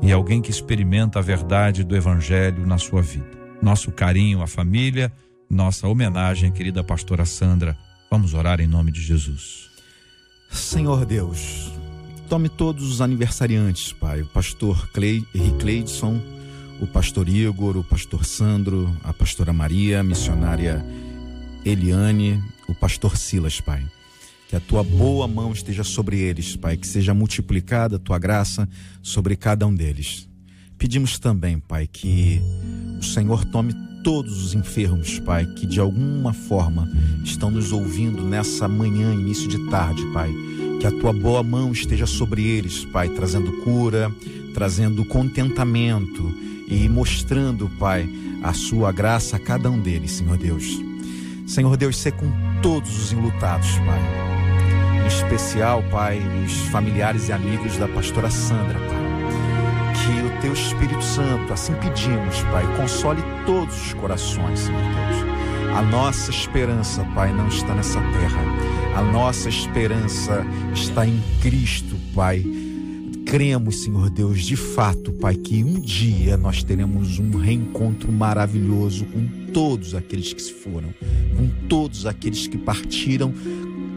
e 0.01 0.11
alguém 0.11 0.41
que 0.41 0.49
experimenta 0.49 1.19
a 1.19 1.21
verdade 1.21 1.83
do 1.83 1.95
Evangelho 1.95 2.65
na 2.65 2.77
sua 2.77 3.01
vida. 3.01 3.37
Nosso 3.61 3.91
carinho 3.91 4.41
à 4.41 4.47
família, 4.47 5.11
nossa 5.49 5.87
homenagem 5.87 6.51
querida 6.51 6.83
pastora 6.83 7.25
Sandra. 7.25 7.77
Vamos 8.09 8.33
orar 8.33 8.61
em 8.61 8.67
nome 8.67 8.91
de 8.91 9.01
Jesus. 9.01 9.68
Senhor 10.49 11.05
Deus, 11.05 11.71
tome 12.27 12.49
todos 12.49 12.91
os 12.91 13.01
aniversariantes, 13.01 13.93
Pai. 13.93 14.21
O 14.21 14.25
pastor 14.25 14.89
Clay, 14.91 15.25
Henrique 15.33 15.57
Cleidson, 15.59 16.19
o 16.81 16.87
pastor 16.87 17.29
Igor, 17.29 17.77
o 17.77 17.83
pastor 17.83 18.25
Sandro, 18.25 18.95
a 19.03 19.13
pastora 19.13 19.53
Maria, 19.53 19.99
a 19.99 20.03
missionária 20.03 20.83
Eliane, 21.63 22.41
o 22.67 22.73
pastor 22.73 23.17
Silas, 23.17 23.61
Pai. 23.61 23.85
Que 24.47 24.55
a 24.55 24.59
tua 24.59 24.83
boa 24.83 25.27
mão 25.27 25.51
esteja 25.51 25.83
sobre 25.83 26.19
eles, 26.19 26.55
Pai. 26.55 26.77
Que 26.77 26.87
seja 26.87 27.13
multiplicada 27.13 27.97
a 27.97 27.99
tua 27.99 28.17
graça 28.17 28.67
sobre 29.01 29.35
cada 29.35 29.67
um 29.67 29.73
deles. 29.73 30.27
Pedimos 30.77 31.19
também, 31.19 31.59
Pai, 31.59 31.85
que 31.85 32.41
o 32.99 33.03
Senhor 33.03 33.45
tome 33.45 33.73
todos 34.03 34.43
os 34.43 34.53
enfermos, 34.53 35.19
Pai, 35.19 35.45
que 35.45 35.65
de 35.65 35.79
alguma 35.79 36.33
forma 36.33 36.89
estão 37.23 37.51
nos 37.51 37.71
ouvindo 37.71 38.23
nessa 38.23 38.67
manhã, 38.67 39.13
início 39.13 39.47
de 39.47 39.57
tarde, 39.69 40.05
Pai. 40.13 40.31
Que 40.79 40.87
a 40.87 40.91
tua 40.91 41.11
boa 41.11 41.43
mão 41.43 41.71
esteja 41.71 42.05
sobre 42.05 42.43
eles, 42.43 42.85
Pai, 42.85 43.09
trazendo 43.09 43.51
cura, 43.63 44.11
trazendo 44.53 45.03
contentamento 45.05 46.33
e 46.67 46.87
mostrando, 46.87 47.69
Pai, 47.77 48.09
a 48.41 48.53
sua 48.53 48.91
graça 48.91 49.35
a 49.35 49.39
cada 49.39 49.69
um 49.69 49.79
deles, 49.79 50.11
Senhor 50.11 50.37
Deus. 50.37 50.79
Senhor 51.45 51.75
Deus, 51.75 51.97
ser 51.97 52.11
com 52.13 52.31
todos 52.61 52.97
os 52.97 53.11
enlutados, 53.11 53.69
Pai. 53.79 55.03
Em 55.03 55.07
especial, 55.07 55.83
Pai, 55.89 56.21
os 56.45 56.53
familiares 56.69 57.27
e 57.27 57.33
amigos 57.33 57.77
da 57.77 57.87
pastora 57.87 58.29
Sandra, 58.29 58.79
Pai. 58.79 59.08
Que 60.05 60.21
o 60.25 60.41
teu 60.41 60.53
Espírito 60.53 61.03
Santo, 61.03 61.53
assim 61.53 61.73
pedimos, 61.73 62.41
Pai, 62.51 62.65
console 62.77 63.21
todos 63.45 63.75
os 63.87 63.93
corações, 63.93 64.59
Senhor 64.59 64.81
Deus. 64.81 65.29
A 65.77 65.81
nossa 65.81 66.31
esperança, 66.31 67.03
Pai, 67.13 67.31
não 67.31 67.47
está 67.47 67.75
nessa 67.75 67.99
terra. 68.01 68.41
A 68.95 69.03
nossa 69.03 69.49
esperança 69.49 70.45
está 70.73 71.05
em 71.05 71.21
Cristo, 71.41 71.95
Pai. 72.15 72.43
Cremos, 73.25 73.83
Senhor 73.83 74.09
Deus, 74.09 74.41
de 74.43 74.55
fato, 74.55 75.13
Pai, 75.13 75.35
que 75.35 75.63
um 75.63 75.79
dia 75.79 76.35
nós 76.35 76.63
teremos 76.63 77.19
um 77.19 77.37
reencontro 77.37 78.11
maravilhoso 78.11 79.05
com 79.05 79.27
todos 79.53 79.93
aqueles 79.93 80.33
que 80.33 80.41
se 80.41 80.53
foram, 80.53 80.89
com 81.37 81.47
todos 81.67 82.07
aqueles 82.07 82.47
que 82.47 82.57
partiram 82.57 83.31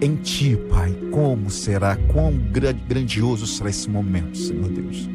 em 0.03 0.17
Ti, 0.17 0.59
Pai. 0.69 0.93
Como 1.11 1.51
será, 1.51 1.97
quão 1.97 2.37
gra- 2.37 2.73
grandioso 2.73 3.47
será 3.47 3.71
esse 3.71 3.89
momento, 3.89 4.37
Senhor 4.37 4.69
Deus. 4.69 5.09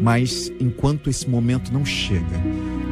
Mas 0.00 0.50
enquanto 0.58 1.10
esse 1.10 1.28
momento 1.28 1.72
não 1.72 1.84
chega, 1.84 2.40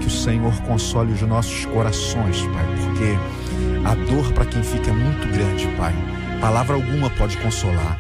que 0.00 0.06
o 0.06 0.10
Senhor 0.10 0.54
console 0.62 1.12
os 1.12 1.22
nossos 1.22 1.64
corações, 1.66 2.42
Pai, 2.42 2.66
porque 2.84 3.86
a 3.86 3.94
dor 3.94 4.32
para 4.34 4.44
quem 4.44 4.62
fica 4.62 4.90
é 4.90 4.92
muito 4.92 5.26
grande, 5.28 5.66
Pai. 5.76 5.94
Palavra 6.40 6.74
alguma 6.74 7.08
pode 7.10 7.36
consolar. 7.38 7.98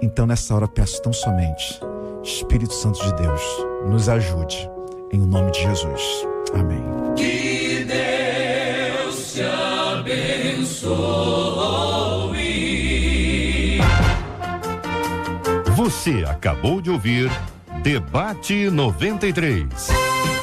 Então, 0.00 0.26
nessa 0.26 0.54
hora, 0.54 0.66
peço 0.66 1.02
tão 1.02 1.12
somente, 1.12 1.80
Espírito 2.22 2.72
Santo 2.72 2.98
de 3.04 3.14
Deus, 3.22 3.42
nos 3.88 4.08
ajude. 4.08 4.68
Em 5.12 5.20
o 5.20 5.26
nome 5.26 5.50
de 5.52 5.60
Jesus. 5.62 6.26
Amém. 6.54 6.82
Que 7.14 7.84
Deus 7.84 9.32
te 9.32 9.42
abençoe. 9.42 10.94
Você 15.76 16.24
acabou 16.26 16.80
de 16.80 16.90
ouvir 16.90 17.30
Debate 17.84 18.70
93. 18.70 20.33